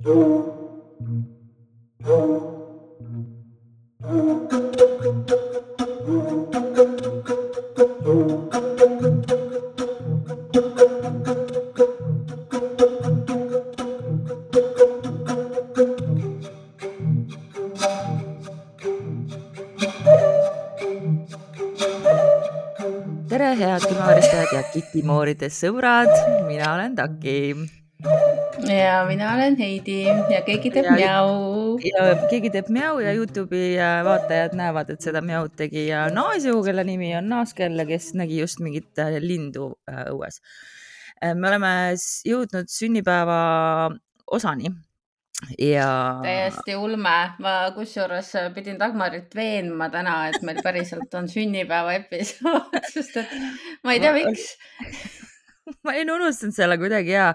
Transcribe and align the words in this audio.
tere, 0.00 0.08
head 23.54 23.84
külmavaristajad 23.84 24.48
ja 24.56 24.64
kitimooride 24.72 25.52
sõbrad, 25.52 26.08
mina 26.48 26.72
olen 26.72 26.96
Taki 26.96 27.36
ja 28.70 29.04
mina 29.08 29.32
olen 29.34 29.56
Heidi 29.58 30.02
ja 30.06 30.40
keegi 30.46 30.70
teeb 30.74 30.86
Ja- 30.86 30.96
mjau. 30.96 31.78
ja 31.84 32.04
keegi 32.30 32.50
teeb 32.54 32.68
mjau 32.72 32.98
ja 33.02 33.12
Youtube'i 33.16 33.74
äh, 33.78 34.00
vaatajad 34.06 34.54
näevad, 34.58 34.90
et 34.94 35.00
seda 35.06 35.22
mjaud 35.24 35.54
tegi 35.58 35.88
äh, 35.92 36.10
Naasju, 36.14 36.60
kelle 36.66 36.84
nimi 36.84 37.12
on 37.18 37.28
Naaskell 37.30 37.78
ja 37.78 37.86
kes 37.88 38.12
nägi 38.18 38.40
just 38.42 38.60
mingit 38.64 38.98
äh, 38.98 39.18
lindu 39.20 39.72
äh, 39.90 40.06
õues. 40.12 40.40
me 41.34 41.48
oleme 41.50 41.70
jõudnud 42.24 42.70
sünnipäeva 42.72 43.40
osani 44.32 44.70
ja 45.58 46.20
täiesti 46.22 46.76
ulme, 46.76 47.16
ma 47.40 47.54
kusjuures 47.76 48.30
pidin 48.54 48.78
Dagmarit 48.80 49.34
veenma 49.36 49.88
täna, 49.92 50.28
et 50.28 50.42
meil 50.44 50.60
päriselt 50.64 51.14
on 51.14 51.28
sünnipäeva 51.28 51.94
episood, 51.98 52.76
sest 52.94 53.16
et 53.24 53.34
ma 53.84 53.96
ei 53.96 54.00
tea, 54.00 54.12
miks. 54.16 54.54
ma 55.84 55.94
olin 55.94 56.10
unustanud 56.16 56.56
selle 56.56 56.76
kuidagi 56.80 57.14
ja, 57.14 57.34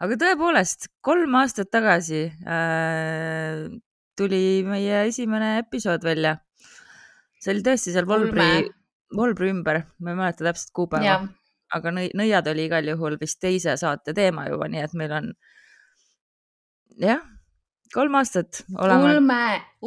aga 0.00 0.18
tõepoolest 0.24 0.88
kolm 1.04 1.36
aastat 1.40 1.70
tagasi 1.74 2.24
äh, 2.46 3.68
tuli 4.18 4.62
meie 4.66 5.04
esimene 5.08 5.58
episood 5.62 6.04
välja. 6.06 6.38
see 7.40 7.54
oli 7.54 7.62
tõesti 7.66 7.94
seal 7.94 8.08
Volbri 8.08 8.66
Volbri 9.14 9.50
ümber, 9.52 9.84
ma 10.00 10.10
ei 10.10 10.18
mäleta 10.18 10.46
täpselt 10.48 10.72
kuupäeva 10.74 11.22
aga 11.74 11.92
nõi- 11.94 12.12
nõiad 12.16 12.48
oli 12.50 12.66
igal 12.68 12.88
juhul 12.94 13.18
vist 13.20 13.40
teise 13.42 13.76
saate 13.80 14.14
teema 14.16 14.48
juba, 14.50 14.68
nii 14.70 14.82
et 14.84 14.98
meil 14.98 15.14
on 15.18 15.30
jah, 17.00 17.22
kolm 17.94 18.20
aastat 18.20 18.62
oleme 18.78 19.16
ulme, 19.16 19.40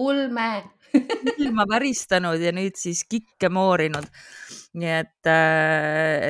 ulme. 0.07 0.49
ilma 1.43 1.65
väristanud 1.67 2.41
ja 2.41 2.53
nüüd 2.55 2.77
siis 2.79 3.03
kikke 3.11 3.49
moorinud. 3.53 4.07
nii 4.77 4.93
et, 4.93 5.29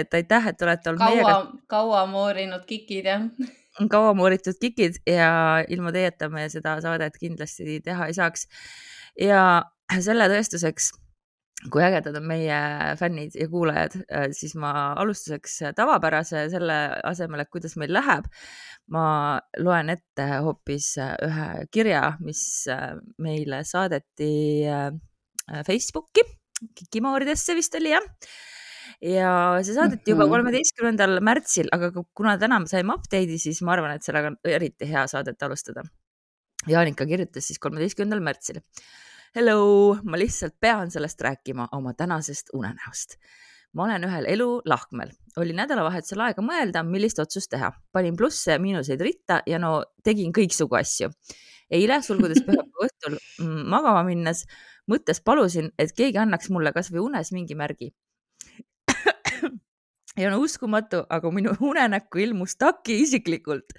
et 0.01 0.17
aitäh, 0.17 0.49
et 0.49 0.61
olete 0.65 0.89
olnud 0.89 1.03
meiega 1.03 1.29
kaua, 1.29 1.61
kaua 1.73 2.03
moorinud 2.09 2.65
kikid 2.69 3.09
jah. 3.11 3.27
Kaua 3.91 4.13
mooritud 4.17 4.57
kikid 4.61 5.01
ja 5.07 5.63
ilma 5.69 5.93
teieta 5.93 6.29
me 6.33 6.47
seda 6.49 6.77
saadet 6.83 7.17
kindlasti 7.21 7.79
teha 7.85 8.07
ei 8.09 8.15
saaks. 8.17 8.47
ja 9.21 9.41
selle 10.03 10.27
tõestuseks, 10.29 10.89
kui 11.73 11.81
ägedad 11.85 12.17
on 12.19 12.25
meie 12.29 12.57
fännid 12.99 13.37
ja 13.39 13.47
kuulajad, 13.49 13.95
siis 14.35 14.55
ma 14.59 14.71
alustuseks 14.99 15.59
tavapärase 15.77 16.47
selle 16.53 16.77
asemel, 17.07 17.41
et 17.43 17.53
kuidas 17.53 17.77
meil 17.81 17.93
läheb, 17.95 18.27
ma 18.93 19.05
loen 19.61 19.93
ette 19.93 20.27
hoopis 20.45 20.93
ühe 20.99 21.47
kirja, 21.73 22.11
mis 22.23 22.41
meile 23.23 23.63
saadeti 23.67 24.33
äh, 24.69 24.91
Facebooki, 25.67 26.25
Kikimooridesse 26.77 27.53
vist 27.53 27.75
oli 27.77 27.91
jah 27.93 28.05
ja 29.01 29.31
see 29.63 29.73
saadeti 29.75 30.11
juba 30.11 30.25
Mhm. 30.25 30.31
kolmeteistkümnendal 30.33 31.19
märtsil, 31.21 31.67
aga 31.71 31.91
ku- 31.91 32.07
kuna 32.15 32.37
täna 32.37 32.59
me 32.59 32.65
saime 32.67 32.93
update'i, 32.95 33.37
siis 33.39 33.61
ma 33.61 33.73
arvan, 33.73 33.91
et 33.95 34.03
sellega 34.03 34.27
on 34.33 34.37
eriti 34.43 34.85
hea 34.89 35.05
saadet 35.07 35.41
alustada. 35.43 35.83
Jaanika 36.67 37.05
kirjutas 37.05 37.45
siis 37.47 37.59
kolmeteistkümnendal 37.59 38.19
märtsil. 38.25 38.61
Hello, 39.35 39.97
ma 40.03 40.17
lihtsalt 40.17 40.55
pean 40.59 40.89
sellest 40.91 41.21
rääkima 41.21 41.67
oma 41.71 41.93
tänasest 41.93 42.49
unenäost. 42.53 43.17
ma 43.73 43.83
olen 43.83 44.03
ühel 44.07 44.25
elulahkmel, 44.25 45.09
oli 45.37 45.53
nädalavahetusel 45.53 46.21
aega 46.23 46.41
mõelda, 46.41 46.81
millist 46.87 47.19
otsust 47.19 47.49
teha, 47.51 47.71
panin 47.93 48.15
plusse 48.17 48.51
ja 48.55 48.59
miinuseid 48.59 49.01
ritta 49.01 49.41
ja 49.45 49.59
no 49.59 49.83
tegin 50.03 50.31
kõiksugu 50.33 50.79
asju. 50.79 51.11
eile 51.69 52.01
sulgudes 52.01 52.41
pühapäeva 52.41 52.87
õhtul 52.87 53.17
mm, 53.43 53.67
magama 53.69 54.03
minnes 54.07 54.45
mõttes 54.89 55.21
palusin, 55.23 55.69
et 55.77 55.91
keegi 55.93 56.17
annaks 56.17 56.49
mulle 56.49 56.71
kasvõi 56.73 56.99
unes 57.03 57.31
mingi 57.31 57.55
märgi. 57.55 57.91
Ja 60.17 60.31
no 60.33 60.41
uskumatu, 60.41 61.03
aga 61.13 61.31
minu 61.33 61.53
unenäkku 61.71 62.21
ilmus 62.23 62.57
Taki 62.59 62.99
isiklikult, 63.03 63.75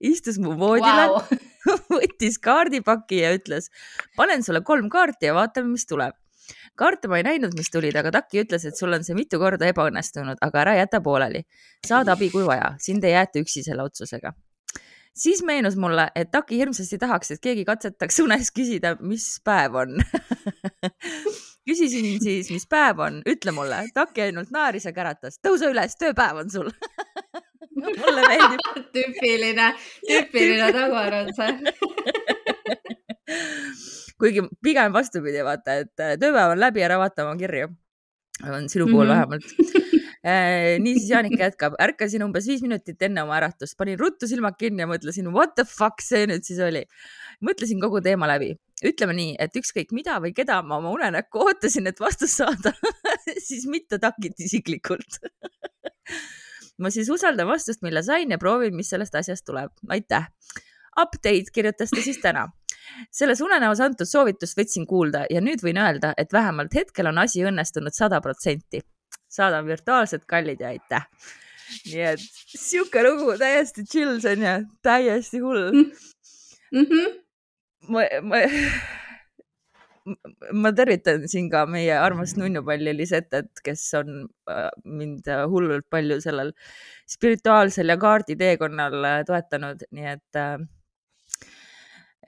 istus 0.00 0.38
mu 0.42 0.56
voodile 0.58 1.08
wow. 1.12 1.42
võttis 1.96 2.38
kaardipaki 2.42 3.22
ja 3.22 3.32
ütles, 3.36 3.70
panen 4.18 4.44
sulle 4.46 4.62
kolm 4.66 4.90
kaarti 4.92 5.30
ja 5.30 5.36
vaatame, 5.36 5.72
mis 5.74 5.86
tuleb. 5.86 6.16
kaarte 6.78 7.08
ma 7.08 7.18
ei 7.18 7.26
näinud, 7.26 7.54
mis 7.58 7.70
tulid, 7.72 7.96
aga 7.96 8.12
Taki 8.20 8.42
ütles, 8.44 8.66
et 8.66 8.78
sul 8.78 8.92
on 8.92 9.06
see 9.06 9.16
mitu 9.18 9.38
korda 9.42 9.70
ebaõnnestunud, 9.72 10.42
aga 10.42 10.64
ära 10.64 10.76
jäta 10.80 11.00
pooleli. 11.02 11.46
saad 11.86 12.08
abi, 12.08 12.30
kui 12.30 12.44
vaja, 12.46 12.74
sind 12.82 13.04
ei 13.04 13.16
jäeta 13.16 13.42
üksi 13.42 13.64
selle 13.66 13.86
otsusega. 13.86 14.32
siis 15.14 15.42
meenus 15.42 15.76
mulle, 15.76 16.10
et 16.14 16.30
Taki 16.30 16.58
hirmsasti 16.58 16.98
tahaks, 16.98 17.30
et 17.30 17.42
keegi 17.42 17.64
katsetaks 17.64 18.20
unes 18.20 18.50
küsida, 18.52 18.96
mis 19.00 19.36
päev 19.44 19.82
on 19.82 19.98
küsisin 21.66 22.20
siis, 22.22 22.50
mis 22.54 22.66
päev 22.70 22.98
on, 23.02 23.14
ütle 23.28 23.52
mulle. 23.56 23.78
Taki 23.94 24.20
ainult 24.28 24.50
naeris 24.54 24.86
ja 24.88 24.92
käratas, 24.96 25.34
tõuse 25.44 25.66
üles, 25.72 25.96
tööpäev 26.00 26.36
on 26.44 26.48
sul. 26.52 26.68
mulle 27.76 28.22
meeldib 28.28 28.60
tüüpiline, 28.96 29.66
tüüpiline 30.06 30.68
see. 31.36 31.52
kuigi 34.20 34.40
pigem 34.64 34.92
vastupidi, 34.94 35.42
vaata, 35.44 35.70
et 35.82 36.00
äh, 36.00 36.14
tööpäev 36.20 36.50
on 36.54 36.60
läbi, 36.62 36.80
ära 36.86 36.96
vaata 37.02 37.24
oma 37.26 37.36
kirju. 37.40 37.66
on 38.46 38.68
sinu 38.68 38.84
puhul 38.90 39.06
Mhm. 39.06 39.12
vähemalt. 39.12 39.44
Niisiis 40.82 41.10
Jaanika 41.10 41.38
jätkab, 41.44 41.76
ärkasin 41.82 42.24
umbes 42.26 42.48
viis 42.50 42.62
minutit 42.64 43.02
enne 43.06 43.22
oma 43.22 43.36
äratust, 43.38 43.76
panin 43.78 43.98
ruttu 44.00 44.26
silmad 44.26 44.56
kinni 44.58 44.82
ja 44.82 44.88
mõtlesin, 44.90 45.28
what 45.34 45.54
the 45.54 45.64
fuck 45.68 46.02
see 46.02 46.26
nüüd 46.26 46.46
siis 46.46 46.58
oli. 46.64 46.82
mõtlesin 47.46 47.78
kogu 47.82 48.00
teema 48.02 48.26
läbi, 48.30 48.54
ütleme 48.86 49.14
nii, 49.14 49.36
et 49.38 49.54
ükskõik 49.60 49.94
mida 49.94 50.16
või 50.22 50.32
keda 50.34 50.62
ma 50.66 50.80
oma 50.80 50.90
unenäkku 50.96 51.44
ootasin, 51.44 51.86
et 51.86 52.00
vastust 52.02 52.40
saada, 52.40 52.72
siis 53.48 53.68
mitte 53.70 54.00
takit 54.02 54.40
isiklikult. 54.40 55.20
ma 56.82 56.90
siis 56.90 57.10
usaldan 57.12 57.46
vastust, 57.46 57.84
mille 57.86 58.02
sain 58.02 58.34
ja 58.34 58.38
proovin, 58.42 58.74
mis 58.76 58.90
sellest 58.90 59.14
asjast 59.14 59.46
tuleb. 59.46 59.72
aitäh. 59.88 60.26
Update 60.96 61.52
kirjutas 61.52 61.92
ta 61.92 62.00
siis 62.00 62.18
täna 62.18 62.48
selles 63.12 63.40
unenäos 63.44 63.80
antud 63.84 64.08
soovitust 64.08 64.56
võtsin 64.58 64.86
kuulda 64.88 65.26
ja 65.30 65.42
nüüd 65.44 65.60
võin 65.64 65.78
öelda, 65.82 66.14
et 66.16 66.32
vähemalt 66.32 66.74
hetkel 66.74 67.10
on 67.10 67.18
asi 67.18 67.44
õnnestunud 67.44 67.94
sada 67.94 68.20
protsenti. 68.24 68.80
Saadan 69.36 69.66
virtuaalsed 69.68 70.26
kallid 70.28 70.62
ja 70.64 70.72
aitäh. 70.74 71.06
nii 71.90 72.04
et 72.12 72.22
sihuke 72.46 73.02
lugu, 73.02 73.32
täiesti 73.40 73.84
chill, 73.90 74.20
see 74.22 74.36
on 74.36 74.44
ju, 74.46 74.58
täiesti 74.86 75.42
hull. 75.42 75.72
Mhm. 76.74 77.16
ma, 77.90 78.06
ma, 78.22 78.42
ma 80.54 80.72
tervitan 80.76 81.26
siin 81.30 81.48
ka 81.50 81.64
meie 81.70 81.94
armast 81.98 82.38
nunnupalli 82.40 82.94
Lisetet, 82.96 83.50
kes 83.64 83.82
on 83.98 84.12
äh, 84.50 84.70
mind 84.84 85.28
äh, 85.32 85.44
hullult 85.50 85.88
palju 85.90 86.20
sellel 86.24 86.52
spirituaalsel 87.10 87.90
ja 87.92 87.98
kaarditeekonnal 88.00 89.08
äh, 89.10 89.20
toetanud, 89.28 89.86
nii 89.96 90.10
et, 90.14 90.40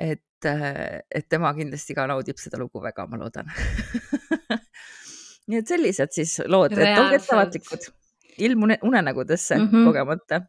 et, 0.08 0.50
et 0.50 1.28
tema 1.30 1.54
kindlasti 1.56 1.96
ka 1.98 2.06
naudib 2.10 2.40
seda 2.42 2.60
lugu 2.60 2.82
väga, 2.82 3.06
ma 3.10 3.20
loodan. 3.22 3.52
nii 5.48 5.58
et 5.62 5.70
sellised 5.70 6.12
siis 6.12 6.36
lood, 6.46 6.74
et 6.76 6.98
olge 6.98 7.16
ettevaatlikud, 7.22 7.86
ilmu 8.48 8.66
une- 8.68 8.78
unenägudesse 8.86 9.56
mm. 9.58 9.68
-hmm. 9.70 9.84
kogemata. 9.88 10.40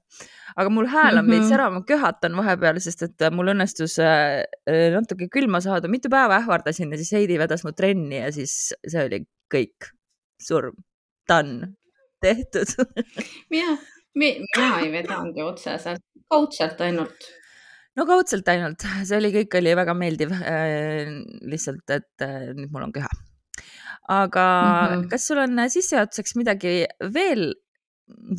aga 0.60 0.70
mul 0.70 0.88
hääl 0.92 1.18
on 1.20 1.28
veits 1.30 1.46
Mhm. 1.50 1.54
ära, 1.54 1.70
ma 1.72 1.82
köhatan 1.88 2.36
vahepeal, 2.38 2.80
sest 2.84 3.02
et 3.04 3.26
mul 3.32 3.48
õnnestus 3.54 3.96
äh, 4.04 4.44
natuke 4.92 5.28
külma 5.32 5.62
saada, 5.62 5.88
mitu 5.88 6.10
päeva 6.10 6.38
ähvardasin 6.42 6.92
ja 6.92 6.98
siis 6.98 7.12
Heidi 7.12 7.38
vedas 7.40 7.64
mu 7.64 7.72
trenni 7.72 8.20
ja 8.20 8.32
siis 8.32 8.74
see 8.88 9.06
oli 9.06 9.22
kõik, 9.54 9.92
surm, 10.42 10.76
done, 11.30 11.74
tehtud. 12.22 12.68
mina, 13.54 13.78
mina 14.16 14.80
ei 14.84 14.92
vedanud 14.92 15.38
ju 15.38 15.46
otseselt, 15.46 16.02
kaudselt 16.30 16.82
ainult. 16.82 17.30
no 17.96 18.06
kaudselt 18.06 18.48
ainult, 18.48 18.84
see 19.04 19.18
oli, 19.18 19.32
kõik 19.32 19.58
oli 19.62 19.76
väga 19.76 19.94
meeldiv 19.94 20.32
äh,. 20.32 21.08
lihtsalt, 21.42 21.90
et 21.90 22.22
äh, 22.26 22.52
nüüd 22.54 22.72
mul 22.72 22.84
on 22.90 22.92
köha. 22.92 23.10
Aga 24.10 24.46
mm 24.46 24.70
Mhm. 24.70 25.02
-hmm. 25.04 25.10
kas 25.10 25.28
sul 25.28 25.38
on 25.38 25.60
sissejuhatuseks 25.70 26.36
midagi 26.36 26.86
veel 27.14 27.54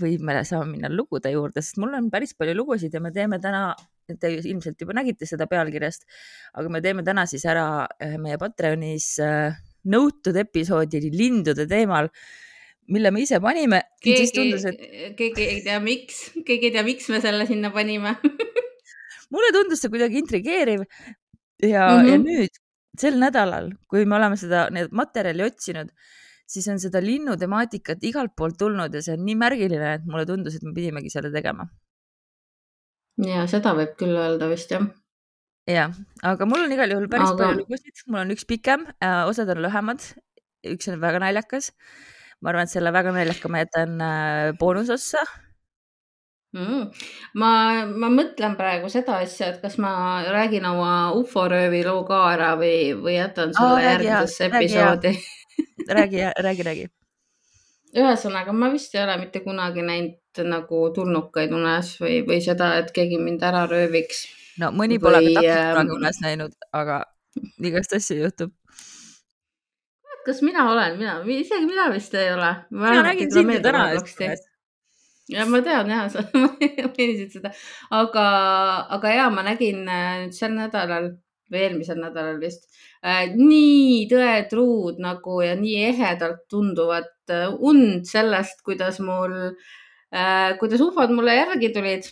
või 0.01 0.19
me 0.19 0.41
saame 0.45 0.73
minna 0.73 0.89
lugude 0.91 1.31
juurde, 1.31 1.63
sest 1.63 1.79
mul 1.79 1.95
on 1.95 2.11
päris 2.11 2.35
palju 2.35 2.55
lugusid 2.59 2.95
ja 2.95 3.01
me 3.01 3.13
teeme 3.15 3.39
täna, 3.39 3.75
te 4.21 4.33
ilmselt 4.35 4.81
juba 4.81 4.93
nägite 4.99 5.27
seda 5.27 5.47
pealkirjast, 5.47 6.03
aga 6.59 6.69
me 6.69 6.81
teeme 6.83 7.05
täna 7.07 7.27
siis 7.31 7.45
ära 7.47 7.87
äh, 8.03 8.17
meie 8.19 8.39
Patreonis 8.39 9.19
äh, 9.23 9.55
nõutud 9.87 10.37
episoodi 10.43 11.01
lindude 11.15 11.67
teemal, 11.71 12.09
mille 12.91 13.11
me 13.15 13.23
ise 13.23 13.39
panime. 13.41 13.83
siis 14.03 14.33
keegi 14.33 14.39
tundus, 14.41 14.65
et, 14.65 15.15
keegi 15.17 15.43
ei 15.47 15.61
tea, 15.63 15.79
miks, 15.81 16.33
keegi 16.47 16.67
ei 16.67 16.73
tea, 16.75 16.83
miks 16.83 17.09
me 17.09 17.21
selle 17.21 17.47
sinna 17.47 17.71
panime. 17.71 18.17
mulle 19.33 19.53
tundus 19.55 19.81
see 19.81 19.89
kuidagi 19.93 20.19
intrigeeriv 20.19 20.83
ja 21.63 21.87
mm, 21.87 21.95
Mhm. 21.95 22.07
-hmm. 22.07 22.11
ja 22.11 22.19
nüüd 22.19 22.61
sel 23.01 23.19
nädalal, 23.21 23.71
kui 23.91 24.07
me 24.09 24.19
oleme 24.19 24.39
seda, 24.41 24.67
need 24.75 24.93
materjali 24.97 25.47
otsinud, 25.47 25.91
siis 26.51 26.67
on 26.73 26.81
seda 26.83 27.03
linnutemaatikat 27.05 28.05
igalt 28.09 28.35
poolt 28.39 28.59
tulnud 28.61 28.95
ja 28.95 29.03
see 29.05 29.17
on 29.17 29.25
nii 29.27 29.37
märgiline, 29.41 29.95
et 29.99 30.09
mulle 30.09 30.27
tundus, 30.29 30.57
et 30.59 30.67
me 30.67 30.75
pidimegi 30.77 31.13
selle 31.13 31.33
tegema. 31.35 31.69
ja 33.21 33.45
seda 33.51 33.75
võib 33.77 33.97
küll 34.01 34.17
öelda 34.17 34.49
vist 34.51 34.73
jah. 34.75 34.87
jah, 35.69 35.99
aga 36.27 36.49
mul 36.49 36.65
on 36.67 36.73
igal 36.77 36.97
juhul 36.97 37.11
päris 37.13 37.35
Aga- 37.35 37.51
palju 37.51 37.65
lugusid, 37.65 38.07
mul 38.07 38.25
on 38.25 38.35
üks 38.37 38.49
pikem, 38.49 38.89
osad 39.29 39.53
on 39.55 39.63
lühemad, 39.67 40.09
üks 40.75 40.91
on 40.93 41.01
väga 41.03 41.23
naljakas. 41.27 41.73
ma 42.41 42.53
arvan, 42.53 42.69
et 42.69 42.73
selle 42.73 42.93
väga 42.93 43.13
naljaka 43.13 43.53
ma 43.53 43.65
jätan 43.65 44.01
äh, 44.01 44.51
boonusossa 44.59 45.25
mm.. 46.57 46.87
ma, 47.41 47.51
ma 47.87 48.11
mõtlen 48.13 48.57
praegu 48.59 48.91
seda 48.93 49.21
asja, 49.25 49.53
et 49.53 49.61
kas 49.63 49.77
ma 49.83 49.93
räägin 50.29 50.67
oma 50.69 50.95
uforöövi 51.19 51.83
loo 51.87 52.05
ka 52.09 52.23
ära 52.35 52.55
või, 52.61 52.95
või 52.99 53.17
jätan 53.19 53.55
räägi 53.57 53.77
hea, 53.77 53.93
järgmisesse 53.93 54.49
episoodi. 54.51 55.15
räägi, 55.99 56.25
räägi, 56.47 56.67
räägi. 56.71 56.89
ühesõnaga, 57.97 58.55
ma 58.57 58.71
vist 58.73 58.95
ei 58.95 59.05
ole 59.05 59.17
mitte 59.23 59.43
kunagi 59.47 59.85
näinud 59.87 60.45
nagu 60.47 60.85
tulnukaid 60.95 61.53
unes 61.55 61.97
või, 62.03 62.21
või 62.27 62.43
seda, 62.45 62.77
et 62.83 62.93
keegi 62.95 63.19
mind 63.19 63.43
ära 63.47 63.67
rööviks. 63.71 64.27
no 64.63 64.71
mõni 64.75 65.01
pole 65.03 65.23
Või, 65.25 65.35
ka 65.35 65.43
täpselt 65.43 65.67
ähm, 65.67 65.75
kunagi 65.75 65.99
unes 65.99 66.23
näinud, 66.25 66.57
aga 66.73 67.03
igast 67.71 67.95
asju 67.99 68.23
juhtub. 68.25 68.55
kas 70.27 70.43
mina 70.45 70.69
olen, 70.71 70.99
mina, 70.99 71.19
isegi 71.25 71.67
mina 71.67 71.91
vist 71.93 72.15
ei 72.15 72.33
ole. 72.35 72.55
mina 72.71 73.03
nägin 73.11 73.33
sind 73.33 73.55
ju 73.55 73.63
täna 73.65 73.93
just. 73.95 74.50
Ja 75.31 75.47
ma 75.49 75.61
tean 75.65 75.91
jah, 75.91 76.07
sa 76.13 76.25
mainisid 76.35 77.35
seda, 77.37 77.53
aga, 77.95 78.27
aga 78.97 79.17
ja 79.17 79.27
ma 79.33 79.45
nägin 79.47 79.83
äh, 79.89 80.23
nüüd 80.25 80.37
sel 80.37 80.55
nädalal 80.57 81.13
või 81.51 81.65
eelmisel 81.65 81.99
nädalal 82.01 82.39
vist 82.43 82.69
äh, 83.03 83.31
nii 83.35 84.07
tõetruud 84.11 85.01
nagu 85.03 85.41
ja 85.45 85.57
nii 85.59 85.77
ehedalt 85.91 86.47
tunduvat 86.53 87.13
äh, 87.33 87.49
und 87.51 88.09
sellest, 88.11 88.63
kuidas 88.67 89.01
mul 89.05 89.37
äh,, 90.15 90.57
kuidas 90.63 90.83
ufod 90.87 91.15
mulle 91.15 91.37
järgi 91.41 91.75
tulid. 91.75 92.11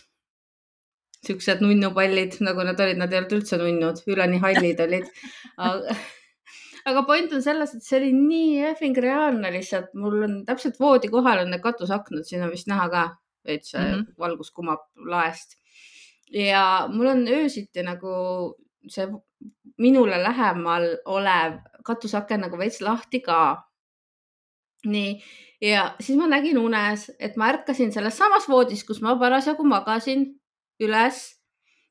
siuksed 1.19 1.59
nunnupallid, 1.59 2.37
nagu 2.47 2.63
nad 2.63 2.79
olid, 2.79 2.95
nad 2.95 3.11
ei 3.11 3.19
olnud 3.19 3.33
üldse 3.35 3.57
nunnud, 3.59 3.97
üleni 4.07 4.37
hallid 4.39 4.79
olid. 4.79 5.09
aga 5.67 5.97
point 7.07 7.33
on 7.33 7.41
selles, 7.43 7.73
et 7.75 7.85
see 7.85 7.97
oli 7.99 8.11
nii 8.15 8.65
effing 8.71 8.97
reaalne 8.97 9.51
lihtsalt, 9.53 9.93
mul 9.97 10.23
on 10.27 10.35
täpselt 10.47 10.79
voodi 10.79 11.09
kohal 11.11 11.43
on 11.43 11.51
need 11.53 11.63
katusaknad, 11.63 12.25
siin 12.27 12.43
on 12.45 12.53
vist 12.53 12.69
näha 12.71 12.89
ka 12.89 13.05
veits 13.47 13.73
mm. 13.73 13.79
-hmm. 13.79 14.05
valgus 14.19 14.51
kumab 14.51 14.85
laest. 14.95 15.57
ja 16.33 16.87
mul 16.93 17.07
on 17.07 17.27
öösiti 17.27 17.83
nagu 17.83 18.09
see 18.87 19.07
minule 19.77 20.23
lähemal 20.23 20.85
olev 21.05 21.57
katusaken 21.85 22.41
nagu 22.41 22.57
veits 22.57 22.81
lahti 22.81 23.19
ka. 23.19 23.63
nii, 24.85 25.21
ja 25.61 25.95
siis 25.99 26.17
ma 26.17 26.27
nägin 26.27 26.57
unes, 26.57 27.11
et 27.19 27.35
ma 27.35 27.49
ärkasin 27.51 27.91
selles 27.91 28.17
samas 28.17 28.47
voodis, 28.49 28.83
kus 28.83 29.01
ma 29.01 29.15
parasjagu 29.19 29.63
magasin 29.63 30.39
üles, 30.79 31.17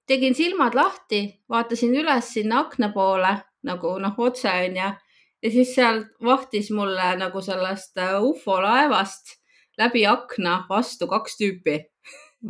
tegin 0.07 0.35
silmad 0.35 0.75
lahti, 0.75 1.21
vaatasin 1.49 1.95
üles 1.95 2.33
sinna 2.33 2.61
akna 2.61 2.89
poole 2.93 3.35
nagu 3.67 3.99
noh, 3.99 4.15
otse 4.19 4.49
onju. 4.49 4.95
ja 5.43 5.51
siis 5.51 5.75
sealt 5.75 6.09
vahtis 6.25 6.71
mulle 6.71 7.15
nagu 7.19 7.43
sellest 7.43 7.99
äh, 7.99 8.17
ufo 8.23 8.61
laevast 8.63 9.39
läbi 9.79 10.07
akna 10.07 10.65
vastu 10.69 11.07
kaks 11.07 11.39
tüüpi 11.39 11.79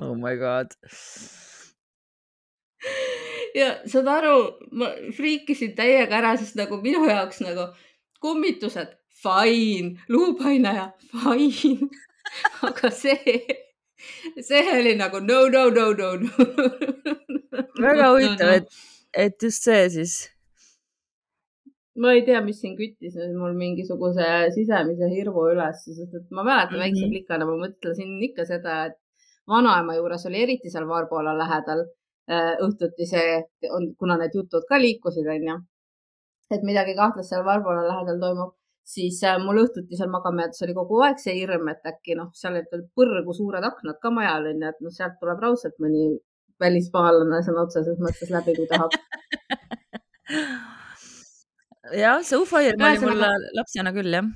oh 0.00 0.14
my 0.14 0.36
god. 0.36 0.74
ja 3.54 3.68
saad 3.86 4.08
aru, 4.12 4.36
ma 4.72 4.90
friikisin 5.16 5.74
täiega 5.76 6.20
ära, 6.20 6.36
sest 6.40 6.58
nagu 6.58 6.80
minu 6.82 7.04
jaoks 7.08 7.40
nagu 7.44 7.70
kummitused, 8.22 8.92
fine, 9.22 9.96
luupainaja, 10.08 10.90
fine. 11.10 11.88
aga 12.68 12.90
see, 12.92 13.38
see 14.44 14.64
oli 14.74 14.94
nagu 14.98 15.22
no, 15.24 15.46
no, 15.48 15.68
no, 15.72 15.92
no, 15.96 16.10
no. 16.20 17.64
väga 17.80 18.10
huvitav, 18.12 18.52
et, 18.58 18.82
et 19.14 19.42
just 19.42 19.64
see 19.64 19.86
siis. 19.96 20.18
Ma 22.02 22.12
ei 22.14 22.22
tea, 22.26 22.40
mis 22.44 22.60
siin 22.62 22.76
küttis 22.78 23.16
nüüd 23.18 23.34
mul 23.40 23.54
mingisuguse 23.58 24.26
sisemise 24.54 25.08
hirmu 25.12 25.44
üles, 25.52 25.84
sest 25.84 26.14
et 26.14 26.28
ma 26.30 26.44
mäletan 26.46 26.74
mm 26.74 26.76
-hmm. 26.76 26.84
väikse 26.84 27.08
plikana, 27.12 27.48
ma 27.48 27.56
mõtlesin 27.64 28.12
ikka 28.28 28.46
seda, 28.52 28.74
et 28.90 28.98
vanaema 29.54 29.96
juures 29.96 30.26
oli 30.30 30.42
eriti 30.44 30.70
seal 30.74 30.86
Varbola 30.92 31.34
lähedal 31.38 31.82
äh, 32.34 32.54
õhtuti 32.66 33.08
see, 33.12 33.42
kuna 33.98 34.18
need 34.20 34.38
jutud 34.40 34.64
ka 34.70 34.78
liikusid, 34.84 35.26
onju, 35.34 35.56
et 36.54 36.62
midagi 36.70 36.94
kahtlast 37.00 37.34
seal 37.34 37.44
Varbola 37.50 37.82
lähedal 37.88 38.22
toimub, 38.24 38.54
siis 38.94 39.18
äh, 39.24 39.40
mul 39.44 39.64
õhtuti 39.64 39.98
seal 39.98 40.10
magama 40.14 40.46
jäädes 40.46 40.62
oli 40.66 40.78
kogu 40.80 41.02
aeg 41.08 41.18
see 41.24 41.36
hirm, 41.40 41.68
et 41.74 41.92
äkki 41.92 42.18
noh, 42.20 42.30
seal 42.40 42.60
olid 42.60 42.88
põrgu 42.96 43.36
suured 43.40 43.64
aknad 43.72 43.98
ka 44.02 44.14
majal 44.20 44.50
onju, 44.52 44.72
et 44.72 44.80
noh, 44.86 44.94
sealt 45.00 45.18
tuleb 45.20 45.44
raudselt 45.46 45.76
mõni 45.84 46.08
välismaalane 46.62 47.42
sõna 47.46 47.66
otseses 47.66 47.98
mõttes 48.02 48.30
läbi, 48.34 48.54
kui 48.58 48.66
tahab. 48.70 48.90
jah, 51.96 52.20
see 52.24 52.38
ufo-hirm 52.40 52.84
oli 52.90 53.00
mul 53.06 53.24
lapsena 53.56 53.92
küll 53.96 54.12
jah. 54.12 54.28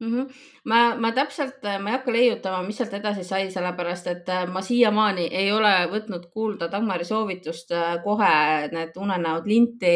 mm. 0.00 0.12
-hmm. 0.12 0.28
ma, 0.64 0.94
ma 0.94 1.12
täpselt, 1.12 1.62
ma 1.80 1.90
ei 1.90 1.96
hakka 1.96 2.12
leiutama, 2.12 2.62
mis 2.66 2.76
sealt 2.76 2.94
edasi 2.94 3.24
sai, 3.24 3.50
sellepärast 3.50 4.06
et 4.12 4.28
äh, 4.28 4.46
ma 4.46 4.62
siiamaani 4.62 5.28
ei 5.32 5.52
ole 5.52 5.74
võtnud 5.92 6.26
kuulda 6.30 6.70
Dagmari 6.72 7.04
soovitust 7.04 7.72
äh, 7.72 7.94
kohe 8.04 8.34
need 8.72 8.96
unenäod 8.96 9.46
linti 9.46 9.94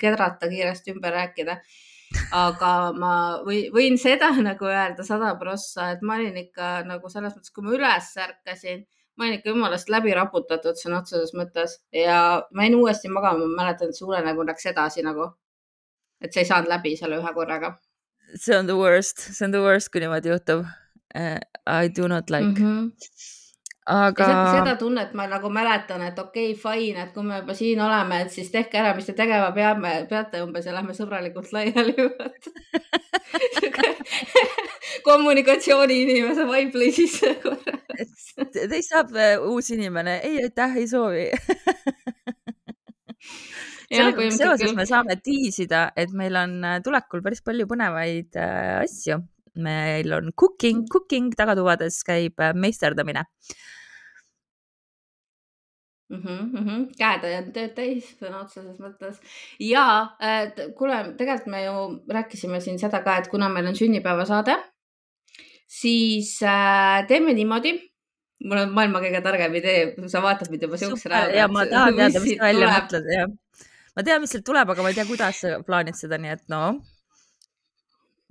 kedrata, 0.00 0.48
kiiresti 0.48 0.94
ümber 0.96 1.12
rääkida. 1.20 1.58
aga 2.30 2.68
ma 2.94 3.12
või, 3.46 3.64
võin 3.74 3.96
seda 3.98 4.30
nagu 4.48 4.68
öelda 4.70 5.02
sada 5.02 5.34
prossa, 5.38 5.90
et 5.90 6.02
ma 6.02 6.14
olin 6.18 6.36
ikka 6.46 6.82
nagu 6.86 7.08
selles 7.10 7.34
mõttes, 7.34 7.54
kui 7.54 7.64
ma 7.66 7.74
üles 7.74 8.10
ärkasin, 8.26 8.84
ma 9.16 9.24
olin 9.24 9.38
ikka 9.38 9.50
jumalast 9.50 9.90
läbi 9.90 10.14
raputatud 10.14 10.78
sõna 10.78 11.00
otseses 11.02 11.34
mõttes 11.38 11.78
ja 11.94 12.18
ma 12.52 12.66
jäin 12.66 12.78
uuesti 12.78 13.10
magama, 13.10 13.46
ma 13.46 13.64
mäletan, 13.64 13.90
et 13.90 13.98
see 13.98 14.06
unenägu 14.06 14.46
läks 14.46 14.70
edasi 14.70 15.02
nagu. 15.06 15.32
Et 16.24 16.32
see 16.32 16.44
ei 16.44 16.52
saanud 16.52 16.72
läbi 16.72 16.96
selle 16.96 17.20
ühe 17.20 17.36
korraga 17.36 17.76
see 18.34 18.56
on 18.56 18.66
the 18.66 18.76
worst, 18.76 19.18
see 19.18 19.44
on 19.44 19.52
the 19.52 19.62
worst, 19.62 19.90
kui 19.92 20.00
niimoodi 20.04 20.32
juhtub 20.32 20.64
uh,. 20.64 21.38
I 21.66 21.88
do 21.88 22.08
not 22.08 22.30
like 22.30 22.44
mm, 22.44 22.54
-hmm. 22.54 22.92
aga 23.86 24.26
seda, 24.52 24.76
tunnet 24.76 25.14
ma 25.14 25.26
nagu 25.26 25.50
mäletan, 25.50 26.02
et 26.02 26.18
okei 26.18 26.52
okay,, 26.52 26.62
fine, 26.62 27.02
et 27.02 27.12
kui 27.14 27.22
me 27.22 27.38
juba 27.38 27.54
siin 27.54 27.80
oleme, 27.80 28.20
et 28.20 28.30
siis 28.30 28.50
tehke 28.50 28.78
ära, 28.78 28.94
mis 28.94 29.06
te 29.06 29.12
tegema 29.12 29.52
peame, 29.52 30.06
peate 30.10 30.42
umbes 30.42 30.66
ja 30.66 30.74
lähme 30.74 30.92
sõbralikult 30.92 31.52
laiali. 31.52 31.94
kommunikatsiooni 35.08 36.02
inimese 36.02 36.44
vibe 36.52 36.78
lõi 36.82 36.92
sisse 36.92 37.34
korraks. 37.40 38.34
teist 38.52 38.92
saab 38.92 39.16
uh, 39.16 39.48
uus 39.54 39.70
inimene, 39.70 40.20
ei 40.20 40.42
aitäh, 40.42 40.76
ei 40.76 40.88
soovi. 40.88 41.30
sellega 43.90 44.30
seoses 44.34 44.74
me 44.76 44.86
saame 44.88 45.16
tiisida, 45.22 45.86
et 45.96 46.12
meil 46.16 46.36
on 46.40 46.56
äh, 46.64 46.80
tulekul 46.84 47.22
päris 47.24 47.44
palju 47.44 47.68
põnevaid 47.70 48.40
äh, 48.40 48.80
asju. 48.82 49.20
meil 49.54 50.10
on 50.16 50.32
cooking, 50.34 50.80
cooking 50.90 51.30
tagatubades 51.38 52.00
käib 52.06 52.40
äh, 52.42 52.54
meisterdamine. 52.54 53.22
mm. 56.08 56.20
-hmm, 56.22 56.42
mm 56.42 56.66
-hmm. 56.66 56.84
käed 56.98 57.24
on 57.38 57.52
tööd 57.52 57.74
täis 57.74 58.10
sõna 58.20 58.42
otseses 58.42 58.78
mõttes 58.80 59.20
ja 59.60 60.16
kuule, 60.76 61.14
tegelikult 61.18 61.46
me 61.46 61.64
ju 61.64 62.04
rääkisime 62.08 62.60
siin 62.60 62.78
seda 62.78 63.02
ka, 63.02 63.16
et 63.18 63.28
kuna 63.28 63.48
meil 63.48 63.66
on 63.66 63.76
sünnipäevasaade, 63.76 64.56
siis 65.66 66.42
äh, 66.42 67.06
teeme 67.06 67.32
niimoodi 67.32 67.94
mul 68.44 68.58
on 68.58 68.74
maailma 68.74 69.00
kõige 69.00 69.22
targem 69.22 69.54
idee, 69.54 69.94
sa 70.06 70.22
vaatad 70.22 70.50
mind 70.50 70.62
juba 70.62 70.76
siukse 70.76 71.08
näoga. 71.08 71.34
ja 71.34 71.48
ma 71.48 71.66
tahan 71.72 71.96
teada, 71.96 72.20
mis 72.20 72.36
sa 72.36 72.44
välja 72.44 72.68
mõtled, 72.68 73.10
jah 73.14 73.30
ma 73.94 74.04
tean, 74.06 74.22
mis 74.22 74.34
sealt 74.34 74.46
tuleb, 74.46 74.70
aga 74.70 74.84
ma 74.84 74.92
ei 74.92 74.98
tea, 74.98 75.06
kuidas 75.08 75.40
sa 75.42 75.58
plaanid 75.66 75.98
seda, 75.98 76.18
nii 76.20 76.34
et 76.34 76.44
no. 76.52 76.62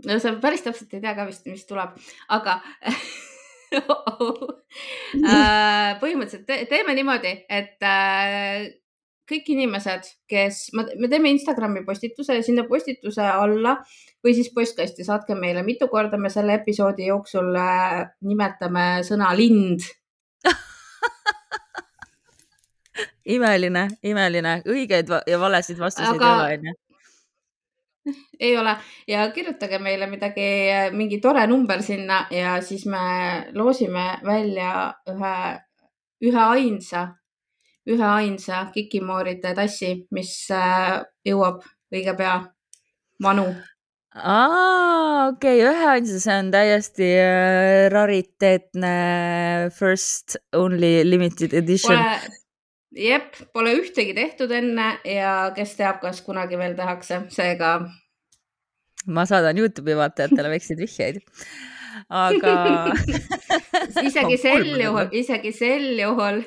no 0.07 0.19
sa 0.19 0.35
päris 0.43 0.65
täpselt 0.65 0.93
ei 0.93 1.03
tea 1.03 1.15
ka 1.17 1.27
vist, 1.29 1.45
mis 1.49 1.65
tuleb, 1.69 1.95
aga 2.35 2.59
põhimõtteliselt 6.01 6.45
te 6.47 6.63
teeme 6.69 6.95
niimoodi, 6.97 7.33
et 7.49 7.87
äh, 7.87 8.69
kõik 9.29 9.49
inimesed, 9.55 10.07
kes, 10.29 10.65
me 10.75 11.09
teeme 11.09 11.31
Instagrami 11.31 11.83
postituse 11.87 12.35
ja 12.37 12.43
sinna 12.45 12.67
postituse 12.67 13.23
alla 13.23 13.77
või 14.23 14.35
siis 14.35 14.51
postkasti 14.55 15.05
saatke 15.07 15.35
meile, 15.39 15.63
mitu 15.65 15.87
korda 15.91 16.19
me 16.19 16.31
selle 16.33 16.59
episoodi 16.59 17.07
jooksul 17.09 17.55
äh, 17.59 18.03
nimetame 18.27 18.87
sõna 19.07 19.31
lind 19.37 19.87
imeline, 23.25 23.87
imeline, 24.03 24.61
õigeid 24.67 25.11
ja 25.27 25.39
valesid 25.39 25.79
vastuseid 25.79 26.19
Aga... 26.19 26.31
ei 26.31 26.39
ole, 26.39 26.57
onju. 26.57 26.73
ei 28.39 28.57
ole. 28.57 28.75
Ja 29.07 29.25
kirjutage 29.31 29.79
meile 29.79 30.07
midagi, 30.11 30.45
mingi 30.95 31.19
tore 31.23 31.45
number 31.47 31.83
sinna 31.83 32.25
ja 32.31 32.57
siis 32.61 32.85
me 32.85 33.03
loosime 33.55 34.19
välja 34.25 34.93
ühe, 35.09 35.35
ühe 36.27 36.47
ainsa, 36.47 37.07
üheainsa 37.89 38.65
Kikimooride 38.73 39.53
tassi, 39.55 39.95
mis 40.15 40.33
äh, 40.51 41.01
jõuab 41.27 41.63
õige 41.93 42.15
pea 42.17 42.39
manu. 43.23 43.47
Aa, 44.13 45.29
okei. 45.31 45.57
Okay,, 45.57 45.71
üheainsa, 45.71 46.19
see 46.21 46.37
on 46.37 46.51
täiesti 46.53 47.09
äh, 47.17 47.89
rariteetne 47.91 48.93
first 49.73 50.37
only 50.53 51.01
limited 51.07 51.55
edition. 51.57 51.97
Pole, 51.97 52.42
jep, 52.97 53.35
pole 53.53 53.75
ühtegi 53.79 54.15
tehtud 54.17 54.51
enne 54.51 54.97
ja 55.07 55.51
kes 55.55 55.75
teab, 55.79 56.01
kas 56.01 56.21
kunagi 56.25 56.57
veel 56.59 56.75
tehakse, 56.77 57.23
seega. 57.33 57.75
ma 59.07 59.25
saadan 59.27 59.57
Youtube'i 59.59 59.97
vaatajatele 59.99 60.55
väikseid 60.55 60.79
vihjeid 60.79 61.23
aga 62.09 62.53
isegi 64.07 64.37
sel 64.41 64.65
juhul, 64.81 65.09
isegi 65.15 65.51
sel 65.55 65.89
juhul 65.99 66.41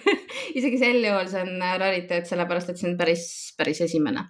isegi 0.58 0.78
sel 0.80 1.02
juhul 1.04 1.28
see 1.30 1.42
on 1.44 1.66
rariteet, 1.82 2.28
sellepärast 2.28 2.72
et 2.72 2.80
see 2.80 2.90
on 2.90 2.96
päris, 2.98 3.26
päris 3.58 3.82
esimene 3.86 4.26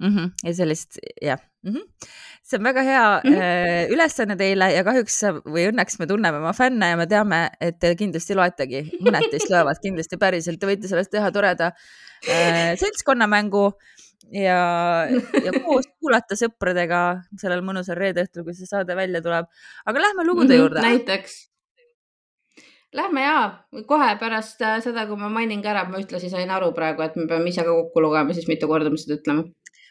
mm. 0.00 0.08
-hmm. 0.08 0.30
ja 0.44 0.54
sellist, 0.54 0.98
jah 1.22 1.40
mm. 1.62 1.74
-hmm. 1.74 2.08
See 2.54 2.60
on 2.60 2.68
väga 2.68 2.82
hea 2.86 3.20
mm 3.24 3.32
-hmm. 3.34 3.92
ülesanne 3.94 4.36
teile 4.38 4.70
ja 4.72 4.84
kahjuks 4.84 5.20
või 5.44 5.66
õnneks 5.70 5.98
me 5.98 6.06
tunneme 6.06 6.38
oma 6.38 6.52
fänne 6.52 6.90
ja 6.92 6.96
me 6.96 7.06
teame, 7.06 7.50
et 7.60 7.78
te 7.80 7.94
kindlasti 7.98 8.36
loetegi, 8.38 8.82
mõned 9.00 9.30
teist 9.30 9.50
loevad 9.50 9.80
kindlasti 9.82 10.18
päriselt, 10.20 10.60
te 10.60 10.70
võite 10.70 10.88
sellest 10.88 11.10
teha 11.10 11.30
toreda 11.34 11.72
äh, 12.28 12.74
seltskonnamängu 12.78 13.64
ja, 14.32 14.60
ja 15.44 15.56
koos 15.64 15.88
kuulata 15.98 16.38
sõpradega 16.38 17.00
sellel 17.40 17.64
mõnusal 17.66 17.98
reede 17.98 18.24
õhtul, 18.24 18.46
kui 18.46 18.54
see 18.54 18.70
saade 18.70 18.96
välja 18.96 19.22
tuleb. 19.22 19.50
aga 19.84 20.06
lähme 20.06 20.24
lugude 20.24 20.46
mm 20.46 20.52
-hmm, 20.52 20.62
juurde. 20.62 20.80
näiteks. 20.80 21.50
Lähme 22.94 23.22
ja 23.22 23.64
kohe 23.86 24.16
pärast 24.16 24.62
äh, 24.62 24.80
seda, 24.80 25.06
kui 25.06 25.16
ma 25.16 25.28
mainin 25.28 25.62
ka 25.62 25.68
ära, 25.70 25.88
ma 25.88 25.98
ühtlasi 25.98 26.30
sain 26.30 26.50
aru 26.50 26.72
praegu, 26.72 27.02
et 27.02 27.16
me 27.16 27.26
peame 27.26 27.48
ise 27.48 27.64
ka 27.64 27.72
kokku 27.74 28.00
lugema, 28.00 28.32
siis 28.32 28.48
mitu 28.48 28.68
korda 28.68 28.90
me 28.90 28.96
seda 28.96 29.18
ütleme 29.18 29.50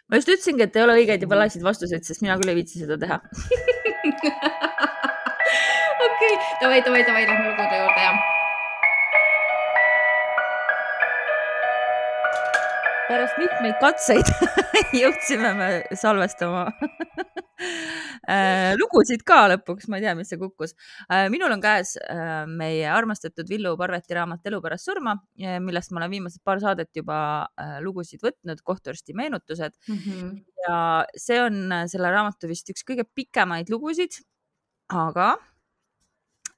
ma 0.10 0.19
just 0.19 0.29
ütlesingi, 0.29 0.67
et 0.67 0.75
ei 0.77 0.83
ole 0.86 0.98
õigeid 1.01 1.25
ja 1.25 1.29
valasid 1.31 1.65
vastuseid, 1.65 2.03
sest 2.07 2.24
mina 2.25 2.38
küll 2.41 2.53
ei 2.53 2.60
viitsi 2.60 2.83
seda 2.83 3.00
teha. 3.00 3.19
okei, 6.07 6.38
davai, 6.62 6.79
davai, 6.86 7.03
davai, 7.07 7.25
lähme 7.27 7.51
lugude 7.51 7.83
juurde 7.83 8.07
ja. 8.07 8.13
pärast 13.13 13.38
mitmeid 13.38 13.75
katseid 13.81 14.29
jõudsime 15.03 15.51
me 15.60 15.67
salvestama 16.00 16.63
lugusid 18.81 19.24
ka 19.27 19.43
lõpuks, 19.51 19.88
ma 19.91 20.00
ei 20.00 20.05
tea, 20.05 20.13
mis 20.17 20.31
see 20.31 20.39
kukkus. 20.41 20.75
Äh, 21.07 21.27
minul 21.33 21.53
on 21.53 21.63
käes 21.63 21.95
äh, 22.01 22.43
meie 22.50 22.88
armastatud 22.91 23.50
Villu 23.50 23.75
Parveti 23.79 24.17
raamat 24.17 24.48
Elu 24.50 24.62
pärast 24.63 24.89
surma, 24.89 25.15
millest 25.63 25.93
ma 25.93 26.01
olen 26.01 26.13
viimased 26.13 26.43
paar 26.45 26.62
saadet 26.63 26.91
juba 26.95 27.17
lugusid 27.83 28.24
võtnud, 28.24 28.62
kohtuarsti 28.65 29.15
meenutused 29.17 29.75
mm. 29.88 29.98
-hmm. 29.98 30.31
ja 30.65 30.77
see 31.19 31.41
on 31.41 31.75
selle 31.91 32.12
raamatu 32.13 32.50
vist 32.51 32.69
üks 32.74 32.86
kõige 32.88 33.05
pikemaid 33.05 33.69
lugusid, 33.74 34.22
aga 34.93 35.33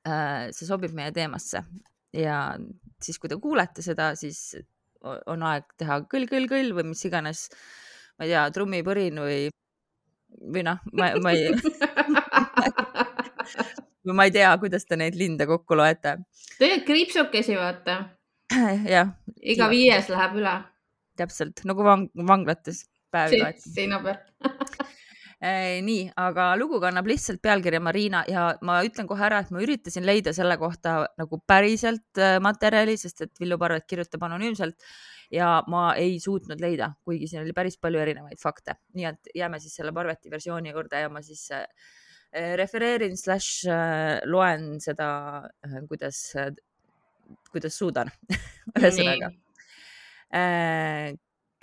see 0.06 0.68
sobib 0.68 0.94
meie 0.94 1.12
teemasse 1.12 1.64
ja 2.16 2.40
siis, 3.04 3.20
kui 3.20 3.30
te 3.32 3.38
kuulete 3.42 3.84
seda, 3.86 4.14
siis 4.20 4.56
on 5.04 5.44
aeg 5.46 5.68
teha 5.80 6.00
kõll-kõll-kõll 6.12 6.74
või 6.78 6.90
mis 6.92 7.04
iganes, 7.08 7.46
ma 8.18 8.28
ei 8.28 8.34
tea, 8.34 8.46
trummipõrin 8.56 9.22
või, 9.22 9.40
või 10.42 10.64
noh, 10.68 10.82
ma, 10.94 11.12
ma 11.22 11.32
ei 11.36 11.54
ma 14.18 14.28
ei 14.28 14.34
tea, 14.36 14.52
kuidas 14.62 14.86
te 14.86 14.98
neid 15.00 15.18
linde 15.20 15.48
kokku 15.50 15.78
loete. 15.78 16.18
tegelikult 16.60 16.88
kriipsukesi, 16.90 17.58
vaata. 17.60 17.98
jah. 18.96 19.16
iga 19.42 19.70
viies 19.72 20.10
läheb 20.14 20.42
üle. 20.42 20.58
täpselt 21.18 21.64
nagu 21.66 21.86
vang 21.86 22.10
vanglates 22.28 22.86
päevi 23.14 23.42
loeti. 23.42 23.74
seina 23.78 24.02
peal 24.04 24.22
nii, 25.86 26.12
aga 26.18 26.54
lugu 26.58 26.80
kannab 26.82 27.08
lihtsalt 27.10 27.42
pealkirja 27.44 27.82
Marina 27.84 28.24
ja 28.28 28.48
ma 28.66 28.80
ütlen 28.88 29.08
kohe 29.08 29.26
ära, 29.28 29.42
et 29.44 29.52
ma 29.54 29.62
üritasin 29.62 30.06
leida 30.08 30.34
selle 30.34 30.58
kohta 30.58 31.04
nagu 31.20 31.42
päriselt 31.48 32.22
äh, 32.22 32.38
materjali, 32.42 32.96
sest 32.98 33.22
et 33.28 33.34
Villu 33.40 33.60
Parvet 33.62 33.86
kirjutab 33.90 34.24
anonüümselt 34.26 34.80
ja 35.36 35.50
ma 35.72 35.90
ei 36.00 36.16
suutnud 36.24 36.62
leida, 36.64 36.94
kuigi 37.06 37.28
siin 37.30 37.44
oli 37.44 37.54
päris 37.56 37.78
palju 37.82 38.02
erinevaid 38.02 38.42
fakte, 38.42 38.78
nii 38.96 39.10
et 39.12 39.32
jääme 39.36 39.60
siis 39.64 39.76
selle 39.80 39.94
Parveti 39.96 40.32
versiooni 40.32 40.72
juurde 40.72 41.04
ja 41.06 41.12
ma 41.12 41.22
siis 41.26 41.44
äh, 41.56 41.68
refereerin 42.60 43.16
slaš 43.20 43.50
loen 44.28 44.76
seda, 44.84 45.08
kuidas, 45.90 46.24
kuidas 47.52 47.78
suudan 47.80 48.12
ühesõnaga 48.80 49.32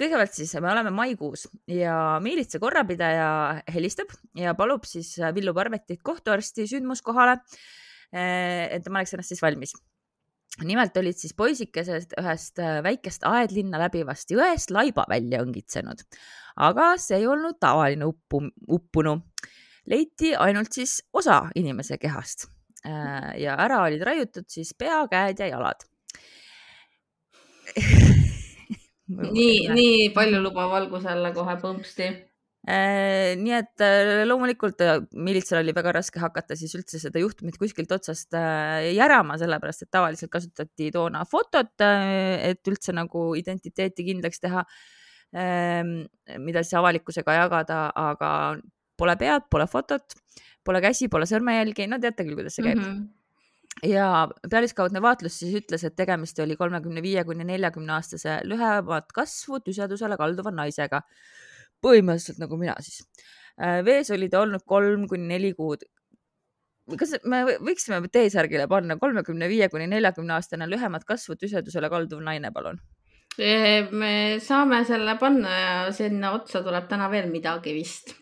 kõigepealt 0.02 0.34
siis 0.34 0.52
me 0.62 0.70
oleme 0.72 0.92
maikuus 0.94 1.46
ja 1.70 2.18
miilitsa 2.24 2.60
korrapidaja 2.62 3.28
helistab 3.74 4.12
ja 4.38 4.56
palub 4.58 4.86
siis 4.88 5.14
Villu 5.34 5.54
Parvetit 5.54 6.02
kohtuarsti 6.02 6.66
sündmuskohale. 6.70 7.38
Eh, 8.12 8.68
et 8.76 8.84
tema 8.84 9.00
oleks 9.00 9.14
ennast 9.14 9.32
siis 9.32 9.42
valmis. 9.42 9.72
Nimelt 10.60 10.96
olid 11.00 11.16
siis 11.16 11.34
poisikesed 11.36 12.12
ühest 12.20 12.60
väikest 12.84 13.24
aedlinna 13.28 13.80
läbivast 13.80 14.30
jõest 14.34 14.72
laiba 14.74 15.06
välja 15.08 15.40
õngitsenud, 15.44 16.04
aga 16.60 16.92
see 17.00 17.22
ei 17.22 17.26
olnud 17.26 17.56
tavaline 17.60 18.08
uppu, 18.10 18.42
uppunu. 18.68 19.16
leiti 19.86 20.34
ainult 20.36 20.72
siis 20.72 21.02
osa 21.12 21.48
inimese 21.56 21.98
kehast 21.98 22.46
eh, 22.84 23.40
ja 23.42 23.56
ära 23.58 23.82
olid 23.86 24.02
raiutud 24.02 24.44
siis 24.48 24.74
pea, 24.78 25.06
käed 25.10 25.40
ja 25.40 25.46
jalad. 25.54 25.86
Nii, 29.12 29.68
nii 29.68 30.10
paljulubav 30.14 30.70
valguse 30.70 31.10
alla 31.12 31.32
kohe 31.36 31.56
põmpsti. 31.60 32.06
äh, 32.06 32.31
nii 32.62 33.54
et 33.56 33.82
äh, 33.82 34.22
loomulikult 34.22 34.82
äh, 34.86 35.00
miilitsal 35.18 35.64
oli 35.64 35.74
väga 35.74 35.96
raske 35.96 36.20
hakata 36.22 36.54
siis 36.58 36.74
üldse 36.78 37.00
seda 37.02 37.18
juhtumit 37.18 37.56
kuskilt 37.58 37.90
otsast 37.90 38.36
järama, 38.94 39.34
sellepärast 39.40 39.86
et 39.86 39.90
tavaliselt 39.90 40.30
kasutati 40.30 40.92
toona 40.94 41.24
fotot, 41.26 41.74
et 41.82 42.70
üldse 42.70 42.94
nagu 42.94 43.32
identiteeti 43.38 44.06
kindlaks 44.06 44.44
teha, 44.44 44.62
ähm, 45.34 45.96
mida 46.38 46.62
siis 46.62 46.78
avalikkusega 46.78 47.34
jagada, 47.40 47.88
aga 47.98 48.30
pole 48.98 49.16
pead, 49.18 49.48
pole 49.50 49.66
fotot, 49.66 50.14
pole 50.62 50.84
käsi, 50.84 51.10
pole 51.10 51.26
sõrmejälgi, 51.26 51.88
no 51.90 51.98
teate 51.98 52.22
küll, 52.22 52.38
kuidas 52.38 52.60
see 52.60 52.68
käib 52.68 52.78
mm. 52.78 52.86
-hmm 52.86 53.10
ja 53.86 54.28
pealiskaudne 54.50 55.00
vaatlus 55.02 55.38
siis 55.40 55.54
ütles, 55.62 55.84
et 55.86 55.96
tegemist 55.96 56.38
oli 56.44 56.56
kolmekümne 56.60 57.02
viie 57.02 57.24
kuni 57.24 57.46
neljakümne 57.48 57.94
aastase 57.96 58.40
lühemat 58.44 59.12
kasvu 59.16 59.62
tüsedusele 59.64 60.18
kalduva 60.20 60.52
naisega. 60.54 61.00
Põhimõtteliselt 61.82 62.40
nagu 62.42 62.58
mina 62.60 62.76
siis. 62.84 63.02
Äh, 63.60 63.80
vees 63.86 64.10
oli 64.14 64.30
ta 64.32 64.42
olnud 64.42 64.64
kolm 64.66 65.08
kuni 65.10 65.28
neli 65.34 65.52
kuud. 65.58 65.84
kas 66.98 67.14
me 67.30 67.44
võiksime 67.62 68.00
T-särgile 68.10 68.66
panna 68.68 68.96
kolmekümne 68.98 69.46
viie 69.48 69.68
kuni 69.70 69.86
neljakümne 69.86 70.34
aastane 70.34 70.66
lühemat 70.66 71.04
kasvu 71.06 71.36
tüsedusele 71.38 71.88
kalduv 71.88 72.20
naine, 72.20 72.50
palun? 72.52 72.80
me 73.38 74.40
saame 74.44 74.82
selle 74.84 75.14
panna 75.18 75.52
ja 75.58 75.92
sinna 75.92 76.34
otsa 76.36 76.60
tuleb 76.62 76.88
täna 76.90 77.06
veel 77.08 77.30
midagi 77.30 77.72
vist 77.72 78.12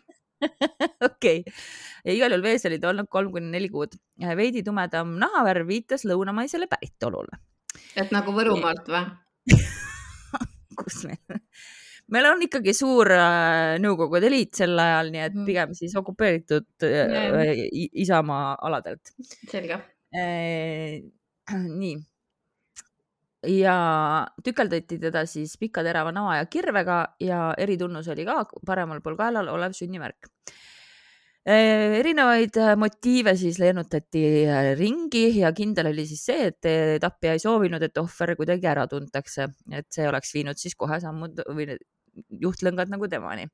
okei 1.09 1.41
okay., 1.41 2.15
igal 2.15 2.31
juhul 2.31 2.45
vees 2.45 2.65
oli 2.69 2.79
ta 2.79 2.93
olnud 2.93 3.09
kolm 3.11 3.33
kuni 3.33 3.51
neli 3.51 3.69
kuud. 3.69 3.97
veidi 4.37 4.63
tumedam 4.63 5.17
nahavärv 5.19 5.67
viitas 5.69 6.05
lõunamaisele 6.05 6.69
päritolule. 6.71 7.41
et 7.97 8.13
nagu 8.15 8.33
Võrumaalt 8.37 8.89
või 8.89 9.05
kus 10.81 11.05
meil, 11.09 11.43
meil 12.15 12.29
on 12.31 12.45
ikkagi 12.47 12.75
suur 12.77 13.11
äh, 13.15 13.79
Nõukogude 13.83 14.31
Liit 14.33 14.61
sel 14.61 14.79
ajal, 14.79 15.11
nii 15.15 15.25
et 15.25 15.35
mm. 15.35 15.49
pigem 15.49 15.75
siis 15.79 15.97
okupeeritud 15.99 16.87
äh, 16.87 17.65
Isamaa 18.05 18.55
aladelt. 18.69 19.15
selge 19.51 19.81
äh,. 20.15 21.01
nii 21.81 21.97
ja 23.49 23.75
tükeldati 24.45 24.99
teda 25.01 25.25
siis 25.27 25.57
pika 25.61 25.85
terava 25.85 26.13
nao 26.13 26.33
ja 26.37 26.45
kirvega 26.47 26.99
ja 27.25 27.55
eritunnus 27.59 28.09
oli 28.13 28.27
ka 28.29 28.43
paremal 28.67 29.01
pool 29.01 29.17
kaelal 29.17 29.49
olev 29.49 29.73
sünnimärk. 29.77 30.29
Erinevaid 31.51 32.59
motiive 32.77 33.33
siis 33.41 33.57
leenutati 33.59 34.23
ringi 34.77 35.39
ja 35.39 35.55
kindel 35.57 35.89
oli 35.89 36.05
siis 36.07 36.27
see, 36.29 36.51
et 36.51 37.01
tapja 37.01 37.33
ei 37.33 37.41
soovinud, 37.41 37.83
et 37.83 37.97
ohver 37.99 38.35
kuidagi 38.37 38.69
ära 38.69 38.85
tuntakse, 38.87 39.49
et 39.73 39.89
see 39.89 40.05
oleks 40.09 40.35
viinud 40.37 40.61
siis 40.61 40.77
kohe 40.77 41.01
sammud 41.01 41.41
või 41.49 41.71
juhtlõngad 42.43 42.93
nagu 42.93 43.09
temani 43.11 43.49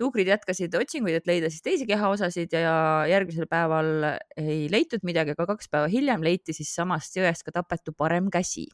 tuugrid 0.00 0.26
jätkasid 0.26 0.72
otsinguid, 0.74 1.20
et 1.20 1.26
leida 1.28 1.50
siis 1.52 1.62
teisi 1.62 1.86
kehaosasid 1.86 2.54
ja 2.56 2.76
järgmisel 3.10 3.46
päeval 3.46 4.06
ei 4.40 4.64
leitud 4.72 5.04
midagi, 5.06 5.36
aga 5.36 5.46
kaks 5.52 5.68
päeva 5.70 5.90
hiljem 5.92 6.24
leiti 6.24 6.56
siis 6.56 6.72
samast 6.74 7.18
jõest 7.18 7.44
ka 7.46 7.52
tapetu 7.60 7.92
parem 7.94 8.30
käsi 8.32 8.66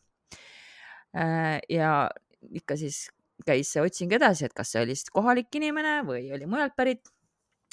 Äh, 1.16 1.60
ja 1.72 2.08
ikka 2.52 2.76
siis 2.76 3.08
käis 3.46 3.70
see 3.72 3.82
otsing 3.82 4.12
edasi, 4.12 4.44
et 4.48 4.54
kas 4.56 4.74
see 4.74 4.82
oli 4.82 4.96
siis 4.98 5.12
kohalik 5.14 5.54
inimene 5.56 6.02
või 6.04 6.26
oli 6.34 6.48
mujalt 6.50 6.76
pärit. 6.76 7.08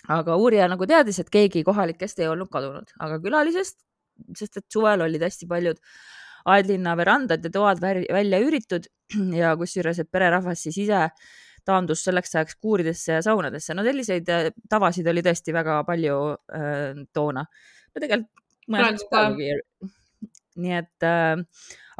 aga 0.07 0.35
uurija 0.37 0.67
nagu 0.69 0.85
teadis, 0.85 1.17
et 1.19 1.29
keegi 1.33 1.63
kohalikest 1.65 2.19
ei 2.21 2.27
olnud 2.29 2.49
kadunud, 2.53 2.91
aga 3.01 3.15
külalisest, 3.23 3.79
sest 4.37 4.59
et 4.59 4.65
suvel 4.69 5.01
olid 5.01 5.23
hästi 5.25 5.47
paljud 5.49 5.79
aedlinna 6.45 6.93
verandad 6.97 7.43
ja 7.45 7.51
toad 7.53 7.81
välja 7.81 8.39
üüritud 8.43 8.87
ja 9.41 9.55
kusjuures, 9.59 9.99
et 10.01 10.11
pererahvas 10.11 10.65
siis 10.67 10.77
ise 10.85 11.07
taandus 11.65 12.03
selleks 12.05 12.35
ajaks 12.35 12.59
kuuridesse 12.61 13.17
ja 13.17 13.21
saunadesse. 13.25 13.73
no 13.73 13.83
selliseid 13.85 14.29
äh, 14.29 14.49
tavasid 14.69 15.07
oli 15.09 15.23
tõesti 15.25 15.53
väga 15.55 15.79
palju 15.87 16.19
äh, 16.53 17.05
toona. 17.13 17.45
no 17.45 18.03
tegelikult 18.03 18.43
nii 20.61 20.77
et 20.77 21.03
äh, 21.05 21.41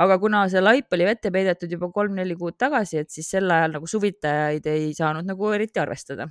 aga 0.06 0.20
kuna 0.22 0.46
see 0.52 0.62
laip 0.62 0.94
oli 0.96 1.08
vette 1.08 1.32
peidetud 1.34 1.72
juba 1.72 1.90
kolm-neli 1.94 2.38
kuud 2.40 2.58
tagasi, 2.62 3.02
et 3.02 3.12
siis 3.12 3.30
sel 3.36 3.52
ajal 3.52 3.78
nagu 3.80 3.90
suvitajaid 3.90 4.70
ei 4.72 4.94
saanud 4.98 5.28
nagu 5.28 5.52
eriti 5.58 5.82
arvestada 5.82 6.30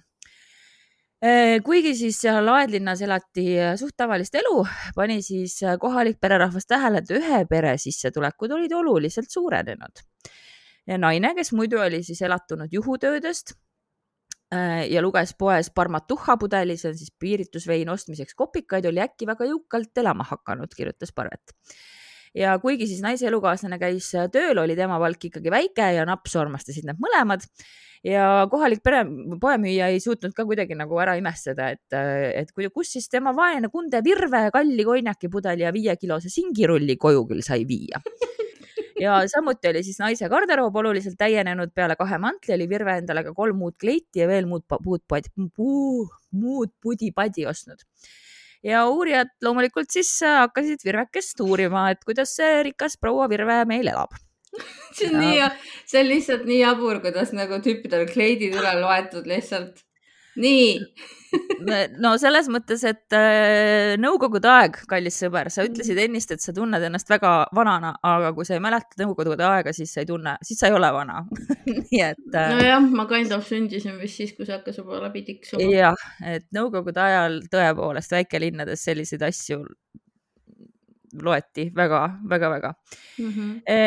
kuigi 1.65 1.95
siis 1.97 2.19
seal 2.21 2.49
Aedlinnas 2.53 3.01
elati 3.05 3.47
äh, 3.57 3.75
suht 3.81 3.95
tavalist 3.97 4.35
elu, 4.37 4.59
pani 4.97 5.23
siis 5.25 5.57
äh, 5.65 5.79
kohalik 5.81 6.19
pererahvas 6.21 6.67
tähele, 6.69 7.01
et 7.01 7.13
ühe 7.17 7.45
pere 7.49 7.79
sissetulekud 7.81 8.53
olid 8.53 8.73
oluliselt 8.77 9.31
suurenenud 9.33 10.03
ja 10.91 10.99
naine, 11.01 11.33
kes 11.39 11.53
muidu 11.57 11.81
oli 11.81 12.03
siis 12.05 12.21
elatunud 12.27 12.73
juhutöödest 12.73 13.55
äh, 14.53 14.85
ja 14.91 15.03
luges 15.03 15.33
poes 15.39 15.71
Parmatuha 15.75 16.37
pudeli, 16.41 16.77
see 16.77 16.93
on 16.93 16.99
siis 16.99 17.15
piiritusvein 17.19 17.89
ostmiseks 17.95 18.37
kopikaid, 18.37 18.85
oli 18.91 19.01
äkki 19.05 19.29
väga 19.31 19.49
jõukalt 19.49 20.05
elama 20.05 20.27
hakanud, 20.29 20.77
kirjutas 20.77 21.15
Parvet. 21.17 21.57
ja 22.35 22.59
kuigi 22.59 22.91
siis 22.91 23.01
naise 23.01 23.31
elukaaslane 23.31 23.79
käis 23.81 24.11
tööl, 24.33 24.61
oli 24.61 24.77
tema 24.77 25.01
palk 25.01 25.25
ikkagi 25.31 25.51
väike 25.51 25.89
ja 25.97 26.05
nappsu 26.05 26.43
armastasid 26.43 26.85
nad 26.85 27.01
mõlemad 27.01 27.49
ja 28.05 28.25
kohalik 28.53 28.83
pere, 28.85 29.03
poemüüja 29.41 29.89
ei 29.93 30.01
suutnud 30.03 30.35
ka 30.37 30.45
kuidagi 30.49 30.77
nagu 30.77 30.99
ära 31.01 31.17
imestada, 31.19 31.71
et, 31.75 31.97
et 31.97 32.53
kus 32.75 32.93
siis 32.97 33.09
tema 33.13 33.33
vaene 33.37 33.71
kunde 33.73 34.03
Virve 34.05 34.47
kalli 34.55 34.85
konjakipudeli 34.87 35.65
ja 35.65 35.73
viiekilose 35.75 36.33
singirulli 36.33 36.99
koju 37.01 37.25
küll 37.31 37.45
sai 37.47 37.65
viia. 37.69 38.03
Ja 39.01 39.17
samuti 39.29 39.69
oli 39.69 39.83
siis 39.83 39.99
naise 39.99 40.29
garderoob 40.31 40.77
oluliselt 40.79 41.17
täienenud, 41.19 41.73
peale 41.75 41.97
kahe 41.99 42.19
mantli 42.23 42.55
oli 42.55 42.69
Virve 42.71 42.95
endale 43.01 43.25
ka 43.27 43.33
kolm 43.35 43.65
uut 43.67 43.75
kleiti 43.81 44.23
ja 44.23 44.29
veel 44.31 44.47
muud, 44.47 44.63
muud, 44.85 45.03
muud 46.31 46.71
pudi-padi 46.81 47.49
ostnud. 47.51 47.83
Ja 48.65 48.85
uurijad 48.89 49.35
loomulikult 49.45 49.91
siis 49.93 50.13
hakkasid 50.25 50.87
Virvekest 50.87 51.43
uurima, 51.45 51.89
et 51.93 52.07
kuidas 52.07 52.37
see 52.39 52.63
rikas 52.71 52.97
proua 53.01 53.27
Virve 53.29 53.65
meil 53.69 53.91
elab 53.93 54.15
see 54.97 55.11
on 55.11 55.19
ja. 55.19 55.25
nii, 55.25 55.73
see 55.91 56.05
on 56.05 56.11
lihtsalt 56.13 56.47
nii 56.51 56.61
jabur, 56.61 57.03
kuidas 57.05 57.35
nagu 57.37 57.61
tüüpidel 57.65 58.07
kleidid 58.11 58.57
üle 58.61 58.79
loetud 58.81 59.29
lihtsalt 59.31 59.85
nii 60.41 60.81
no 62.03 62.15
selles 62.21 62.49
mõttes, 62.53 62.83
et 62.87 63.15
äh, 63.17 63.95
nõukogude 64.01 64.49
aeg, 64.51 64.77
kallis 64.91 65.17
sõber, 65.23 65.51
sa 65.53 65.65
ütlesid 65.67 65.99
ennist, 66.05 66.35
et 66.35 66.43
sa 66.43 66.55
tunned 66.55 66.83
ennast 66.87 67.11
väga 67.11 67.33
vanana, 67.55 67.95
aga 68.07 68.33
kui 68.37 68.47
sa 68.47 68.57
ei 68.57 68.63
mäleta 68.63 69.03
nõukogude 69.03 69.47
aega, 69.47 69.75
siis 69.77 69.95
sa 69.95 70.03
ei 70.03 70.11
tunne, 70.11 70.37
siis 70.47 70.61
sa 70.61 70.71
ei 70.71 70.77
ole 70.77 70.91
vana 70.95 71.23
nii 71.67 72.03
et 72.05 72.39
äh,. 72.39 72.55
nojah, 72.55 72.89
ma 72.99 73.07
kind 73.11 73.35
of 73.37 73.47
sündisin 73.49 73.99
vist 74.01 74.21
siis, 74.21 74.35
kui 74.37 74.47
see 74.47 74.57
hakkas 74.57 74.81
juba 74.83 75.03
läbi 75.07 75.25
tiksuma. 75.27 75.71
jah, 75.71 76.07
et 76.35 76.47
nõukogude 76.55 77.03
ajal 77.03 77.41
tõepoolest 77.53 78.15
väikelinnades 78.15 78.87
selliseid 78.87 79.27
asju 79.27 79.63
loeti 81.23 81.69
väga-väga-väga 81.77 82.71
mm. 83.19 83.31
-hmm. 83.31 83.51
E, 83.67 83.79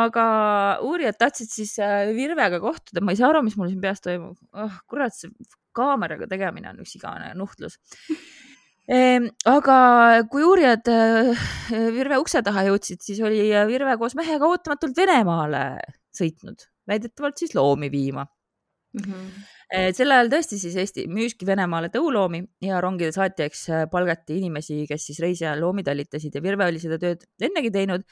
aga 0.00 0.26
uurijad 0.86 1.18
tahtsid 1.18 1.50
siis 1.50 1.78
äh, 1.78 2.12
Virvega 2.14 2.60
kohtuda, 2.60 3.00
ma 3.00 3.12
ei 3.12 3.20
saa 3.20 3.30
aru, 3.32 3.42
mis 3.46 3.56
mul 3.56 3.70
siin 3.72 3.80
peas 3.80 4.00
toimub 4.04 4.36
oh,. 4.52 4.78
kurat, 4.86 5.14
see 5.14 5.30
kaameraga 5.72 6.26
tegemine 6.30 6.70
on 6.70 6.80
üks 6.84 6.96
igavene 6.98 7.34
nuhtlus 7.38 7.78
aga 9.56 9.78
kui 10.32 10.46
uurijad 10.48 10.88
äh, 10.88 11.46
Virve 11.92 12.18
ukse 12.22 12.42
taha 12.42 12.64
jõudsid, 12.70 13.02
siis 13.04 13.20
oli 13.20 13.42
Virve 13.68 13.98
koos 14.00 14.16
mehega 14.16 14.48
ootamatult 14.48 14.96
Venemaale 14.96 15.64
sõitnud, 16.14 16.64
väidetavalt 16.88 17.38
siis 17.38 17.54
loomi 17.54 17.90
viima 17.92 18.24
mm. 18.24 19.04
-hmm. 19.04 19.46
Sel 19.68 20.12
ajal 20.14 20.30
tõesti 20.32 20.56
siis 20.60 20.76
Eesti 20.80 21.04
müüski 21.12 21.46
Venemaale 21.48 21.90
tõuloomi 21.92 22.40
ja 22.64 22.80
rongide 22.80 23.12
saatjaks 23.12 23.64
äh, 23.68 23.86
palgati 23.92 24.38
inimesi, 24.40 24.84
kes 24.88 25.08
siis 25.10 25.20
reisi 25.20 25.44
ajal 25.44 25.60
loomi 25.66 25.84
talitasid 25.84 26.34
ja 26.34 26.42
Virve 26.44 26.68
oli 26.70 26.80
seda 26.80 26.96
tööd 27.02 27.26
ennegi 27.40 27.72
teinud. 27.74 28.06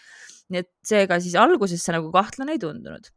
nii 0.52 0.60
et 0.62 0.68
seega 0.86 1.16
siis 1.18 1.34
alguses 1.34 1.82
see 1.82 1.94
nagu 1.96 2.12
kahtlane 2.12 2.52
ei 2.54 2.60
tundunud. 2.62 3.08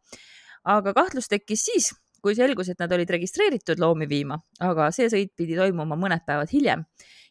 aga 0.64 0.94
kahtlus 0.94 1.28
tekkis 1.28 1.66
siis, 1.68 1.92
kui 2.24 2.36
selgus, 2.36 2.70
et 2.70 2.80
nad 2.80 2.92
olid 2.92 3.10
registreeritud 3.10 3.80
loomi 3.80 4.08
viima, 4.08 4.40
aga 4.60 4.90
see 4.92 5.12
sõit 5.12 5.36
pidi 5.36 5.56
toimuma 5.60 5.96
mõned 6.00 6.24
päevad 6.26 6.52
hiljem 6.52 6.86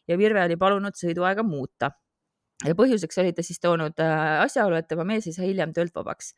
ja 0.07 0.17
Virve 0.17 0.45
oli 0.45 0.57
palunud 0.57 0.97
sõiduaega 0.97 1.43
muuta. 1.43 1.91
ja 2.65 2.75
põhjuseks 2.75 3.21
oli 3.21 3.33
ta 3.33 3.43
siis 3.45 3.59
toonud 3.59 3.97
äh, 4.03 4.41
asjaolu, 4.43 4.75
et 4.75 4.87
tema 4.87 5.05
mees 5.07 5.27
ei 5.27 5.33
saa 5.33 5.45
hiljem 5.45 5.73
töölt 5.73 5.95
vabaks. 5.95 6.35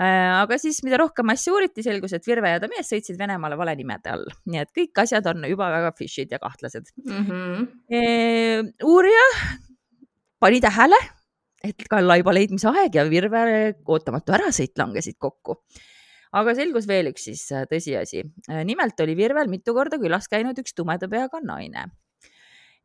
Äh, 0.00 0.32
aga 0.40 0.56
siis, 0.60 0.80
mida 0.86 0.96
rohkem 1.02 1.28
asja 1.34 1.52
uuriti, 1.52 1.84
selgus, 1.84 2.14
et 2.16 2.26
Virve 2.26 2.54
ja 2.54 2.60
ta 2.62 2.68
mees 2.70 2.88
sõitsid 2.88 3.18
Venemaale 3.20 3.58
vale 3.60 3.74
nimede 3.76 4.12
all, 4.14 4.24
nii 4.48 4.62
et 4.62 4.70
kõik 4.72 5.02
asjad 5.04 5.26
on 5.28 5.44
juba 5.50 5.68
väga 5.74 5.92
fish'id 5.98 6.32
ja 6.32 6.40
kahtlased 6.40 6.88
mm. 7.04 7.26
-hmm. 7.28 8.70
uurija 8.88 9.26
pani 10.40 10.60
tähele, 10.64 10.98
et 11.62 11.84
ka 11.90 12.00
laiba 12.00 12.32
leidmise 12.32 12.72
aeg 12.72 12.96
ja 12.96 13.04
Virve 13.08 13.74
ootamatu 13.84 14.32
ärasõit 14.38 14.72
langesid 14.80 15.18
kokku 15.18 15.60
aga 16.32 16.54
selgus 16.56 16.88
veel 16.88 17.12
üks 17.12 17.28
siis 17.28 17.44
äh, 17.52 17.66
tõsiasi. 17.68 18.24
Nimelt 18.64 19.00
oli 19.04 19.16
Virvel 19.16 19.52
mitu 19.52 19.74
korda 19.76 20.00
külas 20.00 20.28
käinud 20.32 20.56
üks 20.58 20.72
tumeda 20.72 21.08
peaga 21.08 21.40
naine 21.44 21.90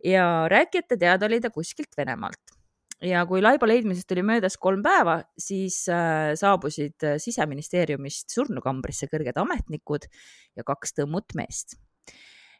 ja 0.03 0.47
rääkijate 0.51 0.97
teada 0.97 1.25
oli 1.25 1.39
ta 1.41 1.49
kuskilt 1.49 1.97
Venemaalt 1.97 2.56
ja 3.03 3.23
kui 3.29 3.41
laiba 3.43 3.67
leidmisest 3.69 4.11
oli 4.15 4.23
möödas 4.25 4.57
kolm 4.61 4.81
päeva, 4.85 5.19
siis 5.39 5.83
äh, 5.91 6.31
saabusid 6.39 7.05
siseministeeriumist 7.23 8.33
surnukambrisse 8.33 9.09
kõrged 9.11 9.37
ametnikud 9.41 10.07
ja 10.57 10.65
kaks 10.67 10.97
tõmmut 11.01 11.35
meest. 11.37 11.77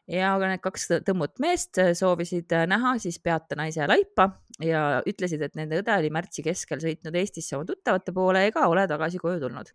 ja 0.08 0.36
need 0.40 0.62
kaks 0.64 0.86
tõmmut 1.04 1.40
meest 1.40 1.80
soovisid 1.98 2.54
näha 2.70 2.94
siis 2.98 3.18
peata 3.20 3.58
naise 3.58 3.86
laipa 3.86 4.30
ja 4.64 5.02
ütlesid, 5.06 5.42
et 5.42 5.58
nende 5.58 5.82
õde 5.82 5.96
oli 5.98 6.10
märtsi 6.10 6.42
keskel 6.42 6.80
sõitnud 6.80 7.16
Eestisse 7.18 7.56
oma 7.56 7.66
tuttavate 7.68 8.12
poole 8.12 8.46
ega 8.48 8.68
ole 8.68 8.86
tagasi 8.88 9.18
koju 9.18 9.42
tulnud 9.42 9.74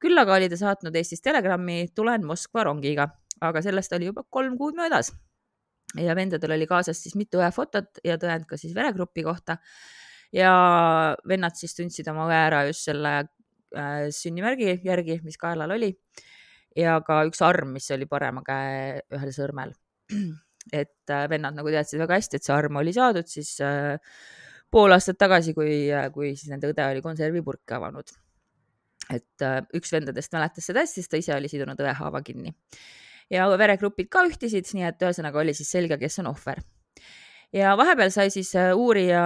küll 0.00 0.20
aga 0.20 0.38
oli 0.38 0.48
ta 0.50 0.58
saatnud 0.60 0.96
Eestist 0.96 1.24
telegrammi, 1.26 1.90
tulen 1.96 2.24
Moskva 2.26 2.64
rongiga, 2.68 3.10
aga 3.44 3.62
sellest 3.64 3.92
oli 3.96 4.08
juba 4.10 4.24
kolm 4.32 4.56
kuud 4.60 4.78
möödas. 4.78 5.12
Ja 5.98 6.14
vendadel 6.14 6.54
oli 6.54 6.68
kaasas 6.70 7.00
siis 7.02 7.16
mitu 7.18 7.40
õefotot 7.42 8.02
ja 8.06 8.18
tõend 8.20 8.46
ka 8.48 8.58
siis 8.60 8.74
veregrupi 8.76 9.24
kohta. 9.26 9.58
ja 10.32 10.52
vennad 11.26 11.56
siis 11.58 11.74
tundsid 11.74 12.08
oma 12.12 12.28
õe 12.28 12.36
ära 12.38 12.64
just 12.68 12.86
selle 12.86 13.14
äh, 13.18 14.10
sünnimärgi 14.14 14.80
järgi, 14.86 15.20
mis 15.24 15.38
kaelal 15.40 15.74
oli 15.74 15.90
ja 16.76 17.00
ka 17.06 17.24
üks 17.26 17.42
arm, 17.42 17.74
mis 17.74 17.90
oli 17.90 18.06
parema 18.06 18.44
käe 18.46 19.00
ühel 19.10 19.34
sõrmel. 19.34 19.74
et 20.82 21.10
äh, 21.10 21.26
vennad 21.30 21.56
nagu 21.56 21.72
teadsid 21.72 21.98
väga 21.98 22.20
hästi, 22.20 22.38
et 22.38 22.46
see 22.46 22.54
arm 22.54 22.78
oli 22.78 22.94
saadud 22.94 23.26
siis 23.26 23.56
äh, 23.64 23.96
pool 24.70 24.94
aastat 24.94 25.18
tagasi, 25.18 25.54
kui, 25.56 25.90
äh, 25.90 26.10
kui 26.14 26.36
siis 26.36 26.52
nende 26.52 26.70
õde 26.70 26.86
oli 26.86 27.02
konservipurki 27.02 27.74
avanud 27.74 28.14
et 29.10 29.44
äh, 29.44 29.60
üks 29.76 29.92
vendadest 29.94 30.34
mäletas 30.34 30.68
seda 30.70 30.84
hästi, 30.84 31.02
sest 31.02 31.12
ta 31.12 31.20
ise 31.20 31.34
oli 31.34 31.50
sidunud 31.50 31.80
õehaava 31.82 32.22
kinni. 32.26 32.54
Ja 33.30 33.46
veregrupid 33.58 34.10
ka 34.12 34.24
ühtisid, 34.28 34.68
nii 34.76 34.86
et 34.90 35.06
ühesõnaga 35.06 35.40
oli 35.42 35.54
siis 35.56 35.70
selge, 35.72 35.98
kes 36.00 36.20
on 36.22 36.30
ohver. 36.32 36.62
ja 37.52 37.72
vahepeal 37.78 38.12
sai 38.14 38.30
siis 38.30 38.52
äh, 38.58 38.72
uurija 38.76 39.22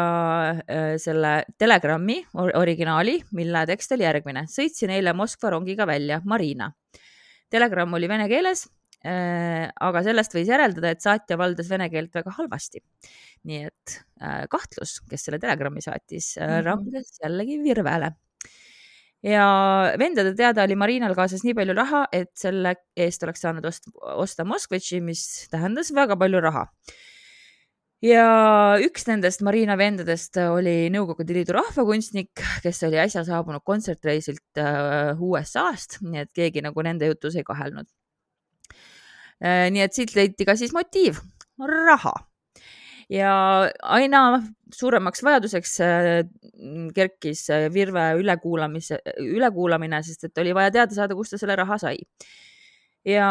äh, 0.61 0.95
selle 1.01 1.35
telegrammi 1.59 2.21
originaali, 2.35 3.19
mille 3.33 3.67
tekst 3.67 3.93
oli 3.97 4.07
järgmine. 4.07 4.47
sõitsin 4.51 4.95
eile 4.95 5.12
Moskva 5.12 5.55
rongiga 5.57 5.87
välja, 5.87 6.21
Marina. 6.25 6.73
telegramm 7.51 7.95
oli 7.95 8.09
vene 8.09 8.29
keeles 8.29 8.69
aga 9.05 10.01
sellest 10.01 10.33
võis 10.33 10.49
järeldada, 10.49 10.95
et 10.95 11.03
saatja 11.05 11.37
valdas 11.37 11.69
vene 11.69 11.90
keelt 11.93 12.14
väga 12.17 12.33
halvasti. 12.38 12.81
nii 13.45 13.67
et 13.67 13.99
kahtlus, 14.49 15.03
kes 15.11 15.27
selle 15.27 15.38
telegrammi 15.38 15.83
saatis, 15.85 16.38
mhm. 16.40 16.64
ranges 16.64 17.19
jällegi 17.21 17.59
Virvele 17.61 18.14
ja 19.25 19.47
vendade 19.99 20.35
teada 20.37 20.67
oli 20.67 20.77
Marinal 20.77 21.15
kaasas 21.17 21.45
nii 21.47 21.57
palju 21.57 21.75
raha, 21.77 22.05
et 22.13 22.31
selle 22.39 22.75
eest 22.97 23.25
oleks 23.25 23.45
saanud 23.45 23.65
osta, 23.69 23.93
osta 24.21 24.45
Moskvitši, 24.49 25.01
mis 25.05 25.25
tähendas 25.53 25.93
väga 25.97 26.19
palju 26.21 26.43
raha. 26.45 26.67
ja 28.05 28.25
üks 28.85 29.07
nendest 29.09 29.41
Marina 29.47 29.79
vendadest 29.81 30.37
oli 30.37 30.91
Nõukogude 30.93 31.33
Liidu 31.39 31.55
rahvakunstnik, 31.57 32.43
kes 32.63 32.83
oli 32.85 33.01
äsja 33.01 33.25
saabunud 33.25 33.65
kontsertreisilt 33.65 34.61
äh, 34.61 35.17
USA-st, 35.17 36.03
nii 36.05 36.27
et 36.27 36.33
keegi 36.37 36.65
nagu 36.67 36.85
nende 36.85 37.09
jutus 37.09 37.39
ei 37.41 37.47
kahelnud 37.49 37.89
äh,. 39.41 39.71
nii 39.73 39.87
et 39.87 39.97
siit 39.97 40.13
leiti 40.19 40.45
ka 40.45 40.59
siis 40.61 40.77
motiiv, 40.77 41.23
raha 41.65 42.13
ja 43.11 43.33
aina 43.83 44.21
suuremaks 44.75 45.23
vajaduseks 45.25 45.75
äh, 45.85 46.09
kerkis 46.95 47.47
äh, 47.53 47.69
Virve 47.73 48.12
ülekuulamise, 48.21 49.01
ülekuulamine, 49.23 50.03
sest 50.07 50.29
et 50.29 50.43
oli 50.43 50.55
vaja 50.57 50.73
teada 50.75 50.97
saada, 50.97 51.17
kust 51.19 51.37
ta 51.37 51.40
selle 51.40 51.57
raha 51.61 51.79
sai. 51.81 51.97
ja 53.05 53.29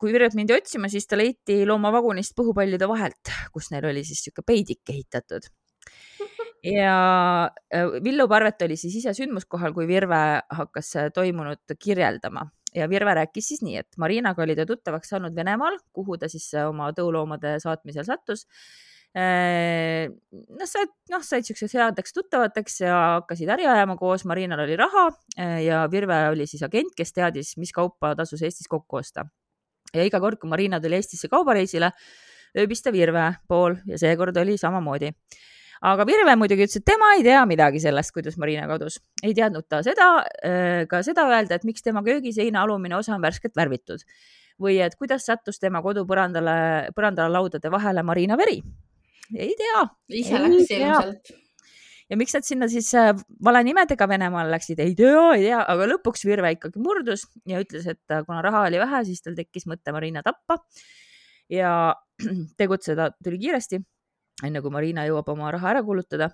kui 0.00 0.12
Virvet 0.14 0.36
mindi 0.38 0.54
otsima, 0.56 0.88
siis 0.88 1.06
ta 1.06 1.18
leiti 1.20 1.62
loomavagunist 1.68 2.32
põhupallide 2.38 2.88
vahelt, 2.88 3.32
kus 3.52 3.70
neil 3.70 3.90
oli 3.90 4.04
siis 4.04 4.22
niisugune 4.24 4.46
peidik 4.48 4.94
ehitatud. 4.94 5.50
ja 6.80 6.94
äh, 7.74 7.98
Villu 8.04 8.28
Parvet 8.28 8.62
oli 8.64 8.78
siis 8.80 8.96
ise 9.02 9.14
sündmuskohal, 9.16 9.76
kui 9.76 9.88
Virve 9.88 10.40
hakkas 10.56 10.96
toimunut 11.14 11.76
kirjeldama 11.78 12.48
ja 12.74 12.86
Virve 12.88 13.14
rääkis 13.14 13.48
siis 13.50 13.62
nii, 13.66 13.80
et 13.82 13.98
Marinaga 13.98 14.42
oli 14.44 14.54
ta 14.56 14.66
tuttavaks 14.66 15.10
saanud 15.10 15.34
Venemaal, 15.36 15.78
kuhu 15.92 16.16
ta 16.18 16.28
siis 16.30 16.46
oma 16.62 16.92
tõuloomade 16.96 17.56
saatmisel 17.62 18.06
sattus 18.06 18.46
noh, 19.14 20.68
said, 20.70 20.92
noh, 21.10 21.22
said 21.26 21.46
siukseks 21.46 21.74
headeks 21.74 22.14
tuttavateks 22.14 22.80
ja 22.84 22.96
hakkasid 23.16 23.50
äri 23.50 23.66
ajama 23.66 23.96
koos. 23.98 24.24
Marinal 24.28 24.62
oli 24.64 24.76
raha 24.78 25.08
ja 25.64 25.82
Virve 25.90 26.20
oli 26.30 26.46
siis 26.46 26.62
agent, 26.66 26.94
kes 26.96 27.14
teadis, 27.16 27.56
mis 27.58 27.72
kaupa 27.74 28.14
tasus 28.18 28.42
Eestis 28.42 28.70
kokku 28.70 29.00
osta. 29.02 29.26
ja 29.94 30.04
iga 30.06 30.20
kord, 30.22 30.38
kui 30.38 30.50
Marina 30.50 30.80
tuli 30.80 31.00
Eestisse 31.00 31.28
kaubareisile, 31.28 31.90
ööbis 32.58 32.82
ta 32.82 32.92
Virve 32.94 33.32
pool 33.48 33.80
ja 33.86 33.98
seekord 33.98 34.36
oli 34.36 34.56
samamoodi 34.58 35.10
aga 35.80 36.04
Virve 36.06 36.34
muidugi 36.36 36.66
ütles, 36.66 36.76
et 36.76 36.84
tema 36.86 37.14
ei 37.16 37.24
tea 37.24 37.40
midagi 37.48 37.80
sellest, 37.80 38.12
kuidas 38.14 38.36
Marina 38.38 38.66
kadus. 38.68 39.00
ei 39.24 39.34
teadnud 39.34 39.66
ta 39.68 39.80
seda, 39.82 40.10
ka 40.90 41.02
seda 41.02 41.24
öelda, 41.30 41.56
et 41.56 41.64
miks 41.64 41.82
tema 41.82 42.04
köögiseina 42.06 42.62
alumine 42.62 42.98
osa 42.98 43.14
on 43.16 43.24
värskelt 43.24 43.56
värvitud 43.56 44.04
või 44.60 44.76
et 44.84 44.94
kuidas 45.00 45.24
sattus 45.24 45.58
tema 45.58 45.80
kodupõrandale, 45.82 46.92
põrandale 46.94 47.32
laudade 47.32 47.72
vahele 47.72 48.04
Marina 48.04 48.36
veri 48.36 48.60
ei 49.36 49.54
tea. 49.58 49.84
ise 50.22 50.42
läks 50.42 50.74
ilmselt 50.76 51.32
ja 52.10 52.18
miks 52.18 52.34
nad 52.34 52.46
sinna 52.46 52.68
siis 52.70 52.88
äh, 52.98 53.12
vale 53.44 53.62
nimedega 53.66 54.08
Venemaale 54.10 54.50
läksid, 54.56 54.80
ei 54.82 54.96
tea, 54.98 55.26
ei 55.36 55.46
tea, 55.46 55.60
aga 55.62 55.86
lõpuks 55.92 56.26
Virve 56.26 56.54
ikkagi 56.56 56.82
murdus 56.82 57.26
ja 57.48 57.60
ütles, 57.62 57.86
et 57.90 58.14
äh, 58.14 58.24
kuna 58.26 58.42
raha 58.44 58.64
oli 58.68 58.80
vähe, 58.82 59.04
siis 59.06 59.22
tal 59.24 59.38
tekkis 59.38 59.68
mõte 59.70 59.94
Marina 59.94 60.24
tappa. 60.26 60.58
ja 61.50 61.94
tegutseda 62.60 63.12
tuli 63.22 63.38
kiiresti, 63.46 63.80
enne 64.46 64.62
kui 64.62 64.74
Marina 64.74 65.06
jõuab 65.06 65.30
oma 65.32 65.52
raha 65.54 65.70
ära 65.76 65.84
kulutada. 65.86 66.32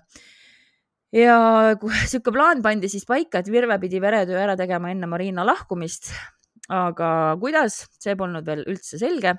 ja 1.13 1.37
sihuke 2.09 2.33
plaan 2.33 2.65
pandi 2.65 2.89
siis 2.89 3.05
paika, 3.05 3.43
et 3.43 3.53
Virve 3.53 3.77
pidi 3.79 4.01
veretöö 4.01 4.41
ära 4.41 4.57
tegema 4.57 4.91
enne 4.91 5.09
Marina 5.09 5.45
lahkumist. 5.45 6.09
aga 6.73 7.37
kuidas, 7.39 7.85
see 8.01 8.17
polnud 8.17 8.45
veel 8.45 8.65
üldse 8.67 8.97
selge 8.99 9.37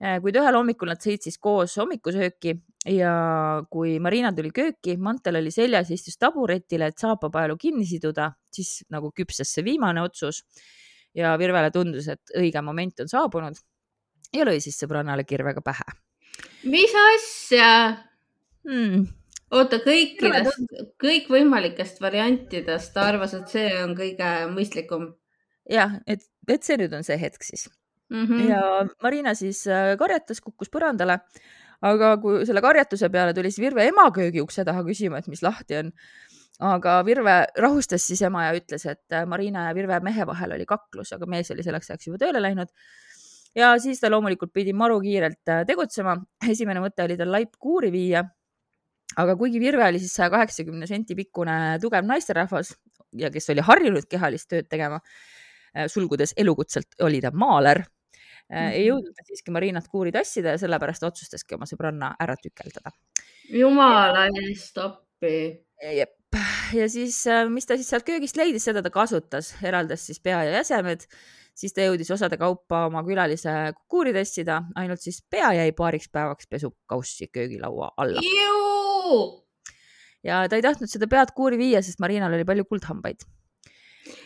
kuid 0.00 0.36
ühel 0.40 0.56
hommikul 0.56 0.88
nad 0.88 1.00
sõid 1.02 1.24
siis 1.26 1.36
koos 1.38 1.76
hommikusööki 1.76 2.54
ja 2.88 3.12
kui 3.72 3.98
Marina 4.00 4.32
tuli 4.32 4.52
kööki, 4.56 4.96
mantel 4.96 5.40
oli 5.42 5.52
seljas, 5.52 5.90
istus 5.92 6.16
taburetile, 6.20 6.88
et 6.88 7.00
saapapaelu 7.00 7.56
kinni 7.60 7.84
siduda, 7.88 8.30
siis 8.52 8.80
nagu 8.92 9.12
küpses 9.16 9.52
see 9.52 9.64
viimane 9.66 10.02
otsus 10.02 10.42
ja 11.16 11.34
Virvele 11.38 11.70
tundus, 11.74 12.08
et 12.08 12.32
õige 12.38 12.62
moment 12.64 13.04
on 13.04 13.10
saabunud 13.12 13.60
ja 14.36 14.46
lõi 14.48 14.60
siis 14.64 14.78
sõbrannale 14.80 15.26
kirvega 15.28 15.60
pähe. 15.64 15.84
mis 16.64 16.94
asja 17.04 17.72
hmm.? 18.64 19.04
oota, 19.50 19.82
kõikidest, 19.84 20.64
kõikvõimalikest 21.02 22.00
variantidest 22.00 22.94
ta 22.94 23.08
arvas, 23.10 23.34
et 23.36 23.52
see 23.52 23.68
on 23.82 23.92
kõige 23.98 24.30
mõistlikum. 24.54 25.10
jah, 25.68 25.98
et, 26.06 26.24
et 26.48 26.64
see 26.64 26.80
nüüd 26.80 26.96
on 26.96 27.04
see 27.04 27.20
hetk 27.20 27.44
siis 27.44 27.68
mm. 28.10 28.26
-hmm. 28.26 28.48
ja 28.50 28.86
Marina 29.02 29.34
siis 29.34 29.66
äh, 29.66 29.96
karjatas, 29.98 30.40
kukkus 30.40 30.70
põrandale. 30.70 31.20
aga 31.82 32.16
kui 32.20 32.44
selle 32.44 32.60
karjatuse 32.60 33.08
peale 33.08 33.32
tuli 33.34 33.50
siis 33.50 33.64
Virve 33.64 33.86
ema 33.88 34.10
köögi 34.12 34.42
ukse 34.42 34.64
taha 34.64 34.82
küsima, 34.84 35.18
et 35.18 35.28
mis 35.28 35.42
lahti 35.42 35.76
on. 35.76 35.92
aga 36.60 37.04
Virve 37.04 37.46
rahustas 37.56 38.06
siis 38.06 38.22
ema 38.22 38.44
ja 38.44 38.58
ütles, 38.58 38.84
et 38.86 39.12
äh, 39.12 39.26
Marina 39.26 39.68
ja 39.68 39.74
Virve 39.74 40.00
mehe 40.00 40.26
vahel 40.26 40.52
oli 40.52 40.66
kaklus, 40.66 41.12
aga 41.12 41.26
mees 41.26 41.50
oli 41.50 41.62
selleks 41.62 41.90
ajaks 41.90 42.06
juba 42.06 42.18
tööle 42.18 42.42
läinud 42.42 42.68
ja 43.56 43.72
siis 43.78 44.00
ta 44.00 44.10
loomulikult 44.10 44.52
pidi 44.52 44.72
maru 44.72 45.00
kiirelt 45.00 45.48
äh, 45.48 45.64
tegutsema. 45.66 46.16
esimene 46.48 46.80
mõte 46.80 47.04
oli 47.04 47.16
tal 47.16 47.32
laip 47.32 47.56
kuuri 47.58 47.90
viia. 47.92 48.24
aga 49.16 49.36
kuigi 49.36 49.60
Virve 49.60 49.88
oli 49.88 49.98
siis 49.98 50.12
saja 50.14 50.30
kaheksakümne 50.30 50.86
senti 50.86 51.14
pikkune 51.14 51.78
tugev 51.82 52.04
naisterahvas 52.06 52.74
ja 53.18 53.30
kes 53.30 53.50
oli 53.50 53.60
harjunud 53.60 54.06
kehalist 54.10 54.48
tööd 54.50 54.68
tegema, 54.70 55.00
sulgudes 55.90 56.34
elukutselt 56.36 57.00
oli 57.06 57.20
ta 57.20 57.32
maaler. 57.34 57.82
Ei 58.50 58.86
jõudnud 58.86 59.14
ta 59.16 59.26
siiski 59.26 59.52
Marinat 59.54 59.88
kuuri 59.90 60.12
tassida 60.14 60.56
ja 60.56 60.60
sellepärast 60.62 61.04
otsustaski 61.06 61.54
oma 61.54 61.68
sõbranna 61.70 62.14
ära 62.20 62.34
tükeldada. 62.40 62.94
jumala 63.54 64.26
eest 64.44 64.78
appi. 64.82 65.34
jep, 65.80 66.16
ja 66.74 66.88
siis, 66.90 67.20
äh, 67.26 67.44
mis 67.50 67.66
ta 67.66 67.76
siis 67.78 67.90
sealt 67.92 68.06
köögist 68.06 68.36
leidis, 68.40 68.64
seda 68.66 68.82
ta 68.82 68.90
kasutas, 68.94 69.54
eraldas 69.62 70.06
siis 70.06 70.20
pea 70.20 70.42
ja 70.48 70.58
jäsemed 70.60 71.06
siis 71.60 71.74
ta 71.76 71.84
jõudis 71.84 72.10
osade 72.14 72.38
kaupa 72.40 72.84
oma 72.88 73.02
külalise 73.06 73.52
kuuri 73.90 74.14
tassida, 74.16 74.62
ainult 74.80 75.02
siis 75.04 75.20
pea 75.30 75.52
jäi 75.58 75.72
paariks 75.76 76.08
päevaks 76.12 76.48
pesukaussi 76.50 77.28
köögilaua 77.32 77.92
alla. 77.96 78.22
ja 80.24 80.42
ta 80.48 80.56
ei 80.56 80.64
tahtnud 80.64 80.90
seda 80.90 81.08
pead 81.10 81.34
kuuri 81.36 81.58
viia, 81.60 81.82
sest 81.82 82.00
Marinal 82.00 82.34
oli 82.36 82.46
palju 82.48 82.66
kuldhambaid. 82.70 83.24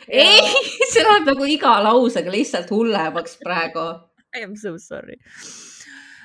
ei, 0.09 0.41
see 0.93 1.05
läheb 1.05 1.31
nagu 1.33 1.49
iga 1.51 1.77
lausega 1.85 2.33
lihtsalt 2.33 2.71
hullemaks 2.75 3.39
praegu 3.43 3.89
I 4.39 4.45
am 4.45 4.57
so 4.57 4.77
sorry. 4.79 5.19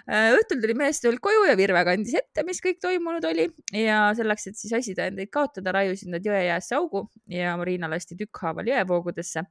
Äh, 0.09 0.31
õhtul 0.33 0.57
tuli 0.63 0.73
mees 0.77 0.97
töölt 1.03 1.21
koju 1.21 1.43
ja 1.45 1.53
Virve 1.59 1.83
kandis 1.85 2.15
ette, 2.17 2.41
mis 2.47 2.61
kõik 2.63 2.79
toimunud 2.81 3.25
oli. 3.29 3.45
Ja 3.75 4.07
selleks, 4.17 4.47
et 4.49 4.57
siis 4.57 4.73
asitõendeid 4.79 5.29
kaotada, 5.33 5.73
raiusid 5.75 6.09
nad 6.13 6.25
jõe 6.25 6.39
jäässe 6.47 6.77
augu 6.79 7.05
ja 7.29 7.53
Marina 7.59 7.89
lasti 7.91 8.17
tükkhaaval 8.17 8.71
jõevoogudesse. 8.71 9.45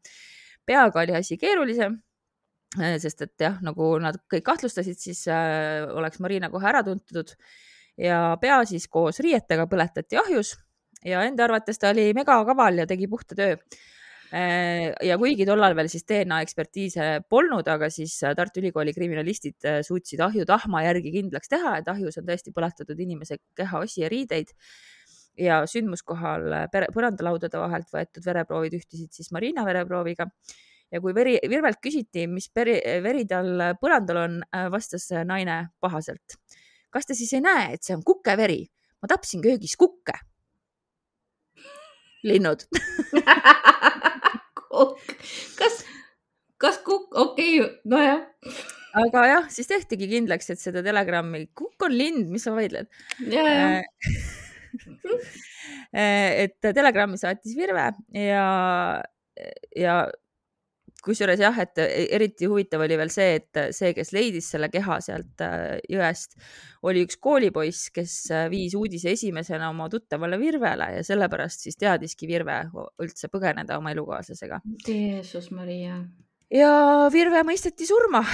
peaga 0.66 1.00
oli 1.00 1.14
asi 1.16 1.38
keerulisem, 1.40 1.94
äh, 2.80 2.98
sest 3.00 3.22
et 3.22 3.34
jah, 3.40 3.60
nagu 3.62 3.96
nad 4.02 4.18
kõik 4.28 4.44
kahtlustasid, 4.44 4.98
siis 4.98 5.22
äh, 5.28 5.86
oleks 5.88 6.18
Marina 6.20 6.50
kohe 6.50 6.68
ära 6.68 6.82
tuntud. 6.82 7.36
Ja 7.98 8.36
pea 8.40 8.58
siis 8.66 8.86
koos 8.86 9.18
riietega 9.18 9.66
põletati 9.66 10.18
ahjus 10.18 10.56
ja 11.04 11.22
enda 11.26 11.46
arvates 11.46 11.78
ta 11.78 11.90
oli 11.90 12.12
megakaval 12.14 12.82
ja 12.82 12.86
tegi 12.86 13.08
puhta 13.10 13.34
töö 13.38 13.56
ja 14.30 15.16
kuigi 15.20 15.46
tollal 15.48 15.72
veel 15.76 15.88
siis 15.88 16.04
DNA 16.08 16.42
ekspertiise 16.44 17.08
polnud, 17.32 17.68
aga 17.72 17.88
siis 17.92 18.12
äh, 18.26 18.34
Tartu 18.36 18.60
Ülikooli 18.60 18.92
kriminalistid 18.92 19.64
äh, 19.64 19.80
suutsid 19.86 20.20
ahjutahma 20.20 20.82
järgi 20.84 21.14
kindlaks 21.14 21.48
teha, 21.48 21.78
et 21.80 21.88
ahjus 21.88 22.20
on 22.20 22.28
tõesti 22.28 22.52
põletatud 22.52 23.00
inimese 23.00 23.38
kehaosi 23.56 24.04
ja 24.04 24.12
riideid. 24.12 24.52
ja 25.38 25.60
sündmuskohal 25.70 26.48
põrandalaudade 26.74 27.60
vahelt 27.60 27.92
võetud 27.94 28.24
vereproovid 28.26 28.72
ühtisid 28.74 29.12
siis 29.14 29.30
Marina 29.30 29.62
vereprooviga 29.64 30.26
ja 30.90 31.00
kui 31.00 31.14
veri, 31.14 31.36
Virvelt 31.48 31.78
küsiti, 31.80 32.26
mis 32.26 32.48
peri, 32.50 32.74
veri 33.04 33.22
tal 33.30 33.78
põrandal 33.80 34.18
on, 34.24 34.40
vastas 34.72 35.06
naine 35.24 35.68
pahaselt. 35.80 36.36
kas 36.90 37.06
te 37.06 37.14
siis 37.14 37.32
ei 37.38 37.44
näe, 37.44 37.74
et 37.74 37.86
see 37.86 37.94
on 37.94 38.02
kukeveri? 38.02 38.66
ma 39.02 39.08
tapsin 39.08 39.42
köögis 39.42 39.76
kukke. 39.78 40.18
linnud 42.26 42.66
kas, 45.58 45.82
kas 46.60 46.80
kukk, 46.86 47.12
okei 47.12 47.60
okay,, 47.62 47.80
nojah. 47.88 48.22
aga 49.02 49.24
jah, 49.28 49.48
siis 49.52 49.70
tehtigi 49.70 50.08
kindlaks, 50.10 50.50
et 50.54 50.62
seda 50.62 50.82
telegrammi, 50.86 51.46
kukk 51.58 51.88
on 51.88 51.96
lind, 51.96 52.28
mis 52.32 52.46
sa 52.48 52.54
vaidled. 52.56 52.90
Äh, 55.88 56.44
et 56.44 56.52
telegrammi 56.60 57.16
saatis 57.16 57.54
Virve 57.56 57.86
ja, 58.12 58.42
ja 59.72 59.94
kusjuures 61.04 61.40
jah, 61.40 61.58
et 61.62 61.78
eriti 61.78 62.48
huvitav 62.50 62.82
oli 62.84 62.96
veel 62.98 63.10
see, 63.12 63.38
et 63.38 63.60
see, 63.74 63.92
kes 63.96 64.10
leidis 64.14 64.48
selle 64.52 64.70
keha 64.72 64.98
sealt 65.04 65.44
äh, 65.44 65.78
jõest, 65.90 66.34
oli 66.88 67.04
üks 67.06 67.18
koolipoiss, 67.22 67.92
kes 67.94 68.16
äh, 68.34 68.46
viis 68.52 68.74
uudise 68.78 69.12
esimesena 69.14 69.70
oma 69.70 69.88
tuttavale 69.92 70.38
Virvele 70.40 70.90
ja 70.96 71.04
sellepärast 71.06 71.66
siis 71.66 71.78
teadiski 71.78 72.28
Virve 72.30 72.58
üldse 73.04 73.30
põgeneda 73.32 73.78
oma 73.78 73.94
elukaaslasega. 73.94 74.60
Jeesus 74.86 75.50
Maria. 75.54 76.02
ja 76.54 76.74
Virve 77.12 77.44
mõisteti 77.46 77.86
surma. 77.88 78.24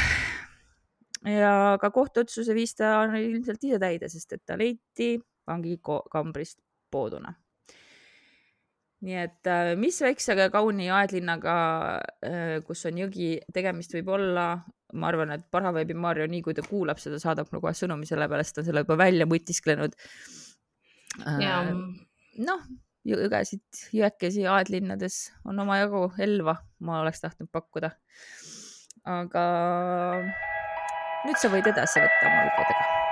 ja 1.29 1.77
ka 1.81 1.91
kohtuotsuse 1.91 2.57
viis 2.57 2.75
ta 2.81 3.05
ilmselt 3.21 3.65
ise 3.65 3.81
täide, 3.81 4.09
sest 4.13 4.37
et 4.39 4.45
ta 4.47 4.59
leiti 4.61 5.15
vangikambrist 5.49 6.61
pooduna 6.91 7.35
nii 9.05 9.19
et 9.21 9.51
äh, 9.51 9.73
mis 9.79 9.99
väikse 10.03 10.37
kauni 10.53 10.89
aedlinnaga, 10.95 11.57
äh, 12.25 12.55
kus 12.67 12.85
on 12.89 13.01
jõgi, 13.05 13.35
tegemist 13.55 13.95
võib 13.97 14.13
olla, 14.17 14.47
ma 14.95 15.11
arvan, 15.11 15.35
et 15.37 15.45
Paraveebi 15.53 15.97
Maarja, 15.99 16.29
nii 16.31 16.43
kui 16.47 16.57
ta 16.57 16.65
kuulab 16.67 17.03
seda, 17.03 17.21
saadab 17.23 17.51
mulle 17.51 17.65
kohe 17.67 17.75
sõnumi 17.77 18.09
selle 18.09 18.29
peale, 18.31 18.47
sest 18.47 18.59
ta 18.59 18.65
on 18.65 18.71
selle 18.71 18.85
juba 18.85 18.99
välja 19.01 19.29
mõtisklenud. 19.29 19.99
Äh, 21.25 21.71
noh, 22.49 22.67
jõgesid, 23.05 23.85
jõekesi 23.95 24.49
aedlinnades 24.51 25.21
on 25.45 25.61
omajagu 25.65 26.07
elva, 26.25 26.59
ma 26.81 27.03
oleks 27.05 27.25
tahtnud 27.25 27.53
pakkuda. 27.53 27.95
aga 29.05 29.41
nüüd 31.27 31.37
sa 31.37 31.53
võid 31.53 31.69
edasi 31.69 32.01
võtta 32.01 32.31
oma 32.31 32.47
lugudega 32.49 33.04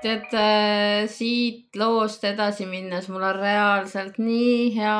tead 0.00 0.32
äh, 0.36 1.06
siit 1.12 1.76
loost 1.76 2.24
edasi 2.24 2.66
minnes, 2.68 3.08
mul 3.12 3.24
on 3.26 3.36
reaalselt 3.36 4.16
nii 4.20 4.70
hea 4.76 4.96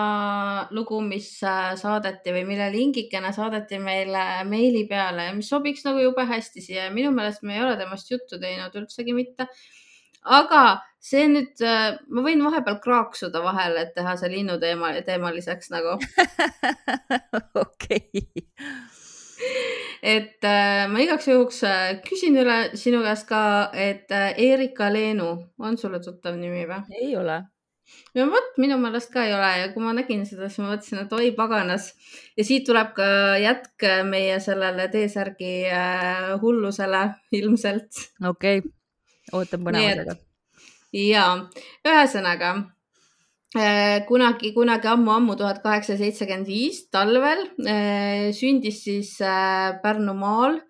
lugu, 0.77 1.01
mis 1.05 1.29
äh, 1.47 1.73
saadeti 1.81 2.35
või 2.37 2.45
mille 2.49 2.69
lingikene 2.75 3.33
saadeti 3.37 3.81
meile 3.83 4.45
meili 4.49 4.85
peale 4.91 5.31
ja 5.31 5.37
mis 5.37 5.49
sobiks 5.53 5.87
nagu 5.89 6.03
jube 6.05 6.27
hästi 6.29 6.65
siia. 6.65 6.91
minu 6.95 7.15
meelest 7.17 7.43
me 7.43 7.57
ei 7.57 7.65
ole 7.65 7.79
temast 7.81 8.13
juttu 8.13 8.41
teinud 8.41 8.77
üldsegi 8.83 9.17
mitte. 9.17 9.49
aga 10.25 10.65
see 11.01 11.25
nüüd, 11.33 11.57
äh, 11.65 11.97
ma 12.13 12.25
võin 12.27 12.45
vahepeal 12.45 12.77
kraaksuda 12.85 13.41
vahele, 13.45 13.87
et 13.87 13.95
teha 13.97 14.17
see 14.21 14.35
linnuteema, 14.37 14.93
teemaliseks 15.07 15.73
nagu. 15.73 15.97
okei 17.65 18.49
et 20.03 20.45
äh, 20.45 20.89
ma 20.91 21.01
igaks 21.05 21.29
juhuks 21.29 21.63
äh, 21.69 22.01
küsin 22.07 22.39
üle 22.41 22.59
sinu 22.79 23.03
käest 23.05 23.29
ka, 23.29 23.43
et 23.77 24.13
äh, 24.15 24.33
Erika 24.41 24.91
Leenu 24.93 25.31
on 25.59 25.79
sulle 25.81 26.01
tuttav 26.05 26.39
nimi 26.41 26.65
või? 26.69 26.81
ei 27.03 27.13
ole. 27.21 27.41
no 28.17 28.27
vot, 28.33 28.51
minu 28.63 28.79
meelest 28.81 29.13
ka 29.13 29.27
ei 29.27 29.35
ole 29.37 29.51
ja 29.61 29.69
kui 29.75 29.85
ma 29.85 29.93
nägin 29.97 30.25
seda, 30.29 30.49
siis 30.49 30.63
ma 30.65 30.73
mõtlesin, 30.73 31.05
et 31.05 31.15
oi 31.19 31.31
paganas 31.37 31.93
ja 32.39 32.47
siit 32.47 32.67
tuleb 32.69 32.95
ka 32.97 33.11
jätk 33.43 33.89
meie 34.09 34.41
sellele 34.41 34.89
T-särgi 34.93 35.55
äh, 35.69 36.35
hullusele 36.43 37.07
ilmselt. 37.37 38.05
okei 38.25 38.63
okay., 38.65 38.77
ootan 39.37 39.67
põnevusega. 39.67 40.17
ja 40.97 41.27
ühesõnaga 41.87 42.55
kunagi, 43.51 44.53
kunagi 44.55 44.87
ammu-ammu, 44.87 45.35
tuhat 45.35 45.59
kaheksasada 45.63 45.99
seitsekümmend 45.99 46.47
viis 46.47 46.85
talvel 46.91 47.49
äh, 47.67 48.31
sündis 48.33 48.85
siis 48.85 49.21
äh, 49.21 49.83
Pärnumaal 49.83 50.61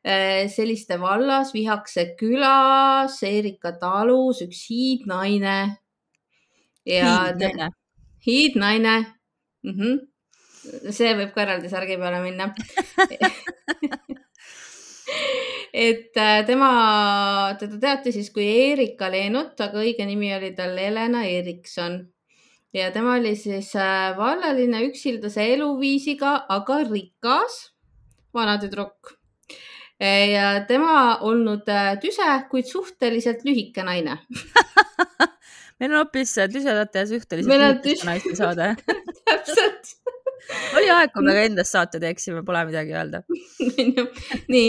selliste 0.00 0.96
vallas 0.96 1.52
Vihakse 1.52 2.16
külas 2.16 3.22
Erika 3.22 3.74
talus 3.76 4.40
üks 4.40 4.62
hiidnaine. 4.70 5.76
hiidnaine. 6.86 7.68
hiidnaine 8.26 8.94
mm. 9.62 9.70
-hmm. 9.70 9.98
see 10.90 11.12
võib 11.18 11.34
ka 11.34 11.42
eraldi 11.42 11.68
särgi 11.68 11.98
peale 12.00 12.22
minna 12.24 12.48
et 15.74 16.16
tema, 16.46 16.70
teda 17.60 17.78
teati 17.78 18.12
siis 18.12 18.30
kui 18.32 18.48
Erika 18.72 19.10
Leenut, 19.10 19.60
aga 19.60 19.84
õige 19.84 20.06
nimi 20.06 20.32
oli 20.34 20.54
tal 20.56 20.78
Helena 20.78 21.26
Erikson 21.28 22.00
ja 22.74 22.90
tema 22.92 23.14
oli 23.18 23.34
siis 23.36 23.72
äh, 23.76 24.16
vallaline 24.16 24.84
üksildase 24.88 25.46
eluviisiga, 25.54 26.34
aga 26.48 26.82
rikas 26.90 27.60
vanatüdruk. 28.34 29.16
ja 30.00 30.64
tema 30.68 31.18
olnud 31.20 31.68
äh, 31.68 31.96
tüse, 32.00 32.28
kuid 32.50 32.68
suhteliselt 32.70 33.44
lühike 33.44 33.84
naine. 33.84 34.18
Meil 35.80 35.92
on 35.92 35.98
hoopis 36.02 36.34
tüsedate 36.52 37.04
ja 37.04 37.06
suhteliselt 37.08 37.52
lühikeste 37.52 37.88
tüs... 37.88 38.04
naiste 38.04 38.36
saade. 38.36 38.74
Täpselt 39.28 39.96
oli 40.76 40.90
aeg, 40.92 41.12
kui 41.14 41.24
me 41.26 41.34
ka 41.36 41.44
endast 41.48 41.76
saate 41.76 42.00
teeksime, 42.02 42.42
pole 42.46 42.64
midagi 42.68 42.94
öelda. 42.96 43.22
Nii, 44.52 44.68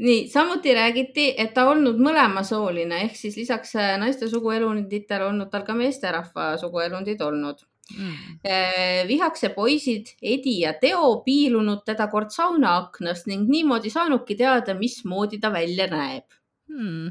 nii 0.00 0.20
samuti 0.32 0.74
räägiti, 0.74 1.26
et 1.38 1.52
ta 1.54 1.66
olnud 1.70 2.00
mõlemasooline 2.02 3.02
ehk 3.06 3.18
siis 3.18 3.36
lisaks 3.40 3.74
äh, 3.78 3.96
naiste 4.00 4.30
suguelunditele 4.32 5.28
olnud 5.28 5.50
tal 5.52 5.66
ka 5.66 5.76
meesterahva 5.76 6.54
suguelundid 6.60 7.20
olnud. 7.26 7.66
Mm.. 7.90 8.36
Äh, 8.46 9.00
vihakse 9.08 9.50
poisid 9.50 10.12
Edi 10.22 10.60
ja 10.60 10.76
Teo 10.78 11.16
piilunud 11.26 11.82
teda 11.86 12.06
kord 12.12 12.30
saunaaknast 12.30 13.26
ning 13.26 13.48
niimoodi 13.50 13.90
saanudki 13.90 14.36
teada, 14.38 14.76
mismoodi 14.78 15.40
ta 15.42 15.50
välja 15.52 15.88
näeb. 15.90 16.38
Mm.. 16.70 17.10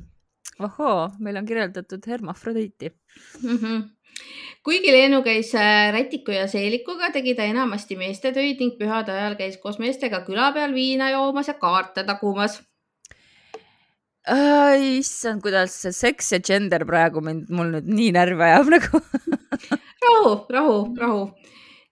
ohoo, 0.63 1.09
meil 1.19 1.37
on 1.39 1.45
kirjeldatud 1.47 2.07
hermafrodiiti 2.07 2.89
mm. 3.43 3.57
-hmm 3.57 3.87
kuigi 4.63 4.91
Leenu 4.93 5.21
käis 5.25 5.53
äh, 5.55 5.89
rätiku 5.95 6.35
ja 6.35 6.47
seelikuga, 6.47 7.11
tegi 7.15 7.35
ta 7.35 7.47
enamasti 7.47 7.99
meestetöid 7.99 8.59
ning 8.59 8.77
pühade 8.79 9.15
ajal 9.15 9.37
käis 9.39 9.59
koos 9.61 9.79
meestega 9.79 10.23
küla 10.27 10.51
peal 10.53 10.73
viina 10.73 11.11
joomas 11.13 11.51
ja 11.51 11.57
kaarte 11.61 12.03
tagumas 12.07 12.59
issand, 14.29 15.41
kuidas 15.41 15.73
see 15.81 15.93
seks 15.95 16.33
ja 16.33 16.39
gender 16.39 16.85
praegu 16.85 17.21
mind, 17.21 17.49
mul 17.49 17.71
nüüd 17.73 17.87
nii 17.87 18.11
närvi 18.13 18.45
ajab 18.45 18.73
nagu 18.75 18.99
rahu, 20.05 20.33
rahu, 20.49 20.75
rahu. 20.99 21.21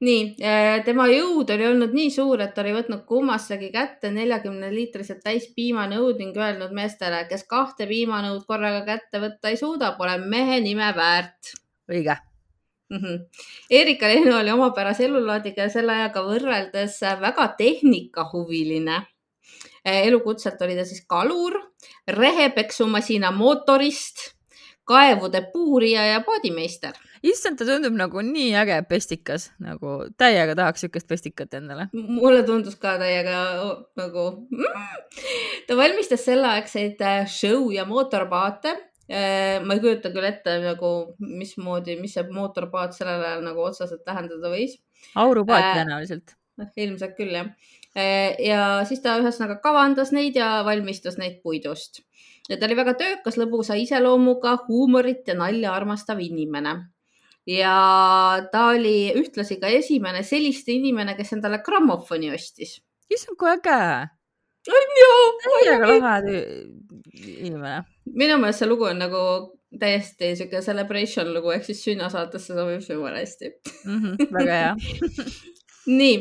nii, 0.03 0.35
äh, 0.45 0.83
tema 0.85 1.07
jõud 1.09 1.49
oli 1.55 1.65
olnud 1.65 1.93
nii 1.97 2.11
suur, 2.13 2.41
et 2.43 2.53
ta 2.53 2.61
oli 2.61 2.75
võtnud 2.75 3.05
kummastagi 3.09 3.71
kätte 3.73 4.11
neljakümne 4.13 4.69
liitrised 4.73 5.23
täis 5.23 5.47
piimanõud 5.55 6.19
ning 6.21 6.37
öelnud 6.37 6.75
meestele, 6.75 7.23
kes 7.29 7.47
kahte 7.49 7.87
piimanõud 7.89 8.45
korraga 8.45 8.83
kätte 8.85 9.23
võtta 9.23 9.49
ei 9.49 9.57
suuda, 9.57 9.95
pole 9.97 10.19
mehe 10.21 10.59
nime 10.61 10.91
väärt. 10.95 11.55
Õige 11.91 12.15
mm. 12.89 12.97
-hmm. 12.97 13.19
Erika 13.69 14.07
Leenu 14.07 14.37
oli 14.37 14.51
omapärase 14.51 15.05
elulaadiga 15.05 15.67
ja 15.67 15.69
selle 15.69 15.93
ajaga 15.93 16.23
võrreldes 16.23 17.01
väga 17.21 17.47
tehnikahuviline 17.57 19.03
Eh, 19.87 20.07
elukutselt 20.07 20.61
oli 20.61 20.75
ta 20.75 20.83
siis 20.85 21.05
kalur, 21.07 21.55
rehepeksumasina 22.11 23.29
mootorist, 23.31 24.33
kaevude 24.87 25.41
puurija 25.53 26.03
ja 26.05 26.23
paadimeister. 26.25 26.97
issand, 27.23 27.57
ta 27.57 27.65
tundub 27.65 27.95
nagu 27.95 28.21
nii 28.21 28.51
äge 28.59 28.81
pestikas, 28.89 29.47
nagu 29.63 29.93
täiega 30.19 30.55
tahaks 30.59 30.83
siukest 30.83 31.07
pestikat 31.07 31.55
endale. 31.59 31.87
mulle 31.93 32.43
tundus 32.43 32.75
ka 32.75 32.97
täiega 32.99 33.37
nagu 33.95 34.25
mm.. 34.51 34.99
ta 35.67 35.79
valmistas 35.79 36.25
selleaegseid 36.25 37.01
äh, 37.01 37.23
show 37.27 37.71
ja 37.71 37.85
mootorpaate 37.85 38.75
ma 39.07 39.75
ei 39.77 39.79
kujuta 39.79 40.11
küll 40.11 40.27
ette 40.27 40.57
nagu, 40.63 40.89
mismoodi, 41.23 41.95
mis 42.01 42.17
see 42.17 42.25
mootorpaat 42.27 42.97
sellel 42.97 43.23
ajal 43.23 43.45
nagu 43.45 43.63
otseselt 43.63 44.03
tähendada 44.03 44.51
võis. 44.51 44.75
aurupaat 45.15 45.63
äh, 45.63 45.75
tõenäoliselt 45.79 46.35
äh,. 46.59 46.71
ilmselt 46.83 47.15
küll 47.15 47.31
jah 47.37 47.53
Äh, 47.97 48.35
ja 48.45 48.83
siis 48.85 49.01
ta 49.01 49.15
ühesõnaga 49.17 49.57
kavandas 49.63 50.11
neid 50.13 50.35
ja 50.37 50.59
valmistas 50.65 51.17
neid 51.17 51.39
puidust. 51.41 52.03
ja 52.49 52.57
ta 52.57 52.67
oli 52.67 52.75
väga 52.77 52.93
töökas, 52.99 53.39
lõbusa 53.41 53.75
iseloomuga, 53.79 54.53
huumorit 54.67 55.27
ja 55.27 55.33
nalja 55.35 55.73
armastav 55.73 56.21
inimene. 56.21 56.75
ja 57.47 57.77
ta 58.51 58.67
oli 58.75 59.13
ühtlasi 59.15 59.57
ka 59.59 59.67
esimene 59.67 60.21
selliste 60.23 60.75
inimene, 60.75 61.15
kes 61.17 61.33
endale 61.33 61.63
grammofoni 61.65 62.29
ostis. 62.35 62.81
issand, 63.09 63.37
kui 63.39 63.49
äge. 63.49 63.81
On 64.69 64.97
ju. 65.01 65.11
täiega 65.43 65.91
lahe 65.91 66.39
inimene. 67.25 67.83
minu 68.05 68.39
meelest 68.41 68.63
see 68.63 68.69
lugu 68.69 68.89
on 68.89 68.99
nagu 69.03 69.21
täiesti 69.79 70.33
sihuke 70.39 70.61
celebration 70.63 71.33
lugu 71.33 71.51
ehk 71.55 71.67
siis 71.67 71.83
sünnasaatesse 71.83 72.55
sobib 72.55 72.81
see 72.85 72.95
jumala 72.95 73.21
hästi 73.23 73.51
mm. 73.85 74.01
-hmm, 74.01 74.33
väga 74.39 74.59
hea 74.63 74.73
nii, 75.87 76.15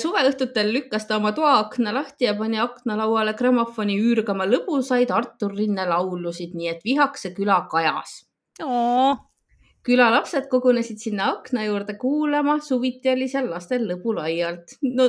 suveõhtutel 0.00 0.72
lükkas 0.74 1.06
ta 1.08 1.16
oma 1.16 1.32
toaakna 1.36 1.92
lahti 1.94 2.28
ja 2.28 2.34
pani 2.38 2.60
aknalauale 2.60 3.34
grammofoni 3.38 3.96
üürgama 4.00 4.46
lõbusaid 4.48 5.12
Artur 5.14 5.54
Rinne 5.56 5.86
laulusid, 5.88 6.54
nii 6.54 6.68
et 6.74 6.84
Vihakse 6.84 7.32
küla 7.36 7.62
kajas. 7.70 8.22
külalapsed 9.86 10.48
kogunesid 10.50 10.98
sinna 10.98 11.30
akna 11.30 11.64
juurde 11.64 11.94
kuulama, 11.96 12.58
suviti 12.60 13.12
oli 13.12 13.28
seal 13.28 13.50
lastel 13.50 13.88
lõbulaialt. 13.88 14.78
no. 14.82 15.08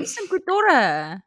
issand, 0.00 0.28
kui 0.28 0.40
tore 0.46 1.22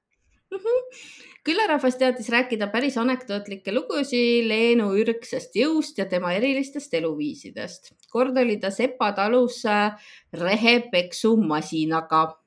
külarahvas 1.45 1.97
teadis 1.99 2.29
rääkida 2.29 2.67
päris 2.73 2.97
anekdootlikke 2.97 3.73
lugusid 3.73 4.47
Leenu 4.49 4.91
ürgsest 4.97 5.55
jõust 5.58 5.97
ja 5.97 6.05
tema 6.10 6.34
erilistest 6.34 6.93
eluviisidest. 6.93 7.93
kord 8.12 8.38
oli 8.38 8.58
ta 8.58 8.71
Sepa 8.71 9.12
talus 9.12 9.65
äh, 9.65 9.91
rehepeksumasinaga. 10.34 12.38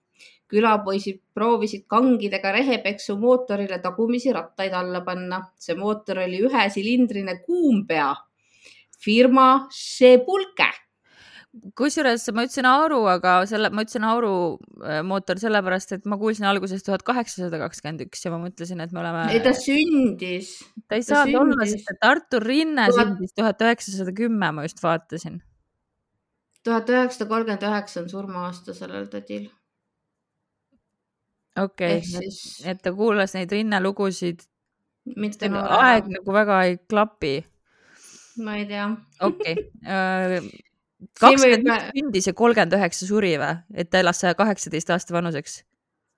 külapoisid 0.49 1.21
proovisid 1.35 1.85
kangidega 1.87 2.53
rehepeksu 2.53 3.17
mootorile 3.17 3.79
tagumisi 3.79 4.33
rattaid 4.33 4.73
alla 4.73 5.01
panna. 5.01 5.43
see 5.59 5.75
mootor 5.75 6.19
oli 6.19 6.41
ühesilindrine 6.41 7.43
kuumpea. 7.47 8.15
firma 9.05 9.69
Šebulke 9.71 10.88
kusjuures 11.79 12.25
ma 12.37 12.45
ütlesin 12.47 12.67
auru, 12.69 13.01
aga 13.11 13.35
selle, 13.49 13.71
ma 13.75 13.85
ütlesin 13.85 14.05
auru 14.09 14.33
äh, 14.83 15.01
mootor 15.07 15.41
sellepärast, 15.41 15.95
et 15.97 16.09
ma 16.11 16.19
kuulsin 16.21 16.49
alguses 16.49 16.85
tuhat 16.87 17.05
kaheksasada 17.07 17.61
kakskümmend 17.63 18.05
üks 18.07 18.25
ja 18.25 18.33
ma 18.35 18.41
mõtlesin, 18.43 18.83
et 18.85 18.95
me 18.95 19.03
oleme. 19.03 19.27
ei, 19.35 19.43
ta 19.45 19.55
sündis. 19.57 20.55
ta 20.87 20.99
ei 20.99 21.07
saanud 21.07 21.41
olla, 21.43 21.69
sest 21.71 21.93
et 21.95 22.09
Artur 22.09 22.47
Rinne 22.47 22.89
tuhat... 22.91 23.15
sündis 23.15 23.35
tuhat 23.39 23.65
üheksasada 23.67 24.15
kümme, 24.21 24.53
ma 24.55 24.67
just 24.67 24.83
vaatasin. 24.85 25.41
tuhat 26.67 26.93
üheksasada 26.95 27.31
kolmkümmend 27.33 27.67
üheksa 27.71 28.03
on 28.05 28.13
surmaaasta 28.13 28.77
sellel 28.77 29.11
tädil. 29.13 29.51
okei 31.57 31.99
okay, 31.99 32.07
siis..., 32.07 32.63
et 32.67 32.83
ta 32.85 32.95
kuulas 32.95 33.37
neid 33.39 33.53
Rinne 33.55 33.83
lugusid. 33.85 34.47
mitte 35.17 35.51
aeg 35.81 36.11
nagu 36.13 36.41
väga 36.41 36.63
ei 36.69 36.81
klapi. 36.85 37.37
ma 38.45 38.57
ei 38.61 38.71
tea. 38.71 38.89
okei 39.33 39.61
uh, 39.83 40.49
kakskümmend 41.21 41.69
üks 41.69 41.89
sündis 41.95 42.29
ja 42.31 42.35
kolmkümmend 42.37 42.77
üheksa 42.79 43.09
suri 43.09 43.35
või, 43.41 43.55
et 43.75 43.91
ta 43.91 44.03
elas 44.03 44.23
saja 44.23 44.37
kaheksateist 44.39 44.91
aasta 44.95 45.15
vanuseks? 45.17 45.63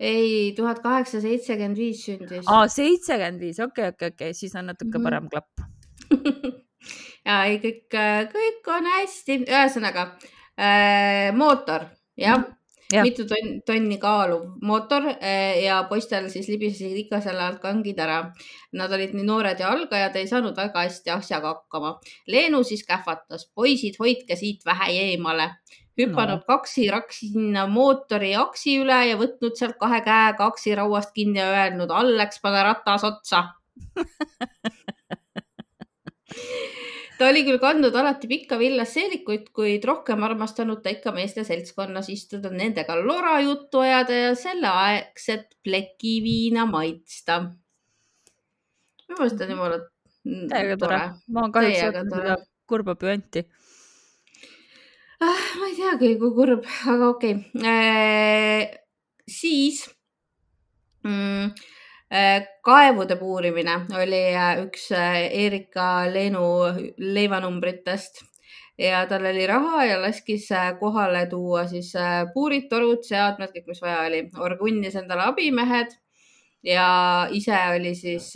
ei, 0.00 0.52
tuhat 0.56 0.80
kaheksasada 0.84 1.26
seitsekümmend 1.28 1.76
viis 1.76 2.04
sündis. 2.06 2.44
aa, 2.46 2.68
seitsekümmend 2.68 3.40
viis, 3.44 3.60
okei, 3.60 3.90
okei, 3.94 4.14
okei, 4.14 4.34
siis 4.34 4.54
on 4.56 4.70
natuke 4.72 4.98
mm 4.98 5.00
-hmm. 5.00 5.04
parem 5.04 5.28
klapp 5.28 5.66
ja 7.28 7.44
ei, 7.44 7.58
kõik, 7.64 7.98
kõik 8.36 8.72
on 8.76 8.88
hästi, 8.96 9.42
ühesõnaga 9.48 10.08
äh, 10.56 11.36
mootor, 11.36 11.90
jah 12.16 12.40
Jah. 12.40 12.59
Mitu 12.90 13.26
tonn, 13.28 13.60
tonni 13.66 13.98
kaaluv 14.02 14.46
mootor 14.66 15.06
eh, 15.12 15.62
ja 15.64 15.80
poistel 15.90 16.28
siis 16.32 16.48
libisesid 16.50 16.96
ikka 17.04 17.20
selle 17.24 17.44
alt 17.46 17.60
kangid 17.62 18.00
ära. 18.02 18.18
Nad 18.76 18.92
olid 18.96 19.14
nii 19.16 19.26
noored 19.26 19.62
ja 19.62 19.70
algajad, 19.74 20.16
ei 20.18 20.28
saanud 20.30 20.56
väga 20.58 20.86
hästi 20.86 21.14
asjaga 21.14 21.54
hakkama. 21.54 21.90
Leenu 22.30 22.62
siis 22.66 22.82
kähvatas, 22.88 23.46
poisid, 23.54 23.98
hoidke 24.00 24.36
siit 24.36 24.66
vähe 24.66 24.90
eemale. 25.06 25.52
hüpanud 26.00 26.40
no. 26.40 26.46
kaksi-raksi 26.48 27.26
sinna 27.34 27.66
mootori 27.68 28.30
aksi 28.38 28.78
üle 28.80 29.00
ja 29.10 29.18
võtnud 29.20 29.58
sealt 29.58 29.76
kahe 29.76 29.98
käega 30.00 30.46
aksirauast 30.48 31.12
kinni 31.12 31.42
ja 31.42 31.50
öelnud, 31.52 31.90
Alleks, 31.92 32.40
pane 32.40 32.62
ratas 32.64 33.04
otsa 33.04 33.42
ta 37.20 37.28
oli 37.28 37.42
küll 37.44 37.60
kandnud 37.60 37.96
alati 38.00 38.28
pikka 38.30 38.56
villas 38.60 38.94
seelikuid, 38.96 39.50
kuid 39.56 39.84
rohkem 39.84 40.22
armastanud 40.24 40.80
ta 40.80 40.92
ikka 40.94 41.12
meeste 41.12 41.44
seltskonnas 41.44 42.08
istuda, 42.12 42.48
nendega 42.54 42.96
lora 42.96 43.34
juttu 43.44 43.82
ajada 43.84 44.16
ja 44.16 44.30
selleaegset 44.38 45.58
plekiviina 45.64 46.64
maitsta. 46.70 47.42
minu 49.04 49.18
meelest 49.18 49.42
on 49.44 49.52
jumala 49.52 49.80
täiega 50.52 50.76
tore. 50.80 51.00
ma 51.28 51.42
olen 51.42 51.52
kahjuks 51.52 51.80
saanud 51.82 52.14
seda 52.16 52.36
kurba 52.70 52.94
püanti 52.96 53.44
ah,. 55.20 55.44
ma 55.60 55.68
ei 55.68 55.76
teagi, 55.76 56.14
kui 56.22 56.32
kurb, 56.38 56.64
aga 56.94 57.10
okei 57.12 57.34
okay. 57.36 57.74
äh,. 57.74 58.78
siis 59.28 59.82
mm, 61.04 61.52
kaevude 62.62 63.16
puurimine 63.16 63.76
oli 63.94 64.24
äh, 64.34 64.58
üks 64.64 64.90
äh, 64.92 65.28
Erika 65.30 66.10
Leenu 66.10 66.42
leivanumbritest 66.98 68.24
ja 68.78 69.04
tal 69.06 69.28
oli 69.30 69.46
raha 69.46 69.84
ja 69.84 70.00
laskis 70.02 70.48
kohale 70.80 71.26
tuua 71.30 71.66
siis 71.68 71.92
puurid, 72.34 72.66
torud, 72.70 73.04
seadmed, 73.06 73.52
kõik, 73.54 73.66
mis 73.68 73.82
vaja 73.82 74.06
oli. 74.08 74.24
orgunnis 74.40 74.96
endale 74.96 75.28
abimehed 75.28 75.94
ja 76.64 77.28
ise 77.30 77.58
oli 77.76 77.94
siis 77.94 78.32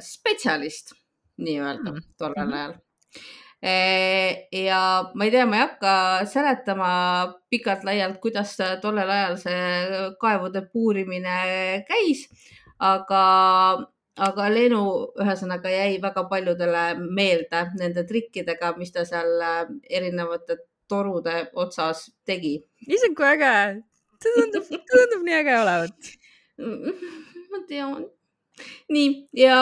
spetsialist 0.00 0.94
nii-öelda 1.38 1.92
mm. 1.92 2.06
tollel 2.18 2.54
ajal 2.54 2.76
ja 4.54 4.80
ma 5.14 5.26
ei 5.26 5.32
tea, 5.34 5.46
ma 5.50 5.58
ei 5.58 5.64
hakka 5.64 5.92
seletama 6.30 6.90
pikalt-laialt, 7.50 8.20
kuidas 8.22 8.54
tollel 8.80 9.10
ajal 9.10 9.36
see 9.42 10.04
kaevude 10.22 10.62
puurimine 10.72 11.40
käis 11.90 12.28
aga, 12.78 13.22
aga 14.28 14.48
Leenu 14.52 14.82
ühesõnaga 15.20 15.70
jäi 15.72 15.98
väga 16.02 16.24
paljudele 16.30 16.84
meelde 16.98 17.60
nende 17.78 18.04
trikkidega, 18.08 18.74
mis 18.78 18.92
ta 18.94 19.04
seal 19.08 19.40
äh, 19.44 19.64
erinevate 19.90 20.56
torude 20.88 21.50
otsas 21.52 22.10
tegi. 22.26 22.64
issand, 22.88 23.16
kui 23.16 23.26
äge, 23.28 23.82
see 24.22 24.32
tundub, 24.36 24.64
tundub 24.90 25.22
nii 25.26 25.36
äge 25.42 25.54
olevat. 25.60 26.12
ma 27.52 27.58
tean. 27.68 28.06
nii 28.90 29.08
ja 29.38 29.56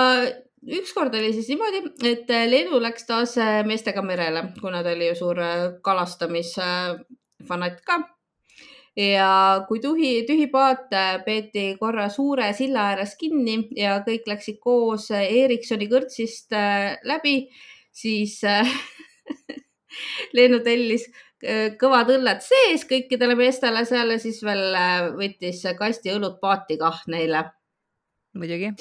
ükskord 0.78 1.14
oli 1.14 1.32
siis 1.36 1.48
niimoodi, 1.52 1.78
et 2.08 2.28
Leenu 2.50 2.80
läks 2.82 3.04
taas 3.08 3.32
meestega 3.66 4.02
merele, 4.02 4.42
kuna 4.60 4.82
ta 4.82 4.90
oli 4.96 5.06
ju 5.10 5.16
suur 5.18 5.38
kalastamisfanatt 5.84 7.78
ka 7.86 7.94
ja 8.96 9.64
kui 9.68 9.80
tühi, 9.82 10.24
tühi 10.28 10.46
paat 10.52 10.92
äh, 10.96 11.18
peeti 11.24 11.66
korra 11.80 12.08
suure 12.12 12.48
silla 12.56 12.90
ääres 12.92 13.14
kinni 13.20 13.58
ja 13.76 13.98
kõik 14.06 14.28
läksid 14.30 14.58
koos 14.62 15.10
äh, 15.12 15.26
Ericssoni 15.44 15.88
kõrtsist 15.90 16.56
äh, 16.56 16.96
läbi, 17.04 17.36
siis 17.92 18.40
Leenu 20.36 20.60
tellis 20.64 21.06
kõvad 21.80 22.10
õlled 22.14 22.40
sees 22.44 22.84
kõikidele 22.88 23.36
meestele 23.36 23.84
seal 23.88 24.10
ja 24.14 24.18
siis 24.20 24.40
veel 24.44 24.76
võttis 25.16 25.60
kasti 25.78 26.14
õlut 26.16 26.40
paati 26.40 26.78
kah 26.80 27.02
neile. 27.12 27.44
muidugi. 28.34 28.72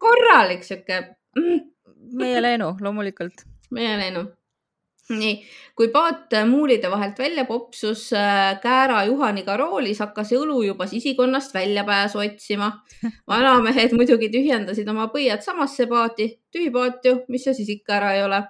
korralik 0.00 0.64
sihuke. 0.64 1.02
Mm. 1.36 1.60
meie 2.16 2.40
Leenu, 2.42 2.74
loomulikult. 2.80 3.44
meie 3.70 3.96
Leenu 4.00 4.24
nii, 5.10 5.34
kui 5.76 5.88
paat 5.92 6.34
muulide 6.48 6.90
vahelt 6.90 7.18
välja 7.18 7.44
popsus, 7.44 8.12
äh, 8.12 8.60
Käära 8.62 9.04
Juhaniga 9.04 9.56
roolis, 9.56 9.98
hakkas 9.98 10.32
õlu 10.36 10.62
juba 10.66 10.86
sisikonnast 10.86 11.54
väljapääsu 11.54 12.18
otsima. 12.22 12.70
vanamehed 13.28 13.96
muidugi 13.98 14.30
tühjendasid 14.30 14.88
oma 14.88 15.08
põied 15.14 15.42
samasse 15.42 15.86
paati, 15.90 16.28
tühi 16.52 16.70
paat 16.70 17.04
ju, 17.04 17.18
mis 17.28 17.44
see 17.44 17.54
siis 17.54 17.74
ikka 17.78 17.98
ära 18.00 18.14
ei 18.16 18.24
ole. 18.24 18.42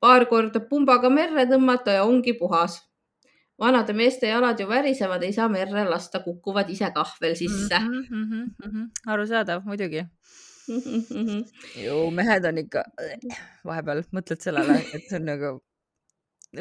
paar 0.00 0.28
korda 0.30 0.60
pumbaga 0.62 1.08
merre 1.10 1.42
tõmmata 1.50 1.96
ja 1.96 2.04
ongi 2.04 2.32
puhas. 2.38 2.84
vanade 3.58 3.92
meeste 3.92 4.28
jalad 4.28 4.60
ju 4.60 4.68
värisevad, 4.68 5.22
ei 5.22 5.32
saa 5.32 5.48
merre 5.48 5.84
lasta, 5.84 6.20
kukuvad 6.22 6.70
ise 6.70 6.90
kah 6.94 7.16
veel 7.20 7.34
sisse 7.34 7.78
mm. 7.78 8.04
-hmm, 8.10 8.44
mm 8.64 8.70
-hmm. 8.70 8.90
arusaadav, 9.06 9.64
muidugi 9.64 10.02
mm. 10.02 10.06
-hmm. 10.06 10.47
ju 11.84 11.96
mehed 12.14 12.46
on 12.48 12.60
ikka, 12.64 12.84
vahepeal 13.68 14.04
mõtled 14.14 14.44
sellele, 14.44 14.78
et 14.94 15.08
see 15.08 15.18
on 15.18 15.26
nagu 15.28 15.56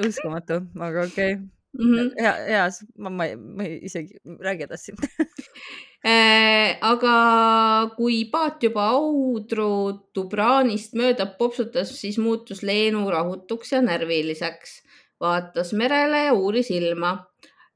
uskumatu, 0.08 0.62
aga 0.80 1.06
okei 1.08 1.34
okay. 1.34 1.36
mm 1.80 1.94
-hmm.. 1.94 2.12
hea, 2.22 2.34
hea, 2.48 2.70
ma, 2.98 3.10
ma, 3.10 3.26
ma 3.58 3.64
isegi 3.64 4.20
räägi 4.40 4.64
edasi 4.64 4.96
äh, 6.12 6.78
aga 6.82 7.14
kui 7.98 8.26
paat 8.32 8.64
juba 8.64 8.90
Audru 8.96 10.10
Dubranist 10.16 10.94
mööda 10.94 11.26
popsutas, 11.26 11.96
siis 12.02 12.18
muutus 12.18 12.64
Leenu 12.64 13.10
rahutuks 13.10 13.72
ja 13.72 13.82
närviliseks. 13.82 14.84
vaatas 15.20 15.74
merele 15.74 16.26
ja 16.26 16.34
uuris 16.34 16.70
ilma. 16.72 17.26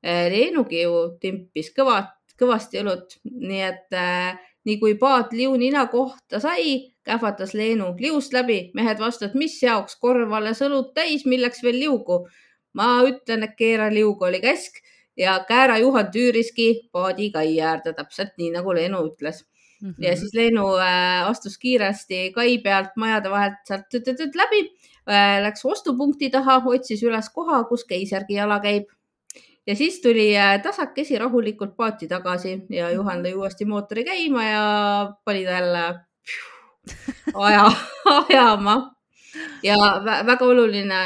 Äh, 0.05 0.27
Leenugi 0.29 0.81
ju 0.81 1.17
timpis 1.21 1.71
kõva, 1.73 1.95
kõvasti 2.37 2.77
õlut, 2.81 3.15
nii 3.23 3.61
et 3.65 3.93
äh, 3.97 4.37
nii 4.65 4.77
kui 4.79 4.95
paat 4.95 5.33
liu 5.33 5.55
nina 5.57 5.87
kohta 5.87 6.39
sai, 6.39 6.93
kähvatas 7.03 7.53
Leenu 7.53 7.95
liust 7.99 8.33
läbi. 8.33 8.71
mehed 8.73 8.99
vastasid, 8.99 9.35
mis 9.35 9.57
jaoks, 9.63 9.95
korv 9.95 10.31
alles 10.33 10.61
õlut 10.61 10.93
täis, 10.93 11.25
milleks 11.25 11.63
veel 11.63 11.79
liugu? 11.79 12.27
ma 12.73 13.01
ütlen, 13.03 13.43
et 13.43 13.57
keera 13.59 13.89
liugu 13.91 14.23
oli 14.25 14.39
käsk 14.39 14.77
ja 15.17 15.39
Käära 15.47 15.77
Juhan 15.81 16.07
tüüriski 16.11 16.87
paadi 16.91 17.31
kai 17.33 17.59
äärde, 17.59 17.93
täpselt 17.93 18.37
nii 18.39 18.51
nagu 18.53 18.73
Leenu 18.73 19.01
ütles 19.09 19.43
mm. 19.81 19.89
-hmm. 19.89 20.05
ja 20.05 20.15
siis 20.17 20.33
Leenu 20.33 20.67
äh, 20.77 21.27
astus 21.27 21.57
kiiresti 21.57 22.31
kai 22.35 22.57
pealt 22.63 22.95
majade 22.95 23.29
vahelt 23.29 23.59
sealt 23.67 24.35
läbi 24.35 24.61
äh,, 25.09 25.41
läks 25.43 25.65
ostupunkti 25.65 26.29
taha, 26.29 26.61
otsis 26.65 27.03
üles 27.03 27.29
koha, 27.29 27.63
kus 27.63 27.83
keisargi 27.83 28.39
jala 28.39 28.59
käib 28.59 28.87
ja 29.67 29.75
siis 29.75 30.01
tuli 30.01 30.37
äh, 30.37 30.61
tasakesi 30.61 31.17
rahulikult 31.17 31.75
paati 31.75 32.07
tagasi 32.07 32.61
ja 32.69 32.89
Juhan 32.91 33.23
lõi 33.23 33.33
uuesti 33.37 33.65
mootori 33.65 34.03
käima 34.03 34.43
ja 34.45 34.63
pani 35.25 35.45
ta 35.45 35.51
jälle 35.51 35.83
aja, 37.45 37.71
ajama. 38.05 38.93
ja 39.63 39.77
väga 40.25 40.45
oluline 40.45 41.01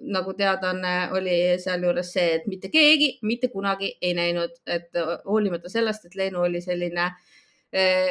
nagu 0.00 0.34
teadaanne 0.34 1.10
oli 1.12 1.58
sealjuures 1.58 2.12
see, 2.12 2.34
et 2.34 2.46
mitte 2.46 2.68
keegi 2.68 3.18
mitte 3.22 3.48
kunagi 3.48 3.96
ei 4.00 4.14
näinud, 4.14 4.54
et 4.66 4.90
hoolimata 5.26 5.68
sellest, 5.68 6.06
et 6.06 6.14
Leenu 6.14 6.46
oli 6.46 6.60
selline 6.60 7.10
eh, 7.10 7.35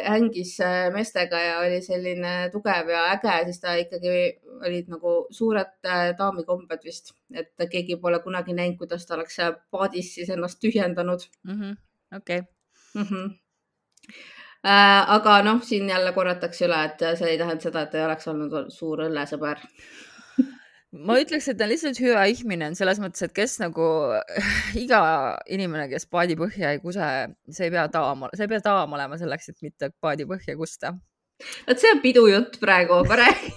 hängis 0.05 0.59
eh, 0.63 0.89
meestega 0.93 1.39
ja 1.41 1.55
oli 1.63 1.79
selline 1.81 2.33
tugev 2.53 2.89
ja 2.91 3.05
äge, 3.15 3.35
siis 3.49 3.59
ta 3.63 3.73
ikkagi 3.79 4.15
olid 4.65 4.91
nagu 4.93 5.15
suured 5.33 5.73
eh, 5.87 6.11
daamikombed 6.17 6.85
vist, 6.85 7.15
et 7.33 7.67
keegi 7.71 7.97
pole 8.01 8.19
kunagi 8.23 8.53
näinud, 8.53 8.77
kuidas 8.81 9.05
ta 9.05 9.17
oleks 9.17 9.39
paadis 9.71 10.13
siis 10.15 10.29
ennast 10.29 10.61
tühjendanud. 10.61 11.27
-hmm.. 11.47 11.75
okei. 12.17 12.43
Äh, 14.65 15.11
aga 15.13 15.41
noh, 15.45 15.61
siin 15.61 15.89
jälle 15.89 16.11
korratakse 16.13 16.65
üle, 16.65 16.83
et 16.85 17.01
see 17.19 17.29
ei 17.29 17.37
tähenda 17.37 17.61
seda, 17.61 17.81
et 17.85 17.95
ei 17.95 18.05
oleks 18.05 18.27
olnud 18.27 18.71
suur 18.73 19.03
õllesõber 19.05 19.61
ma 20.95 21.17
ütleks, 21.19 21.49
et 21.51 21.57
ta 21.59 21.65
on 21.65 21.71
lihtsalt 21.71 21.99
hüva 22.01 22.25
ihmine 22.31 22.69
on 22.71 22.77
selles 22.77 22.99
mõttes, 23.03 23.25
et 23.25 23.33
kes 23.35 23.57
nagu 23.61 23.87
iga 24.83 25.01
inimene, 25.51 25.87
kes 25.91 26.07
paadi 26.11 26.37
põhja 26.39 26.75
ei 26.75 26.81
kuse, 26.83 27.09
see 27.51 27.67
ei 27.67 27.73
pea 27.73 27.87
taam, 27.93 28.27
see 28.33 28.47
ei 28.47 28.53
pea 28.53 28.61
taam 28.65 28.95
olema 28.97 29.19
selleks, 29.21 29.51
et 29.51 29.59
mitte 29.65 29.91
paadi 30.01 30.27
põhja 30.29 30.57
kusta. 30.59 30.95
vot 31.67 31.81
see 31.81 31.91
on 31.91 32.01
pidujutt 32.03 32.59
praegu, 32.61 33.01
ma 33.09 33.19
räägin 33.19 33.53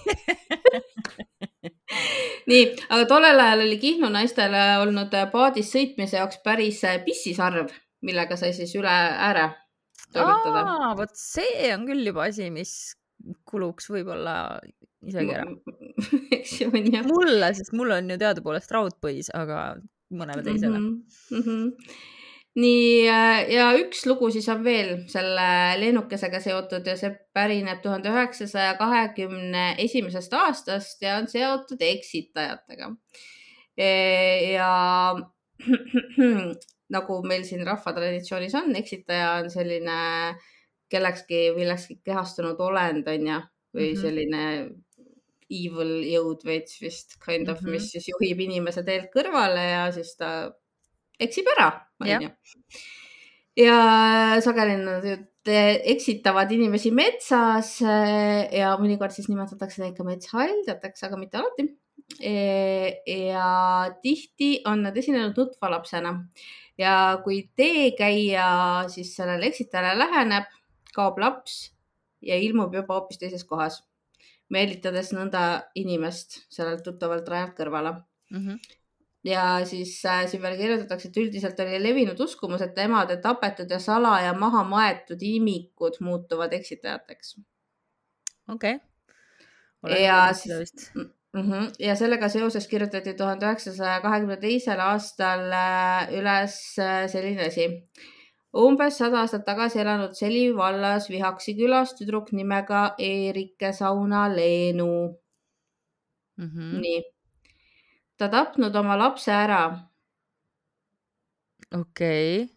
nii, 2.49 2.63
aga 2.89 3.05
tollel 3.09 3.39
ajal 3.39 3.63
oli 3.65 3.79
Kihnu 3.81 4.09
naistele 4.13 4.63
olnud 4.83 5.15
paadis 5.31 5.71
sõitmise 5.73 6.19
jaoks 6.19 6.41
päris 6.45 6.83
pissisarv, 7.05 7.71
millega 8.05 8.37
sai 8.39 8.51
siis 8.57 8.75
üle 8.77 8.91
ääre 8.91 9.49
toimetada. 10.13 10.93
vot 10.99 11.15
see 11.17 11.71
on 11.73 11.85
küll 11.89 12.11
juba 12.11 12.27
asi, 12.29 12.49
mis 12.53 12.73
kuluks 13.47 13.89
võib-olla 13.91 14.35
isegi 15.07 15.33
ära. 15.35 15.47
eks 16.37 16.55
ju 16.61 16.69
on 16.71 16.91
jah. 16.93 17.07
mulle, 17.07 17.51
sest 17.57 17.75
mul 17.77 17.95
on 17.95 18.13
ju 18.13 18.19
teadupoolest 18.21 18.71
raudpõis, 18.75 19.31
aga 19.35 19.73
mõnele 20.09 20.43
teisele 20.45 20.79
mm. 20.79 20.87
-hmm. 21.29 21.37
Mm 21.37 21.43
-hmm. 21.45 21.97
nii 22.59 23.05
ja 23.53 23.67
üks 23.77 24.05
lugu 24.09 24.31
siis 24.31 24.49
on 24.49 24.63
veel 24.63 24.95
selle 25.07 25.49
lennukesega 25.79 26.39
seotud 26.43 26.87
ja 26.87 26.97
see 26.97 27.11
pärineb 27.33 27.81
tuhande 27.81 28.09
üheksasaja 28.09 28.75
kahekümne 28.77 29.75
esimesest 29.77 30.33
aastast 30.33 31.01
ja 31.01 31.17
on 31.17 31.27
seotud 31.27 31.81
eksitajatega. 31.81 32.95
E, 33.77 33.91
ja 34.53 35.15
nagu 36.95 37.21
meil 37.23 37.43
siin 37.43 37.65
rahvatraditsioonis 37.67 38.55
on, 38.55 38.75
eksitaja 38.75 39.31
on 39.39 39.51
selline 39.53 39.99
kellekski, 40.89 41.49
millekski 41.57 41.99
kehastunud 42.05 42.59
olend, 42.65 43.07
onju, 43.07 43.41
või 43.75 43.91
mhm. 43.93 44.01
selline 44.01 44.43
evil 45.49 45.95
jõud 46.05 46.45
veits 46.45 46.77
vist 46.81 47.17
kind 47.23 47.49
of 47.49 47.59
mm, 47.59 47.65
-hmm. 47.65 47.71
mis 47.73 47.91
siis 47.95 48.07
juhib 48.11 48.41
inimese 48.45 48.83
teelt 48.85 49.09
kõrvale 49.13 49.63
ja 49.65 49.87
siis 49.91 50.13
ta 50.17 50.51
eksib 51.19 51.49
ära, 51.57 51.71
onju. 52.05 52.29
ja 53.57 53.79
sageli 54.45 54.77
nad 54.83 55.07
eksitavad 55.49 56.51
inimesi 56.51 56.91
metsas 56.93 57.79
eh, 57.81 58.45
ja 58.59 58.75
mõnikord 58.77 59.15
siis 59.15 59.29
nimetatakse 59.31 59.81
neid 59.81 59.97
ka 59.97 60.05
metsahaldjateks, 60.05 61.03
aga 61.07 61.17
mitte 61.17 61.39
alati. 61.39 61.65
Eh, 62.19 63.01
ja 63.05 63.89
tihti 64.01 64.61
on 64.65 64.81
nad 64.83 64.97
esinenud 64.97 65.37
nutva 65.37 65.69
lapsena 65.69 66.13
ja 66.79 67.19
kui 67.23 67.43
teekäija 67.55 68.85
siis 68.89 69.11
sellele 69.17 69.49
eksitajale 69.51 69.97
läheneb, 69.99 70.47
kaob 70.95 71.19
laps 71.21 71.59
ja 72.21 72.35
ilmub 72.35 72.73
juba 72.75 72.99
hoopis 72.99 73.21
teises 73.21 73.45
kohas, 73.47 73.81
meelitades 74.49 75.13
nõnda 75.15 75.45
inimest 75.75 76.43
sellelt 76.51 76.83
tuttavalt 76.83 77.27
rajalt 77.29 77.55
kõrvale 77.57 77.95
mm. 77.95 78.45
-hmm 78.45 78.77
ja 79.23 79.65
siis 79.65 80.05
äh, 80.05 80.25
siin 80.27 80.41
veel 80.41 80.57
kirjutatakse, 80.57 81.09
et 81.09 81.17
üldiselt 81.17 81.59
oli 81.59 81.79
levinud 81.83 82.19
uskumus, 82.23 82.61
et 82.63 82.77
emade 82.79 83.17
tapetud 83.21 83.71
ja 83.71 83.79
salaja 83.83 84.33
maha 84.33 84.63
maetud 84.63 85.21
imikud 85.21 85.99
muutuvad 85.99 86.53
eksitajateks. 86.53 87.35
okei 88.49 88.79
okay.. 89.83 90.03
ja 90.03 90.33
siis 90.33 90.91
mm 90.95 91.41
-hmm, 91.41 91.73
ja 91.79 91.95
sellega 91.95 92.29
seoses 92.29 92.67
kirjutati 92.67 93.13
tuhande 93.13 93.45
üheksasaja 93.45 94.01
kahekümne 94.01 94.37
teisel 94.37 94.79
aastal 94.79 95.51
äh, 95.51 96.13
üles 96.13 96.79
äh, 96.79 97.07
selline 97.07 97.47
asi. 97.47 97.67
Umbes 98.53 98.97
sada 98.97 99.21
aastat 99.21 99.45
tagasi 99.45 99.79
elanud 99.79 100.13
Seli 100.17 100.49
vallas 100.55 101.09
Vihaksi 101.09 101.55
külas 101.57 101.93
tüdruk 101.97 102.31
nimega 102.31 102.95
Eerike 102.97 103.73
Sauna 103.73 104.27
Leenu 104.35 105.15
mm. 106.37 106.45
-hmm. 106.45 106.81
nii 106.81 107.01
ta 108.19 108.27
tapnud 108.27 108.75
oma 108.75 108.97
lapse 108.99 109.31
ära. 109.31 109.79
okei 111.71 112.43
okay. 112.43 112.55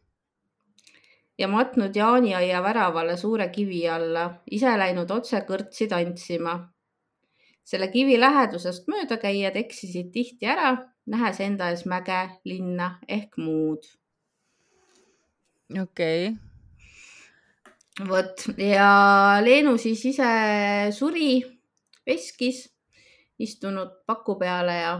ja 1.38 1.48
matnud 1.48 1.96
jaaniaia 1.96 2.62
väravale 2.62 3.16
suure 3.16 3.48
kivi 3.48 3.88
alla, 3.88 4.24
ise 4.50 4.72
läinud 4.78 5.10
otse 5.10 5.44
kõrtsi 5.48 5.88
tantsima. 5.88 6.54
selle 7.64 7.88
kivi 7.88 8.20
lähedusest 8.20 8.88
möödakäijad 8.88 9.56
eksisid 9.56 10.10
tihti 10.12 10.46
ära, 10.46 10.72
nähes 11.06 11.40
enda 11.40 11.68
ees 11.70 11.84
mäge, 11.86 12.22
linna 12.44 12.98
ehk 13.08 13.38
muud. 13.38 13.86
Okei 15.72 16.28
okay 16.28 16.52
vot 18.00 18.46
ja 18.56 19.40
Leenu 19.44 19.76
siis 19.80 20.04
ise 20.08 20.28
suri 20.96 21.42
veskis, 22.08 22.64
istunud 23.42 24.02
paku 24.08 24.36
peale 24.40 24.76
ja 24.78 24.92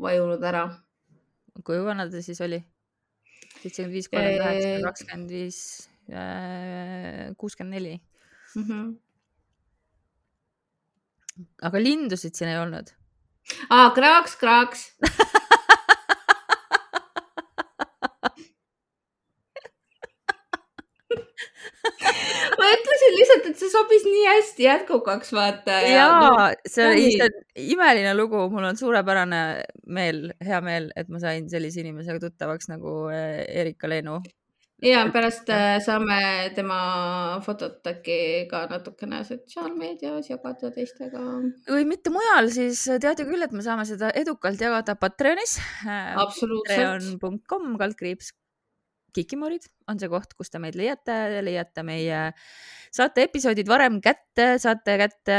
vajunud 0.00 0.42
ära. 0.42 0.64
kui 1.64 1.78
vana 1.84 2.08
ta 2.10 2.22
siis 2.22 2.40
oli? 2.40 2.60
seitsekümmend 3.60 3.92
viis, 3.92 4.08
kolmkümmend 4.08 4.40
üheksa, 4.40 4.84
kakskümmend 4.86 5.32
viis, 5.34 5.58
äh, 6.08 7.34
kuuskümmend 7.36 7.76
neli. 7.76 8.00
Mhm. 8.56 8.94
aga 11.62 11.78
lindusid 11.80 12.34
siin 12.34 12.50
ei 12.50 12.58
olnud? 12.58 12.90
aa, 13.70 13.90
kraaks, 13.94 14.36
kraaks 14.40 14.88
ma 23.10 23.18
ütlesin 23.18 23.18
lihtsalt, 23.18 23.46
et 23.50 23.60
see 23.60 23.70
sobis 23.72 24.04
nii 24.06 24.26
hästi 24.28 24.66
jätkukaks, 24.66 25.32
vaata. 25.34 25.78
ja 25.86 26.08
no, 26.22 26.48
see 26.66 26.86
oli 26.86 27.06
lihtsalt 27.06 27.38
imeline 27.70 28.14
lugu, 28.16 28.48
mul 28.52 28.70
on 28.70 28.76
suurepärane 28.78 29.40
meel, 29.86 30.28
hea 30.44 30.60
meel, 30.64 30.90
et 30.96 31.08
ma 31.08 31.22
sain 31.22 31.48
sellise 31.50 31.82
inimesega 31.82 32.20
tuttavaks 32.22 32.70
nagu 32.70 33.08
eh, 33.14 33.44
Erika 33.62 33.90
Leenu. 33.90 34.20
ja 34.84 35.02
pärast 35.12 35.50
äh, 35.52 35.76
saame 35.84 36.20
tema 36.56 37.40
fotot 37.44 37.84
äkki 37.90 38.46
ka 38.48 38.64
natukene 38.70 39.22
sotsiaalmeedias 39.28 40.30
jagada 40.30 40.70
teistega. 40.74 41.24
kui 41.68 41.84
mitte 41.88 42.12
mujal, 42.14 42.52
siis 42.54 42.86
teate 43.02 43.26
küll, 43.28 43.42
et 43.44 43.52
me 43.52 43.64
saame 43.66 43.84
seda 43.88 44.12
edukalt 44.14 44.60
jagada 44.60 44.96
Patreonis. 44.96 45.58
absoluutselt. 45.86 46.78
Patreon.com 46.78 47.74
kaldkriips 47.80 48.32
Kikimorid 49.14 49.66
on 49.90 49.98
see 50.00 50.10
koht, 50.12 50.34
kus 50.38 50.52
te 50.52 50.60
meid 50.62 50.78
leiate, 50.78 51.16
leiate 51.46 51.84
meie 51.86 52.20
saate 52.90 53.26
episoodid 53.28 53.68
varem 53.70 54.00
kätte, 54.02 54.54
saate 54.62 54.96
kätte 55.00 55.36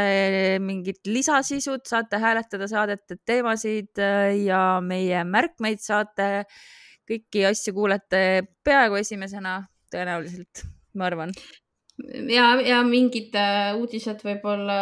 mingit 0.64 1.08
lisasisud, 1.08 1.84
saate 1.88 2.20
hääletada 2.22 2.68
saadete 2.72 3.20
teemasid 3.26 4.02
ja 4.46 4.62
meie 4.84 5.26
märkmeid 5.28 5.84
saate. 5.84 6.46
kõiki 7.12 7.42
asju 7.44 7.74
kuulete 7.76 8.20
peaaegu 8.64 8.96
esimesena 9.02 9.58
tõenäoliselt, 9.92 10.62
ma 10.96 11.10
arvan 11.10 11.34
ja, 12.30 12.46
ja 12.66 12.82
mingid 12.88 13.36
äh, 13.38 13.72
uudised 13.78 14.24
võib-olla 14.26 14.78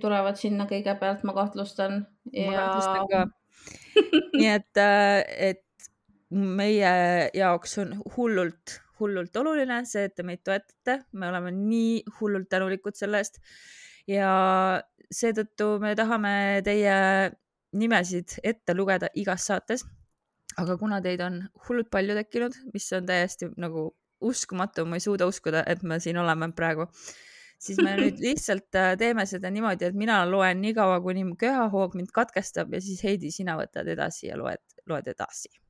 tulevad 0.00 0.38
sinna 0.40 0.66
kõigepealt, 0.70 1.24
ma 1.26 1.34
kahtlustan. 1.36 2.04
Ja... 2.32 2.48
ma 2.50 2.56
kahtlustan 2.58 3.10
ka. 3.12 3.24
nii 4.38 4.50
et, 4.54 4.80
äh, 4.80 5.18
et 5.50 5.64
meie 6.32 6.92
jaoks 7.36 7.78
on 7.82 7.94
hullult, 8.16 8.78
hullult 9.00 9.36
oluline 9.36 9.82
see, 9.88 10.06
et 10.08 10.14
te 10.16 10.24
meid 10.26 10.42
toetate, 10.46 11.02
me 11.12 11.28
oleme 11.28 11.52
nii 11.54 12.02
hullult 12.18 12.48
tänulikud 12.52 12.96
selle 12.98 13.22
eest. 13.22 13.40
ja 14.08 14.30
seetõttu 15.12 15.76
me 15.82 15.92
tahame 15.98 16.34
teie 16.64 16.94
nimesid 17.78 18.38
ette 18.42 18.74
lugeda 18.74 19.10
igas 19.14 19.46
saates. 19.50 19.84
aga 20.60 20.76
kuna 20.76 21.00
teid 21.04 21.20
on 21.24 21.42
hullult 21.66 21.90
palju 21.90 22.16
tekkinud, 22.16 22.56
mis 22.74 22.88
on 22.92 23.06
täiesti 23.08 23.48
nagu 23.56 23.90
uskumatu, 24.22 24.84
ma 24.86 24.98
ei 24.98 25.04
suuda 25.04 25.26
uskuda, 25.26 25.64
et 25.66 25.82
me 25.82 25.98
siin 26.00 26.18
oleme 26.20 26.50
praegu, 26.56 26.86
siis 27.58 27.80
me 27.82 27.96
nüüd 27.98 28.20
lihtsalt 28.26 28.76
äh, 28.78 28.92
teeme 29.00 29.24
seda 29.26 29.50
niimoodi, 29.50 29.88
et 29.88 29.96
mina 29.98 30.20
loen 30.28 30.60
nii 30.62 30.76
kaua, 30.76 31.00
kuni 31.04 31.24
köhahoog 31.40 31.96
mind 31.98 32.12
katkestab 32.14 32.76
ja 32.76 32.84
siis 32.84 33.02
Heidi, 33.08 33.32
sina 33.34 33.56
võtad 33.58 33.88
edasi 33.88 34.28
ja 34.28 34.38
loed, 34.38 34.62
loed 34.86 35.08
edasi 35.14 35.61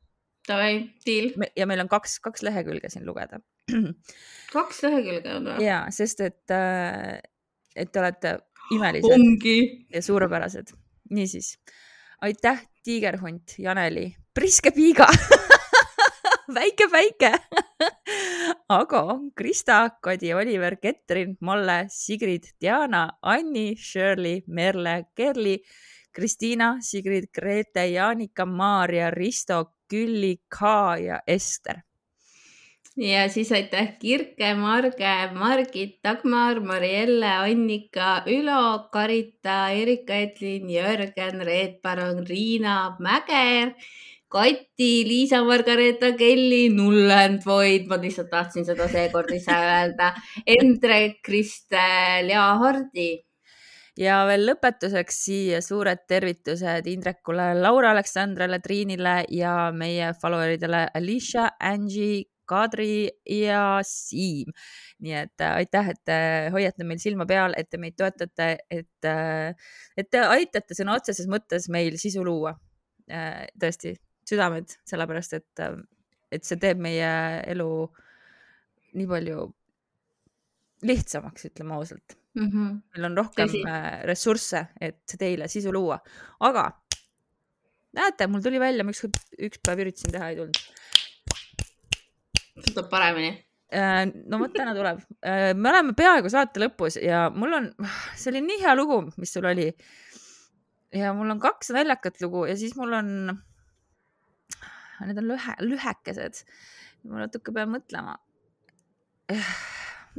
Davai, 0.49 0.91
deal. 1.07 1.31
ja 1.57 1.67
meil 1.71 1.85
on 1.85 1.91
kaks, 1.91 2.19
kaks 2.23 2.43
lehekülge 2.43 2.91
siin 2.91 3.07
lugeda. 3.07 3.39
kaks 4.57 4.83
lehekülge 4.87 5.37
on 5.37 5.53
või? 5.53 5.67
ja, 5.67 5.85
sest 5.95 6.25
et, 6.25 6.51
äh, 6.51 7.21
et 7.77 7.93
te 7.93 8.03
olete 8.03 8.37
imelised 8.75 9.47
ja 9.95 10.03
suurepärased. 10.03 10.75
niisiis, 11.15 11.55
aitäh, 12.27 12.67
tiigerhunt, 12.83 13.59
Janeli, 13.63 14.09
priske 14.35 14.75
piiga 14.75 15.07
väike 16.57 16.89
päike 16.91 17.33
Ago, 18.69 19.31
Krista, 19.37 19.91
Kadi, 20.01 20.33
Oliver, 20.35 20.77
Ketrin, 20.81 21.37
Malle, 21.41 21.87
Sigrid, 21.91 22.55
Diana, 22.61 23.19
Anni, 23.23 23.75
Shirley, 23.77 24.43
Merle, 24.47 25.13
Kerli, 25.15 25.59
Kristiina, 26.13 26.77
Sigrid, 26.81 27.31
Grete, 27.35 27.87
Jaanika, 27.93 28.47
Maarja, 28.47 29.11
Risto, 29.11 29.82
Külli, 29.93 30.37
Ka 30.49 30.97
ja 30.97 31.21
Ester. 31.29 31.83
ja 32.97 33.29
siis 33.33 33.53
aitäh 33.53 33.95
Kirke, 34.01 34.55
Marge, 34.55 35.15
Margit, 35.33 35.99
Dagmar, 36.05 36.61
Marielle, 36.61 37.31
Annika, 37.47 38.23
Ülo, 38.29 38.89
Karita, 38.93 39.71
Erika-Etlin, 39.73 40.69
Jörgen, 40.71 41.41
Reet 41.45 41.81
Parong, 41.83 42.25
Riina, 42.29 42.97
Mäger, 43.01 43.75
Kati, 44.33 45.05
Liisa-Margareeta 45.09 46.15
Kelly, 46.17 46.69
Nullend 46.73 47.45
Void, 47.47 47.89
ma 47.89 48.01
lihtsalt 48.01 48.31
tahtsin 48.33 48.65
seda 48.69 48.89
seekord 48.89 49.33
ise 49.37 49.57
öelda, 49.57 50.15
Endre, 50.47 51.03
Kristel 51.25 52.33
ja 52.33 52.47
Hardi 52.61 53.21
ja 53.99 54.23
veel 54.29 54.47
lõpetuseks 54.49 55.19
siia 55.27 55.61
suured 55.65 56.05
tervitused 56.09 56.87
Indrekule, 56.91 57.53
Laura 57.59 57.93
Aleksandrale, 57.93 58.61
Triinile 58.65 59.23
ja 59.33 59.71
meie 59.77 60.13
follower 60.21 60.55
idele 60.57 60.87
Alicia, 60.97 61.51
Angie, 61.61 62.25
Kadri 62.49 63.09
ja 63.29 63.81
Siim. 63.87 64.53
nii 65.03 65.15
et 65.19 65.43
äh, 65.43 65.57
aitäh, 65.63 65.89
et 65.91 66.01
te 66.07 66.17
hoiate 66.55 66.85
meil 66.87 67.01
silma 67.03 67.27
peal, 67.27 67.55
et 67.59 67.71
te 67.71 67.79
meid 67.81 67.97
toetate, 67.99 68.49
et, 68.71 69.09
äh, 69.09 69.55
et 69.97 70.11
te 70.11 70.23
aitate 70.23 70.77
sõna 70.79 70.97
otseses 70.99 71.27
mõttes 71.31 71.69
meil 71.73 71.99
sisu 71.99 72.25
luua. 72.27 72.55
Äh, 73.11 73.47
tõesti, 73.59 73.97
südamed, 74.29 74.79
sellepärast 74.89 75.39
et 75.41 75.67
et 76.33 76.47
see 76.49 76.57
teeb 76.57 76.79
meie 76.81 77.09
elu 77.53 77.69
nii 78.97 79.09
palju 79.11 79.51
lihtsamaks, 80.89 81.51
ütleme 81.51 81.77
ausalt 81.77 82.22
mm. 82.35 82.49
-hmm. 82.49 82.81
meil 82.95 83.05
on 83.11 83.17
rohkem 83.17 83.49
Tõsi. 83.49 83.63
äh, 83.69 84.03
ressursse, 84.09 84.67
et 84.81 85.17
teile 85.19 85.49
sisu 85.49 85.73
luua, 85.73 85.99
aga 86.41 86.71
näete, 87.97 88.27
mul 88.27 88.43
tuli 88.45 88.61
välja, 88.61 88.85
ma 88.85 88.95
ükskord 88.95 89.19
üks 89.39 89.61
päev 89.65 89.85
üritasin 89.85 90.15
teha, 90.15 90.31
ei 90.33 90.39
tulnud. 90.41 90.61
tuleb 92.69 92.89
paremini. 92.91 93.33
Äh, 93.73 94.05
no 94.29 94.39
vot, 94.41 94.53
täna 94.57 94.75
tuleb. 94.77 95.01
me 95.57 95.71
oleme 95.71 95.95
peaaegu 95.97 96.31
saate 96.33 96.61
lõpus 96.61 96.99
ja 97.01 97.29
mul 97.35 97.53
on, 97.61 97.71
see 98.17 98.33
oli 98.33 98.45
nii 98.49 98.61
hea 98.65 98.75
lugu, 98.77 99.03
mis 99.17 99.33
sul 99.33 99.49
oli. 99.49 99.71
ja 100.93 101.15
mul 101.17 101.31
on 101.31 101.41
kaks 101.41 101.73
naljakat 101.73 102.21
lugu 102.21 102.45
ja 102.47 102.57
siis 102.57 102.77
mul 102.77 102.93
on, 102.93 103.09
need 105.07 105.19
on 105.19 105.29
lühe, 105.29 105.57
lühekesed. 105.61 106.45
ma 107.09 107.25
natuke 107.25 107.53
pean 107.53 107.73
mõtlema. 107.73 108.19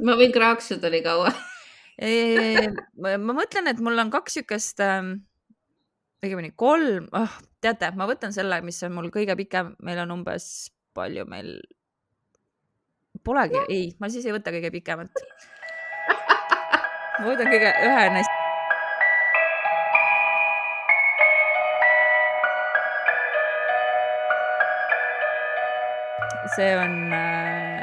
ma 0.04 0.16
võin 0.18 0.32
kraaksuda 0.34 0.90
nii 0.90 1.02
kaua 1.06 1.34
ma 1.98 3.34
mõtlen, 3.36 3.70
et 3.70 3.80
mul 3.82 3.98
on 4.02 4.10
kaks 4.10 4.40
siukest 4.40 4.82
ähm, 4.82 5.14
õigemini 6.24 6.50
kolm 6.58 7.06
oh,, 7.14 7.36
teate, 7.62 7.92
ma 7.98 8.08
võtan 8.10 8.34
selle, 8.34 8.60
mis 8.66 8.80
on 8.86 8.94
mul 8.96 9.10
kõige 9.14 9.36
pikem, 9.38 9.74
meil 9.84 10.02
on 10.02 10.16
umbes, 10.18 10.70
palju 10.96 11.26
meil, 11.30 11.56
polegi, 13.24 13.60
ei, 13.68 13.90
ma 14.00 14.10
siis 14.12 14.26
ei 14.26 14.34
võta 14.34 14.54
kõige 14.54 14.72
pikemat. 14.74 15.22
ma 17.20 17.28
võtan 17.28 17.52
kõige, 17.52 17.74
ühe 17.90 18.08
neist. 18.16 18.40
see 26.54 26.70
on 26.78 26.92
äh, 27.10 27.73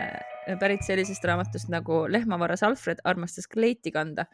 pärit 0.60 0.84
sellisest 0.86 1.26
raamatust 1.28 1.70
nagu 1.72 2.06
Lehmavaras 2.10 2.64
Alfred 2.66 3.02
armastas 3.08 3.48
kleiti 3.52 3.94
kanda 3.94 4.26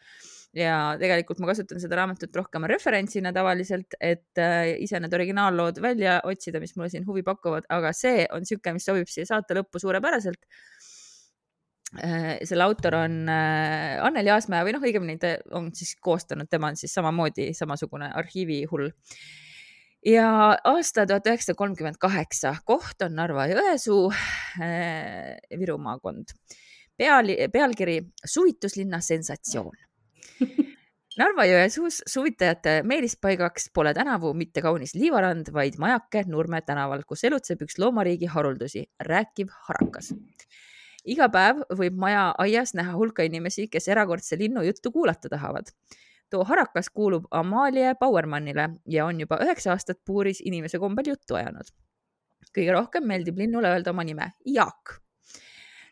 ja 0.56 0.96
tegelikult 1.00 1.40
ma 1.42 1.50
kasutan 1.50 1.80
seda 1.82 1.98
raamatut 2.00 2.34
rohkem 2.36 2.66
referentsina 2.70 3.32
tavaliselt, 3.36 3.96
et 4.00 4.40
äh, 4.40 4.74
ise 4.80 5.00
need 5.02 5.14
originaallood 5.14 5.80
välja 5.84 6.18
otsida, 6.28 6.60
mis 6.62 6.74
mulle 6.76 6.88
siin 6.92 7.06
huvi 7.08 7.24
pakuvad, 7.26 7.68
aga 7.72 7.92
see 7.96 8.24
on 8.32 8.44
niisugune, 8.44 8.78
mis 8.78 8.88
sobib 8.88 9.10
siia 9.12 9.28
saate 9.28 9.58
lõppu 9.58 9.82
suurepäraselt 9.82 10.40
äh,. 12.00 12.38
selle 12.48 12.64
autor 12.64 12.96
on 13.02 13.20
äh, 13.32 13.98
Anneli 14.04 14.32
Aasmäe 14.32 14.64
või 14.66 14.76
noh, 14.76 14.88
õigemini 14.88 15.18
ta 15.20 15.36
on 15.58 15.68
siis 15.76 15.94
koostanud, 16.00 16.48
tema 16.50 16.72
on 16.72 16.80
siis 16.80 16.96
samamoodi 16.96 17.50
samasugune 17.58 18.10
arhiivihull 18.22 18.88
ja 20.06 20.28
aasta 20.64 21.06
tuhat 21.06 21.26
üheksasada 21.26 21.58
kolmkümmend 21.58 21.98
kaheksa, 22.00 22.54
koht 22.66 23.02
on 23.02 23.16
Narva-Jõesuu 23.18 24.08
äh,, 24.62 25.36
Viru 25.58 25.78
maakond. 25.82 26.34
peal, 26.98 27.30
pealkiri 27.52 28.00
Suvituslinna 28.24 29.00
sensatsioon. 29.00 29.76
Narva-Jõesuus 31.18 32.02
suvitajate 32.06 32.82
meelispaigaks 32.86 33.72
pole 33.74 33.90
tänavu 33.94 34.30
mitte 34.38 34.62
kaunis 34.62 34.94
liivarand, 34.94 35.50
vaid 35.52 35.78
majake 35.82 36.22
Nurme 36.30 36.60
tänaval, 36.62 37.02
kus 37.06 37.24
elutseb 37.26 37.64
üks 37.66 37.78
loomariigi 37.82 38.30
haruldusi, 38.30 38.84
rääkiv 39.02 39.50
harakas. 39.66 40.12
iga 41.08 41.28
päev 41.32 41.64
võib 41.74 41.96
maja 41.98 42.34
aias 42.38 42.74
näha 42.74 42.92
hulka 42.94 43.24
inimesi, 43.26 43.66
kes 43.68 43.88
erakordse 43.88 44.38
linnu 44.38 44.62
juttu 44.62 44.92
kuulata 44.92 45.28
tahavad 45.28 45.72
too 46.30 46.44
harakas 46.44 46.90
kuulub 46.90 47.24
Amalie 47.30 47.94
Bauermannile 47.94 48.68
ja 48.86 49.06
on 49.06 49.20
juba 49.20 49.38
üheksa 49.44 49.72
aastat 49.74 50.00
puuris 50.04 50.40
inimese 50.44 50.78
kombel 50.78 51.12
juttu 51.14 51.34
ajanud. 51.34 51.70
kõige 52.56 52.72
rohkem 52.72 53.04
meeldib 53.04 53.36
linnule 53.38 53.68
öelda 53.68 53.90
oma 53.90 54.04
nime, 54.04 54.32
Jaak. 54.46 55.00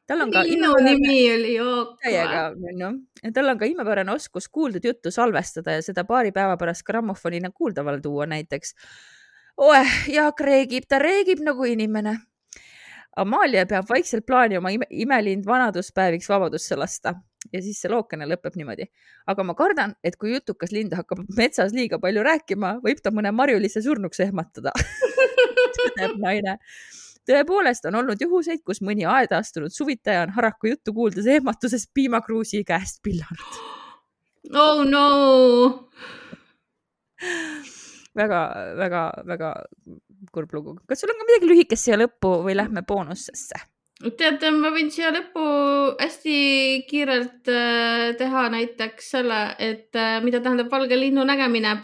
tal 0.07 0.22
on 0.24 0.30
ka 0.32 0.43
minu 0.47 0.72
nimi 0.82 1.18
oli 1.34 1.55
Jaak. 1.55 1.99
täiega, 2.05 2.47
onju. 2.70 2.93
tal 3.34 3.49
on 3.49 3.59
ka 3.59 3.68
imepärane 3.70 4.12
oskus 4.12 4.49
kuuldud 4.49 4.84
juttu 4.84 5.11
salvestada 5.11 5.76
ja 5.78 5.82
seda 5.82 6.05
paari 6.05 6.32
päeva 6.32 6.57
pärast 6.57 6.87
grammofonina 6.87 7.51
kuuldavale 7.51 8.01
tuua 8.01 8.26
näiteks. 8.26 8.74
oeh, 9.57 10.01
Jaak 10.09 10.41
reegib, 10.41 10.89
ta 10.89 10.99
reegib 10.99 11.45
nagu 11.45 11.64
inimene. 11.64 12.18
Amalia 13.16 13.64
peab 13.66 13.89
vaikselt 13.89 14.26
plaani 14.26 14.59
oma 14.59 14.70
ime, 14.70 14.87
imelind 14.91 15.47
vanaduspäeviks 15.47 16.28
vabadusse 16.28 16.76
lasta 16.76 17.14
ja 17.53 17.62
siis 17.62 17.80
see 17.82 17.90
lookene 17.92 18.28
lõpeb 18.28 18.57
niimoodi. 18.59 18.88
aga 19.26 19.47
ma 19.47 19.55
kardan, 19.59 19.94
et 20.05 20.16
kui 20.16 20.32
jutukas 20.34 20.72
lind 20.72 20.94
hakkab 20.97 21.24
metsas 21.36 21.74
liiga 21.76 21.99
palju 22.03 22.24
rääkima, 22.26 22.76
võib 22.84 23.03
ta 23.03 23.12
mõne 23.14 23.32
marjulise 23.32 23.82
surnuks 23.84 24.20
ehmatada 24.24 24.72
tõdeb 25.76 26.18
naine. 26.22 26.59
tõepoolest 27.26 27.88
on 27.90 28.01
olnud 28.03 28.20
juhuseid, 28.22 28.62
kus 28.66 28.82
mõni 28.86 29.07
aeda 29.09 29.40
astunud 29.42 29.74
suvitaja 29.74 30.26
on 30.26 30.34
haraku 30.36 30.72
juttu 30.74 30.94
kuuldes 30.97 31.26
ehmatuses 31.26 31.88
piimakruusi 31.94 32.64
käest 32.64 33.03
pillanud. 33.03 33.62
oh 34.62 34.84
no 34.86 35.07
väga, 38.16 38.40
väga, 38.76 39.03
väga 39.26 39.55
kurb 40.32 40.53
lugu. 40.55 40.76
kas 40.88 41.01
sul 41.01 41.12
on 41.12 41.20
ka 41.20 41.28
midagi 41.28 41.51
lühikest 41.51 41.88
siia 41.88 41.99
lõppu 42.01 42.32
või 42.47 42.57
lähme 42.57 42.82
boonusesse? 42.86 43.61
Tead, 43.97 44.44
ma 44.57 44.70
võin 44.74 44.90
siia 44.92 45.11
lõppu 45.14 45.44
hästi 46.01 46.36
kiirelt 46.88 47.49
äh, 47.49 48.12
teha 48.18 48.47
näiteks 48.53 49.11
selle, 49.16 49.40
et 49.59 49.97
äh, 49.97 50.18
mida 50.24 50.42
tähendab 50.44 50.70
valge 50.72 50.99
linnu 50.99 51.24
nägemine. 51.24 51.78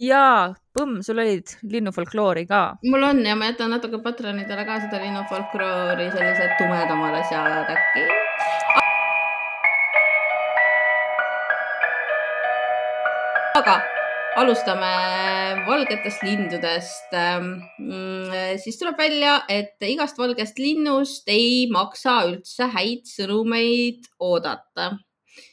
jaa, 0.00 0.52
põmm, 0.74 1.00
sul 1.06 1.22
olid 1.22 1.54
linnufolkloori 1.62 2.46
ka. 2.46 2.62
mul 2.84 3.02
on 3.02 3.24
ja 3.26 3.36
ma 3.36 3.52
jätan 3.52 3.70
natuke 3.70 4.02
patronidele 4.02 4.66
ka 4.66 4.80
seda 4.80 5.02
linnufolkloori, 5.04 6.10
sellised 6.10 6.58
tumedamad 6.58 7.14
asjad 7.22 7.70
äkki. 7.70 8.06
aga 13.54 14.01
alustame 14.40 14.90
valgetest 15.66 16.24
lindudest. 16.24 17.14
siis 18.62 18.78
tuleb 18.80 18.98
välja, 18.98 19.38
et 19.48 19.76
igast 19.86 20.18
valgest 20.18 20.58
linnust 20.60 21.28
ei 21.32 21.66
maksa 21.72 22.22
üldse 22.30 22.68
häid 22.72 23.08
sõnumeid 23.08 24.08
oodata. 24.20 24.92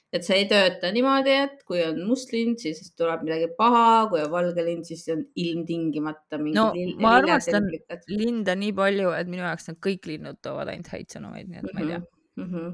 et 0.09 0.25
see 0.25 0.39
ei 0.41 0.45
tööta 0.49 0.89
niimoodi, 0.89 1.33
et 1.45 1.59
kui 1.69 1.83
on 1.85 1.99
must 2.07 2.31
lind, 2.33 2.57
siis 2.57 2.95
tuleb 2.97 3.21
midagi 3.27 3.45
paha, 3.57 4.07
kui 4.09 4.23
on 4.23 4.31
valge 4.31 4.63
lind, 4.65 4.87
siis 4.87 5.03
on 5.13 5.21
ilmtingimata 5.37 6.39
no 6.47 6.71
ma 6.97 7.11
armastan 7.19 7.69
linde 8.09 8.55
nii 8.57 8.73
palju, 8.73 9.11
et 9.13 9.29
minu 9.29 9.45
jaoks 9.45 9.69
need 9.69 9.83
kõik 9.85 10.09
linnud 10.09 10.41
toovad 10.41 10.73
ainult 10.73 10.89
häid 10.95 11.13
sõnumeid, 11.13 11.51
nii 11.51 11.61
et 11.61 11.69
ma 11.75 11.83
ei 11.83 11.91
tea 11.93 12.01
mm. 12.39 12.53
-hmm. 12.53 12.73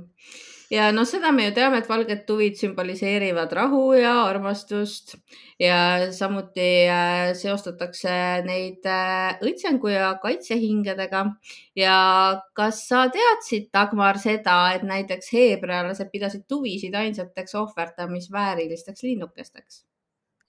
ja 0.71 0.91
noh, 0.91 1.05
seda 1.07 1.31
me 1.31 1.45
ju 1.45 1.53
teame, 1.55 1.79
et 1.81 1.89
valged 1.89 2.25
tuvid 2.27 2.57
sümboliseerivad 2.59 3.53
rahu 3.53 3.93
ja 3.93 4.13
armastust 4.25 5.15
ja 5.59 6.11
samuti 6.11 6.69
äh, 6.89 7.33
seostatakse 7.33 8.15
neid 8.45 8.85
äh, 8.85 9.37
õitsengu 9.41 9.91
ja 9.93 10.13
kaitsehingedega. 10.21 11.25
ja 11.75 11.97
kas 12.53 12.87
sa 12.87 13.07
teadsid, 13.09 13.69
Dagmar, 13.73 14.19
seda, 14.19 14.73
et 14.75 14.83
näiteks 14.83 15.33
heebrealased 15.33 16.11
pidasid 16.11 16.47
tuvisid 16.47 16.95
ainsateks 16.95 17.55
ohverdamisväärilisteks 17.55 19.03
linnukesteks? 19.03 19.85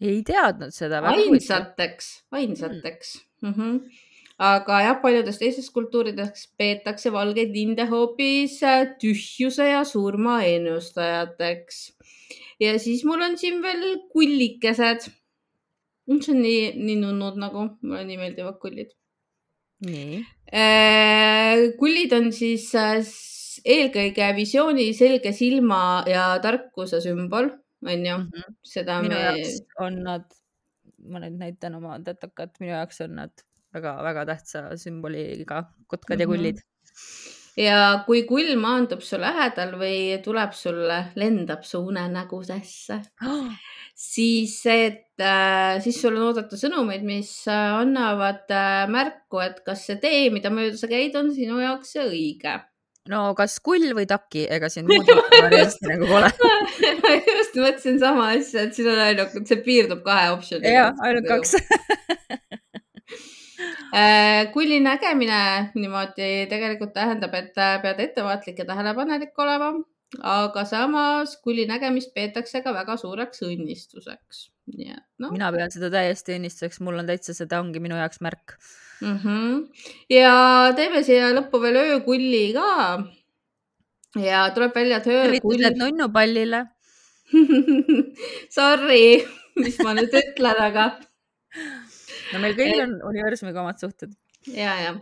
ei 0.00 0.22
teadnud 0.22 0.74
seda. 0.74 1.00
ainsateks, 1.00 2.24
ainsateks 2.30 3.16
mm. 3.42 3.52
-hmm 3.52 4.04
aga 4.38 4.80
jah, 4.84 4.96
paljudes 5.00 5.38
teistes 5.40 5.68
kultuurides 5.72 6.46
peetakse 6.60 7.12
valgeid 7.12 7.54
linde 7.56 7.86
hoopis 7.88 8.58
äh, 8.62 8.84
tühjuse 9.00 9.70
ja 9.70 9.84
surma 9.88 10.42
ennustajateks. 10.44 11.78
ja 12.60 12.78
siis 12.78 13.04
mul 13.04 13.22
on 13.22 13.38
siin 13.38 13.62
veel 13.62 13.98
kullikesed. 14.12 15.08
see 16.06 16.34
on 16.34 16.42
nii, 16.42 16.72
nii 16.76 16.98
nunnud 17.00 17.40
nagu, 17.40 17.68
mulle 17.82 18.04
nii 18.04 18.20
meeldivad 18.20 18.60
kullid. 18.60 18.92
nii. 19.88 20.20
Äh, 20.52 21.72
kullid 21.80 22.12
on 22.12 22.30
siis 22.32 22.68
äh, 22.76 23.00
eelkõige 23.64 24.34
visiooni, 24.36 24.92
selge 24.94 25.32
silma 25.32 26.04
ja 26.06 26.28
tarkuse 26.44 27.00
sümbol, 27.00 27.50
onju. 27.86 28.20
-hmm. 28.20 28.56
seda 28.62 29.00
minu 29.00 29.16
me. 29.16 29.24
jaoks 29.24 29.60
on 29.80 30.02
nad, 30.04 30.28
ma 31.08 31.24
nüüd 31.24 31.40
näitan 31.40 31.80
oma 31.80 31.96
tätokat, 32.04 32.60
minu 32.60 32.76
jaoks 32.76 33.00
on 33.00 33.16
nad 33.24 33.46
väga-väga 33.76 34.26
tähtsa 34.32 34.62
sümboliga 34.80 35.64
kotkad 35.86 36.18
mm 36.18 36.20
-hmm. 36.20 36.20
ja 36.20 36.26
mhm. 36.26 36.34
kullid. 36.34 36.58
ja 37.56 38.04
kui 38.06 38.22
kull 38.28 38.56
maandub 38.60 39.00
su 39.00 39.20
lähedal 39.20 39.76
või 39.80 40.20
tuleb 40.24 40.52
sulle, 40.52 40.98
lendab 41.14 41.64
su 41.64 41.80
unenägudesse 41.80 43.00
oh., 43.26 43.50
siis, 44.12 44.60
et 44.66 45.20
äh, 45.20 45.80
siis 45.80 46.00
sul 46.00 46.16
on 46.16 46.28
oodata 46.28 46.56
sõnumeid, 46.56 47.02
mis 47.02 47.32
äh, 47.48 47.80
annavad 47.80 48.50
äh, 48.52 48.84
märku, 48.92 49.40
et 49.40 49.62
kas 49.64 49.86
see 49.86 49.96
tee, 49.96 50.30
mida 50.30 50.50
mööda 50.50 50.76
sa 50.76 50.90
käid, 50.90 51.16
on 51.16 51.32
sinu 51.34 51.60
jaoks 51.64 51.96
õige 52.04 52.60
no 53.10 53.20
kas 53.38 53.58
kull 53.64 53.92
või 53.96 54.06
taki, 54.10 54.44
ega 54.52 54.68
siin 54.72 54.88
muud 54.88 55.08
varianti 55.08 55.90
nagu 55.90 56.08
pole 56.10 56.30
just 57.38 57.56
mõtlesin 57.58 58.00
sama 58.02 58.30
asja, 58.34 58.66
et 58.66 58.76
siin 58.76 58.90
on 58.92 59.02
ainult, 59.02 59.36
see 59.48 59.62
piirdub 59.64 60.02
kahe 60.06 60.32
optsiooniga. 60.34 60.74
jah, 60.74 61.04
ainult 61.06 61.30
kaks 61.30 61.56
kulli 64.52 64.80
nägemine 64.84 65.70
niimoodi 65.74 66.46
tegelikult 66.50 66.92
tähendab, 66.96 67.34
et 67.38 67.56
äh, 67.58 67.76
pead 67.82 68.00
ettevaatlik 68.04 68.58
ja 68.60 68.66
tähelepanelik 68.68 69.38
olema, 69.40 69.70
aga 70.20 70.64
samas 70.68 71.36
kulli 71.44 71.64
nägemist 71.68 72.12
peetakse 72.14 72.60
ka 72.64 72.74
väga 72.76 72.96
suureks 73.00 73.42
õnnistuseks. 73.46 74.50
nii 74.76 74.90
et 74.90 75.04
noh. 75.22 75.30
mina 75.30 75.52
pean 75.54 75.70
seda 75.70 75.90
täiesti 75.94 76.34
õnnistuseks, 76.36 76.80
mul 76.82 76.98
on 77.00 77.08
täitsa, 77.08 77.34
seda 77.36 77.60
ongi 77.62 77.80
minu 77.80 77.96
jaoks 77.96 78.20
märk 78.20 78.56
mm. 79.00 79.18
-hmm. 79.22 79.60
ja 80.10 80.72
teeme 80.76 81.02
siia 81.06 81.30
lõppu 81.32 81.62
veel 81.62 81.78
öökulli 81.84 82.52
ka. 82.56 82.70
ja 84.20 84.50
tuleb 84.54 84.74
välja, 84.74 84.96
et 84.98 85.06
öökull. 85.06 85.38
tervitused 85.38 85.78
nunnupallile 85.84 86.66
Sorry, 88.56 89.24
mis 89.58 89.78
ma 89.82 89.96
nüüd 89.96 90.12
ütlen, 90.14 90.60
aga 90.62 90.90
no 92.32 92.42
meil 92.42 92.56
kõigil 92.58 92.82
on 92.84 92.96
universumiga 93.10 93.62
omad 93.62 93.80
suhted. 93.82 94.12
ja, 94.50 94.74
ja. 94.82 94.92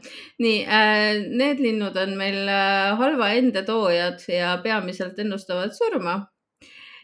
Nii 0.43 0.61
äh,, 0.65 1.25
need 1.31 1.63
linnud 1.63 1.97
on 2.01 2.15
meil 2.21 2.41
äh, 2.49 2.93
halva 3.01 3.33
ende 3.39 3.65
toojad 3.67 4.25
ja 4.31 4.57
peamiselt 4.65 5.19
ennustavad 5.21 5.77
surma. 5.77 6.23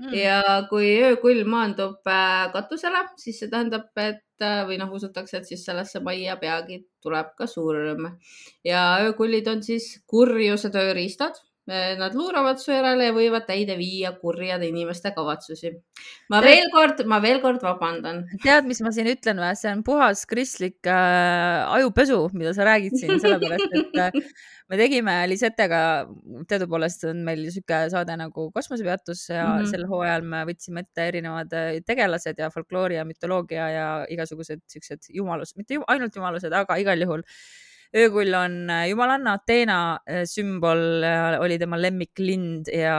Mm.. 0.01 0.15
ja 0.17 0.63
kui 0.71 0.95
öökull 1.05 1.43
maandub 1.45 2.09
äh, 2.09 2.47
katusele, 2.55 3.03
siis 3.21 3.37
see 3.43 3.51
tähendab, 3.53 3.91
et 4.01 4.41
äh, 4.41 4.63
või 4.65 4.79
noh, 4.81 4.89
usutakse, 4.97 5.43
et 5.43 5.51
siis 5.51 5.61
sellesse 5.67 6.01
majja 6.01 6.39
peagi 6.41 6.79
tuleb 7.05 7.35
ka 7.37 7.45
surm. 7.45 8.07
Ja 8.65 8.87
öökullid 9.05 9.51
on 9.53 9.61
siis 9.67 9.99
kurjuse 10.09 10.73
tööriistad 10.73 11.37
Nad 12.01 12.15
luuravad 12.19 12.59
su 12.59 12.73
järele 12.73 13.07
ja 13.07 13.15
võivad 13.15 13.45
täide 13.47 13.77
viia 13.79 14.11
kurjade 14.19 14.67
inimeste 14.67 15.13
kavatsusi. 15.15 15.71
ma 16.33 16.41
tead, 16.41 16.49
veel 16.49 16.71
kord, 16.75 17.03
ma 17.07 17.21
veel 17.23 17.41
kord 17.43 17.63
vabandan. 17.63 18.25
tead, 18.43 18.67
mis 18.67 18.81
ma 18.83 18.91
siin 18.95 19.11
ütlen 19.13 19.39
või? 19.43 19.53
see 19.59 19.71
on 19.71 19.85
puhas 19.87 20.25
kristlik 20.31 20.89
äh, 20.91 21.63
ajupesu, 21.77 22.19
mida 22.35 22.55
sa 22.57 22.67
räägid 22.67 22.97
siin, 22.99 23.21
sellepärast 23.23 23.79
et 23.79 24.01
äh, 24.03 24.19
me 24.71 24.81
tegime 24.81 25.15
Lisetega, 25.31 25.83
teadupoolest 26.51 27.07
on 27.11 27.25
meil 27.27 27.47
sihuke 27.49 27.83
saade 27.95 28.19
nagu 28.19 28.51
Kosmosepeatus 28.55 29.29
ja 29.31 29.47
mm 29.47 29.63
-hmm. 29.63 29.71
sel 29.71 29.87
hooajal 29.91 30.27
me 30.35 30.45
võtsime 30.51 30.85
ette 30.87 31.09
erinevad 31.13 31.55
äh, 31.55 31.73
tegelased 31.87 32.39
ja 32.39 32.51
folkloori 32.51 32.99
ja 32.99 33.07
mütoloogia 33.07 33.71
ja 33.77 33.89
igasugused 34.09 34.67
siuksed 34.67 35.11
jumalus, 35.15 35.57
mitte 35.57 35.79
ju, 35.79 35.87
ainult 35.87 36.17
jumalused, 36.17 36.53
aga 36.53 36.83
igal 36.83 37.07
juhul 37.07 37.27
öökull 37.97 38.35
on 38.39 38.71
äh, 38.71 38.87
jumalanna 38.91 39.35
Ateena 39.39 39.81
äh, 40.05 40.23
sümbol, 40.29 41.03
oli 41.41 41.59
tema 41.59 41.81
lemmiklind 41.81 42.71
ja 42.75 42.97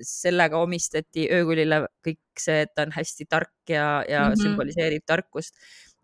sellega 0.00 0.62
omistati 0.62 1.28
öökullile 1.32 1.84
kõik 2.06 2.20
see, 2.40 2.64
et 2.64 2.74
ta 2.74 2.86
on 2.88 2.96
hästi 2.96 3.28
tark 3.28 3.52
ja, 3.68 4.02
ja 4.08 4.26
mm 4.26 4.32
-hmm. 4.32 4.42
sümboliseerib 4.42 5.06
tarkust 5.06 5.56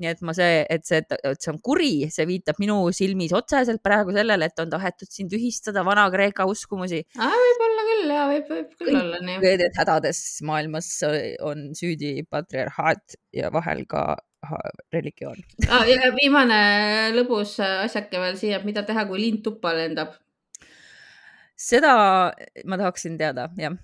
nii 0.03 0.11
et 0.13 0.23
ma 0.27 0.35
see, 0.37 0.61
et 0.73 0.85
see, 0.85 1.01
et 1.01 1.41
see 1.41 1.53
on 1.53 1.59
kuri, 1.65 2.09
see 2.13 2.27
viitab 2.29 2.59
minu 2.61 2.77
silmis 2.97 3.33
otseselt 3.37 3.81
praegu 3.85 4.13
sellele, 4.17 4.51
et 4.51 4.61
on 4.61 4.73
tahetud 4.73 5.09
siin 5.13 5.31
tühistada 5.33 5.85
Vana-Kreeka 5.87 6.45
uskumusi. 6.51 7.03
võib-olla 7.17 7.87
küll 7.91 8.13
ja 8.13 8.27
võib, 8.29 8.51
võib 8.53 8.75
küll 8.77 8.91
kõik, 8.91 9.01
olla 9.01 9.23
nii. 9.25 9.39
kõik 9.45 9.63
need 9.63 9.81
hädades 9.81 10.23
maailmas 10.51 10.91
on 11.49 11.71
süüdi 11.79 12.13
patriarhaat 12.29 13.17
ja 13.37 13.53
vahel 13.55 13.87
ka 13.89 14.05
religioon 14.93 15.41
ah,. 15.69 15.85
ja 15.89 16.13
viimane 16.17 16.61
lõbus 17.17 17.57
asjake 17.65 18.21
veel 18.23 18.39
siia, 18.41 18.61
mida 18.65 18.85
teha, 18.87 19.07
kui 19.09 19.21
lind 19.23 19.43
tuppa 19.45 19.75
lendab? 19.77 20.15
seda 21.57 21.93
ma 22.65 22.79
tahaksin 22.79 23.19
teada, 23.19 23.49
jah. 23.61 23.77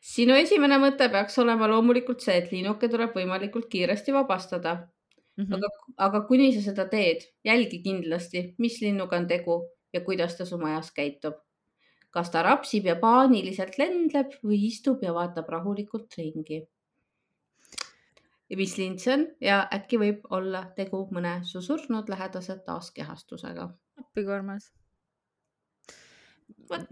sinu 0.00 0.36
esimene 0.40 0.80
mõte 0.82 1.08
peaks 1.12 1.38
olema 1.42 1.68
loomulikult 1.70 2.24
see, 2.24 2.38
et 2.40 2.52
linnuke 2.52 2.88
tuleb 2.92 3.16
võimalikult 3.16 3.68
kiiresti 3.72 4.14
vabastada 4.16 4.76
mm. 5.36 5.44
-hmm. 5.44 5.56
aga, 5.56 5.72
aga 6.08 6.22
kuni 6.28 6.52
sa 6.54 6.62
seda 6.70 6.88
teed, 6.88 7.26
jälgi 7.44 7.82
kindlasti, 7.84 8.54
mis 8.58 8.80
linnuga 8.80 9.16
on 9.16 9.26
tegu 9.26 9.58
ja 9.92 10.00
kuidas 10.00 10.36
ta 10.36 10.44
su 10.44 10.58
majas 10.58 10.92
käitub. 10.92 11.42
kas 12.16 12.30
ta 12.32 12.42
rapsib 12.42 12.86
ja 12.88 12.94
paaniliselt 12.96 13.74
lendleb 13.78 14.30
või 14.42 14.62
istub 14.70 15.02
ja 15.04 15.12
vaatab 15.12 15.50
rahulikult 15.52 16.14
ringi 16.16 16.62
ja 18.50 18.56
mis 18.56 18.74
on 19.12 19.26
ja 19.40 19.60
äkki 19.74 19.98
võib 20.00 20.26
olla 20.30 20.64
tegu 20.76 21.06
mõne 21.12 21.40
su 21.44 21.62
surnud 21.62 22.08
lähedase 22.08 22.58
taaskehastusega. 22.66 23.68
appi 24.00 24.24
kui 24.24 24.34
armas. 24.34 24.72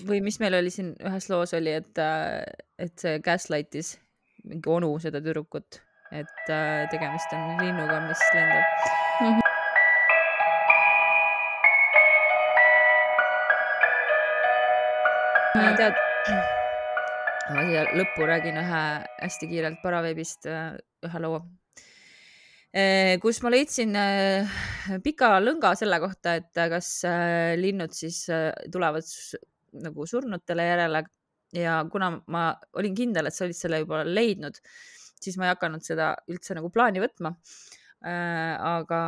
või 0.07 0.21
mis 0.21 0.41
meil 0.41 0.55
oli 0.59 0.71
siin 0.71 0.95
ühes 1.01 1.31
loos 1.31 1.55
oli, 1.55 1.73
et, 1.81 1.99
äh, 1.99 2.43
et 2.79 2.99
see 2.99 3.19
gaslight'is 3.19 3.99
mingi 4.45 4.69
onu 4.69 4.99
seda 5.01 5.21
tüdrukut, 5.21 5.81
et 6.13 6.51
äh, 6.51 6.91
tegemist 6.91 7.33
on 7.33 7.57
linnuga, 7.63 8.01
mis 8.09 8.29
lendab 8.35 8.65
mm. 9.21 9.27
-hmm. 9.27 9.41
tead, 15.77 15.95
siia 17.65 17.85
lõppu 17.97 18.27
räägin 18.29 18.59
ühe 18.61 18.81
hästi 19.23 19.49
kiirelt 19.49 19.81
Paraveebist 19.83 20.49
äh, 20.51 20.75
ühe 21.07 21.21
loo, 21.23 21.39
äh, 22.77 23.15
kus 23.23 23.41
ma 23.45 23.53
leidsin 23.55 23.95
äh, 23.97 24.57
pika 25.05 25.31
lõnga 25.41 25.73
selle 25.79 26.01
kohta, 26.03 26.37
et 26.41 26.61
kas 26.73 26.91
linnud 27.61 27.95
siis 27.97 28.25
tulevad 28.73 29.09
nagu 29.85 30.09
surnutele 30.09 30.67
järele. 30.71 31.05
Ja 31.55 31.79
kuna 31.87 32.11
ma 32.35 32.49
olin 32.75 32.97
kindel, 32.99 33.31
et 33.31 33.37
sa 33.37 33.45
olid 33.47 33.57
selle 33.57 33.79
juba 33.85 34.03
leidnud, 34.05 34.59
siis 35.23 35.39
ma 35.39 35.47
ei 35.47 35.55
hakanud 35.55 35.87
seda 35.87 36.11
üldse 36.31 36.57
nagu 36.59 36.71
plaani 36.75 37.03
võtma. 37.05 37.31
Aga 38.05 38.99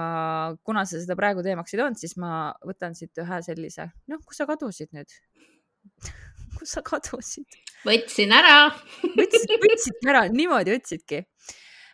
kuna 0.64 0.84
sa 0.86 1.00
seda 1.02 1.18
praegu 1.18 1.42
teemaks 1.44 1.74
ei 1.74 1.82
toonud, 1.82 1.98
siis 1.98 2.14
ma 2.22 2.30
võtan 2.64 2.94
siit 2.96 3.18
ühe 3.18 3.40
sellise, 3.44 3.90
noh, 4.08 4.22
kus 4.24 4.38
sa 4.38 4.46
kadusid 4.48 4.94
nüüd 4.94 5.10
kus 6.58 6.76
sa 6.76 6.82
kadusid? 6.86 7.62
võtsin 7.86 8.34
ära 8.34 8.68
võtsid, 9.18 9.56
võtsidki 9.62 10.12
ära, 10.12 10.26
niimoodi 10.32 10.76
võtsidki. 10.76 11.22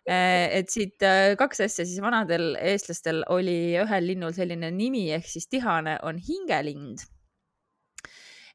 Äh, 0.03 0.51
et 0.59 0.71
siit 0.73 1.03
äh, 1.07 1.37
kaks 1.39 1.63
asja, 1.63 1.87
siis 1.87 2.01
vanadel 2.03 2.57
eestlastel 2.59 3.23
oli 3.31 3.77
ühel 3.79 4.09
linnul 4.11 4.33
selline 4.35 4.73
nimi 4.75 5.05
ehk 5.15 5.29
siis 5.31 5.47
tihane 5.47 5.99
on 6.03 6.19
hingelind. 6.19 7.05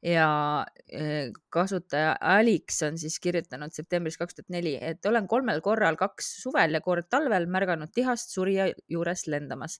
ja 0.03 0.27
äh, 0.93 1.31
kasutaja 1.49 2.17
Alix 2.21 2.81
on 2.85 2.99
siis 3.01 3.15
kirjutanud 3.23 3.73
septembris 3.73 4.19
kaks 4.19 4.35
tuhat 4.35 4.51
neli, 4.53 4.75
et 4.81 5.05
olen 5.05 5.25
kolmel 5.27 5.63
korral, 5.63 5.95
kaks 5.97 6.27
suvel 6.43 6.75
ja 6.75 6.83
kord 6.83 7.07
talvel 7.09 7.47
märganud 7.47 7.95
tihast 7.95 8.35
surija 8.35 8.67
juures 8.91 9.25
lendamas. 9.31 9.79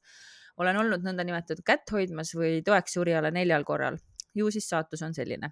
olen 0.58 0.80
olnud 0.80 1.04
nõndanimetatud 1.04 1.68
kätt 1.68 1.92
hoidmas 1.92 2.32
või 2.36 2.64
toeks 2.64 2.96
surijale 2.96 3.32
neljal 3.32 3.68
korral. 3.68 4.00
ju 4.34 4.50
siis 4.52 4.70
saatus 4.70 5.04
on 5.04 5.14
selline 5.14 5.52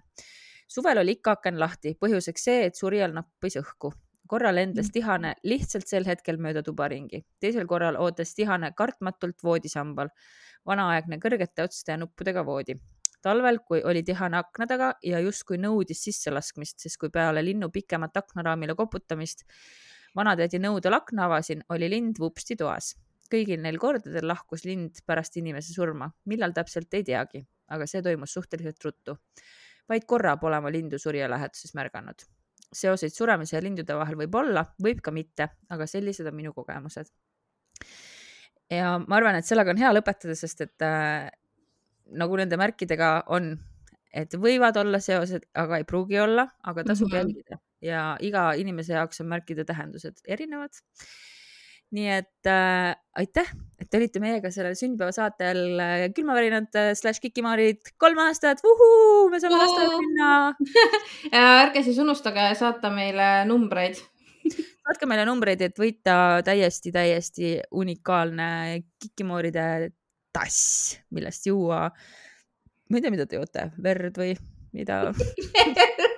suvel 0.68 0.98
oli 0.98 1.16
ikka 1.16 1.36
aken 1.36 1.60
lahti, 1.60 1.94
põhjuseks 2.00 2.48
see, 2.48 2.66
et 2.66 2.76
surijal 2.78 3.14
nappis 3.14 3.58
õhku. 3.62 3.92
korral 4.26 4.56
lendles 4.58 4.88
tihane 4.90 5.36
lihtsalt 5.46 5.86
sel 5.86 6.02
hetkel 6.02 6.40
mööda 6.42 6.62
tuba 6.66 6.88
ringi, 6.90 7.20
teisel 7.38 7.66
korral 7.70 7.94
ootas 8.02 8.34
tihane 8.34 8.72
kartmatult 8.74 9.44
voodisambal, 9.44 10.08
vanaaegne 10.66 11.20
kõrgete 11.22 11.62
otste 11.62 11.92
ja 11.92 11.96
nuppudega 11.96 12.44
voodi. 12.46 12.74
talvel, 13.22 13.58
kui 13.58 13.82
oli 13.82 14.02
tihane 14.02 14.36
akna 14.38 14.66
taga 14.66 14.92
ja 15.02 15.20
justkui 15.20 15.58
nõudis 15.58 16.02
sisselaskmist, 16.04 16.78
sest 16.80 16.98
kui 16.98 17.10
peale 17.10 17.42
linnu 17.42 17.70
pikemat 17.70 18.16
aknaraamile 18.16 18.74
koputamist 18.74 19.44
vanatädi 20.16 20.58
nõudel 20.58 20.94
akna 20.94 21.24
avasin, 21.26 21.62
oli 21.68 21.90
lind 21.90 22.18
vupsti 22.18 22.56
toas. 22.56 22.94
Kõigil 23.30 23.60
neil 23.62 23.78
kordadel 23.78 24.28
lahkus 24.28 24.64
lind 24.64 25.02
pärast 25.06 25.36
inimese 25.36 25.72
surma, 25.72 26.10
millal 26.26 26.52
täpselt 26.52 26.94
ei 26.94 27.02
teagi, 27.04 27.46
aga 27.68 27.86
see 27.86 28.02
toimus 28.02 28.32
suhteliselt 28.32 28.84
ruttu 28.84 29.16
vaid 29.88 30.06
korra 30.08 30.36
pole 30.40 30.60
ma 30.60 30.72
lindu 30.72 30.98
surja 30.98 31.28
läheduses 31.30 31.74
märganud. 31.74 32.26
seoseid 32.76 33.14
suremise 33.14 33.56
ja 33.56 33.62
lindude 33.62 33.94
vahel 33.94 34.16
võib 34.18 34.34
olla, 34.34 34.64
võib 34.82 34.98
ka 35.00 35.12
mitte, 35.14 35.48
aga 35.70 35.86
sellised 35.86 36.26
on 36.26 36.34
minu 36.34 36.52
kogemused. 36.52 37.12
ja 38.70 38.98
ma 38.98 39.16
arvan, 39.16 39.38
et 39.38 39.46
sellega 39.46 39.70
on 39.70 39.80
hea 39.80 39.92
lõpetada, 39.92 40.34
sest 40.34 40.60
et 40.60 40.82
äh, 40.82 41.30
nagu 42.10 42.36
nende 42.36 42.56
märkidega 42.56 43.12
on, 43.34 43.54
et 44.12 44.34
võivad 44.34 44.76
olla 44.76 45.00
seosed, 45.00 45.46
aga 45.54 45.78
ei 45.78 45.84
pruugi 45.84 46.18
olla, 46.20 46.48
aga 46.62 46.84
tasub 46.84 47.08
mm 47.08 47.12
-hmm. 47.12 47.16
jälgida 47.16 47.58
ja 47.82 48.16
iga 48.20 48.52
inimese 48.52 48.92
jaoks 48.92 49.20
on 49.20 49.28
märkide 49.30 49.64
tähendused 49.64 50.22
erinevad 50.24 50.72
nii 51.94 52.08
et 52.10 52.50
äh, 52.50 52.96
aitäh, 53.20 53.52
et 53.78 53.88
te 53.90 53.98
olite 54.00 54.20
meiega 54.22 54.50
sellel 54.54 54.74
sünnipäevasaatel 54.78 55.60
äh, 55.82 55.94
külmavärinad 56.16 56.78
äh, 56.78 56.90
slaš 56.98 57.20
kikimaarid 57.22 57.92
kolm 58.00 58.18
aastat, 58.26 58.62
me 59.30 59.40
saame 59.42 59.60
lasteaeda 59.60 60.00
minna. 60.02 60.30
Ärge 61.62 61.84
siis 61.86 62.00
unustage 62.02 62.48
saata 62.58 62.90
meile 62.94 63.30
numbreid. 63.48 64.00
Saatke 64.46 65.08
meile 65.10 65.24
numbreid, 65.26 65.62
et 65.66 65.78
võita 65.78 66.42
täiesti, 66.46 66.92
täiesti 66.94 67.56
unikaalne 67.74 68.48
kikimooride 69.02 69.66
tass, 70.34 70.98
millest 71.14 71.48
juua. 71.48 71.86
ma 72.90 72.98
ei 72.98 73.02
tea, 73.02 73.14
mida 73.14 73.26
te 73.26 73.40
joote, 73.40 73.70
verd 73.82 74.18
või 74.20 74.36
mida 74.76 75.00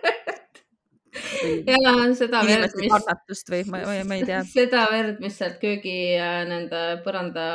ja 1.73 1.93
seda 2.19 2.43
verd, 2.47 2.75
mis, 2.79 2.91
kannatust 2.93 3.53
või 3.53 3.63
ma, 3.71 3.83
ma, 3.87 3.97
ma 4.09 4.19
ei 4.19 4.27
tea. 4.29 4.41
seda 4.59 4.87
verd, 4.93 5.21
mis 5.23 5.39
sealt 5.41 5.59
köögi 5.63 5.97
nende 6.51 6.83
põranda 7.05 7.47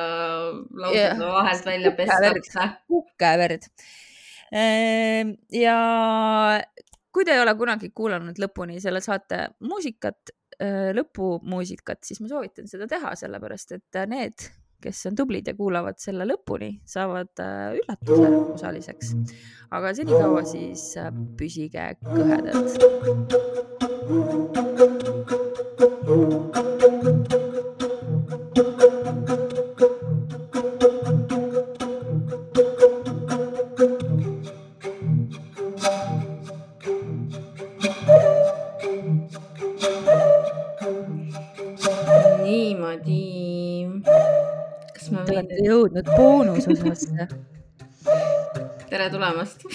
laudade 0.69 1.01
Jah. 1.01 1.19
vahelt 1.19 1.67
välja 1.67 1.93
pestakse. 1.97 2.69
kukeverd. 2.91 3.67
ja 5.63 5.77
kui 7.13 7.25
te 7.25 7.36
ei 7.36 7.43
ole 7.43 7.53
kunagi 7.57 7.91
kuulanud 7.95 8.39
lõpuni 8.41 8.79
selle 8.81 9.01
saate 9.05 9.47
muusikat, 9.65 10.34
lõpumuusikat, 10.97 12.03
siis 12.05 12.21
ma 12.21 12.29
soovitan 12.29 12.69
seda 12.69 12.88
teha, 12.89 13.15
sellepärast 13.19 13.75
et 13.77 14.03
need, 14.09 14.45
kes 14.84 15.05
on 15.09 15.15
tublid 15.19 15.47
ja 15.47 15.55
kuulavad 15.57 15.99
selle 16.01 16.27
lõpuni, 16.29 16.71
saavad 16.89 17.31
äh, 17.43 17.77
üllatuse 17.79 18.29
osaliseks. 18.55 19.13
aga 19.73 19.93
senikaua 19.97 20.43
siis 20.47 20.89
äh, 21.01 21.11
püsige 21.39 21.93
kõhedad. 22.03 22.57
niimoodi. 26.03 27.42
Jõudnud 45.66 46.14
boonusosasse. 46.18 47.28
tere 48.89 49.09
tulemast 49.09 49.68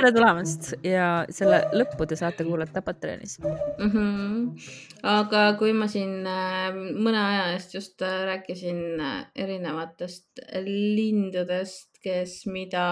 tere 0.00 0.12
tulemast 0.16 0.70
ja 0.86 1.06
selle 1.32 1.60
lõppu 1.76 2.06
te 2.08 2.16
saate 2.16 2.44
kuulata 2.46 2.80
Patreonis. 2.84 3.36
mm. 3.42 3.90
-hmm. 3.90 4.70
aga 5.12 5.42
kui 5.60 5.74
ma 5.76 5.88
siin 5.92 6.26
äh, 6.26 6.70
mõne 6.72 7.20
aja 7.20 7.50
eest 7.54 7.74
just 7.74 8.02
äh, 8.02 8.22
rääkisin 8.30 9.00
äh, 9.00 9.26
erinevatest 9.36 10.40
lindudest, 10.64 12.00
kes 12.00 12.46
mida 12.46 12.86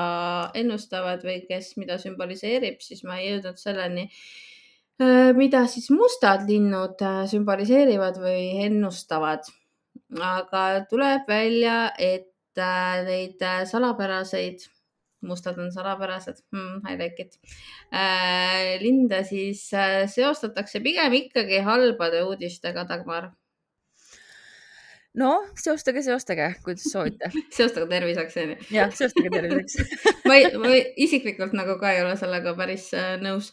ennustavad 0.54 1.24
või 1.24 1.40
kes 1.48 1.76
mida 1.80 1.96
sümboliseerib, 1.98 2.82
siis 2.84 3.04
ma 3.08 3.16
ei 3.18 3.30
jõudnud 3.32 3.56
selleni, 3.56 4.10
mida 5.38 5.62
siis 5.70 5.86
mustad 5.94 6.42
linnud 6.48 7.00
sümboliseerivad 7.30 8.18
või 8.20 8.66
ennustavad. 8.66 9.46
Aga 10.16 10.64
tuleb 10.90 11.28
välja, 11.28 11.92
et 11.98 12.60
äh, 12.60 13.04
neid 13.04 13.42
äh, 13.42 13.64
salapäraseid 13.68 14.68
mustad 15.20 15.58
on 15.58 15.72
salapärased 15.72 16.36
hmm,, 16.52 16.86
I 16.86 16.96
like 16.96 17.22
it 17.22 17.38
äh,. 17.92 18.78
linde 18.82 19.24
siis 19.24 19.72
äh, 19.74 20.06
seostatakse 20.06 20.80
pigem 20.80 21.12
ikkagi 21.12 21.58
halbade 21.64 22.22
uudistega, 22.24 22.84
Dagmar. 22.88 23.30
no 25.14 25.32
seostage, 25.58 26.02
seostage, 26.02 26.52
kuidas 26.64 26.86
soovite. 26.92 27.32
seostage 27.56 27.88
terviseks, 27.90 28.36
onju. 28.44 28.56
jah, 28.70 28.94
seostage 28.94 29.32
terviseks. 29.34 29.98
ma 30.28 30.38
ei, 30.38 30.54
ma 30.58 30.72
isiklikult 30.96 31.56
nagu 31.58 31.78
ka 31.80 31.92
ei 31.96 32.04
ole 32.04 32.14
sellega 32.20 32.54
päris 32.58 32.90
äh, 32.94 33.16
nõus 33.22 33.50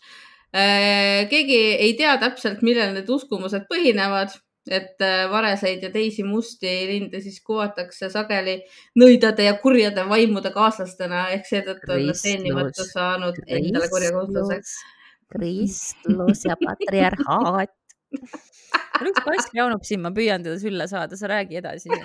äh,. 0.53 1.25
keegi 1.31 1.61
ei 1.79 1.95
tea 1.97 2.17
täpselt, 2.21 2.61
millel 2.61 2.93
need 2.93 3.09
uskumused 3.09 3.65
põhinevad, 3.71 4.37
et 4.71 5.01
äh, 5.01 5.25
vareseid 5.29 5.83
ja 5.83 5.91
teisi 5.93 6.23
musti 6.25 6.71
linde 6.89 7.21
siis 7.21 7.37
kuvatakse 7.45 8.09
sageli 8.09 8.57
nõidade 8.97 9.45
ja 9.45 9.53
kurjade 9.61 10.05
vaimude 10.09 10.51
kaaslastena 10.55 11.27
ehk 11.35 11.45
seetõttu 11.49 11.93
on 11.93 12.07
nad 12.09 12.21
teenimata 12.21 12.71
Kristlus. 12.71 12.93
saanud 12.93 13.39
endale 13.45 13.89
kurjakohustuseks. 13.93 14.75
kristlus 15.35 16.45
ja 16.49 16.57
patriarhaat. 16.61 17.73
mul 18.99 19.11
üks 19.11 19.23
kass 19.27 19.53
jaunub 19.53 19.85
siin, 19.85 20.01
ma 20.01 20.13
püüan 20.15 20.45
teda 20.45 20.57
sülle 20.61 20.87
saada, 20.89 21.17
sa 21.19 21.29
räägi 21.29 21.61
edasi. 21.61 21.89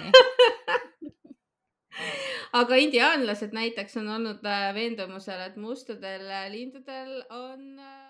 aga 2.61 2.81
indiaanlased 2.83 3.57
näiteks 3.57 3.97
on 4.03 4.09
olnud 4.19 4.45
äh, 4.45 4.71
veendumusel, 4.77 5.41
et 5.49 5.57
mustadel 5.61 6.29
lindudel 6.53 7.21
on 7.31 7.79
äh, 7.79 8.10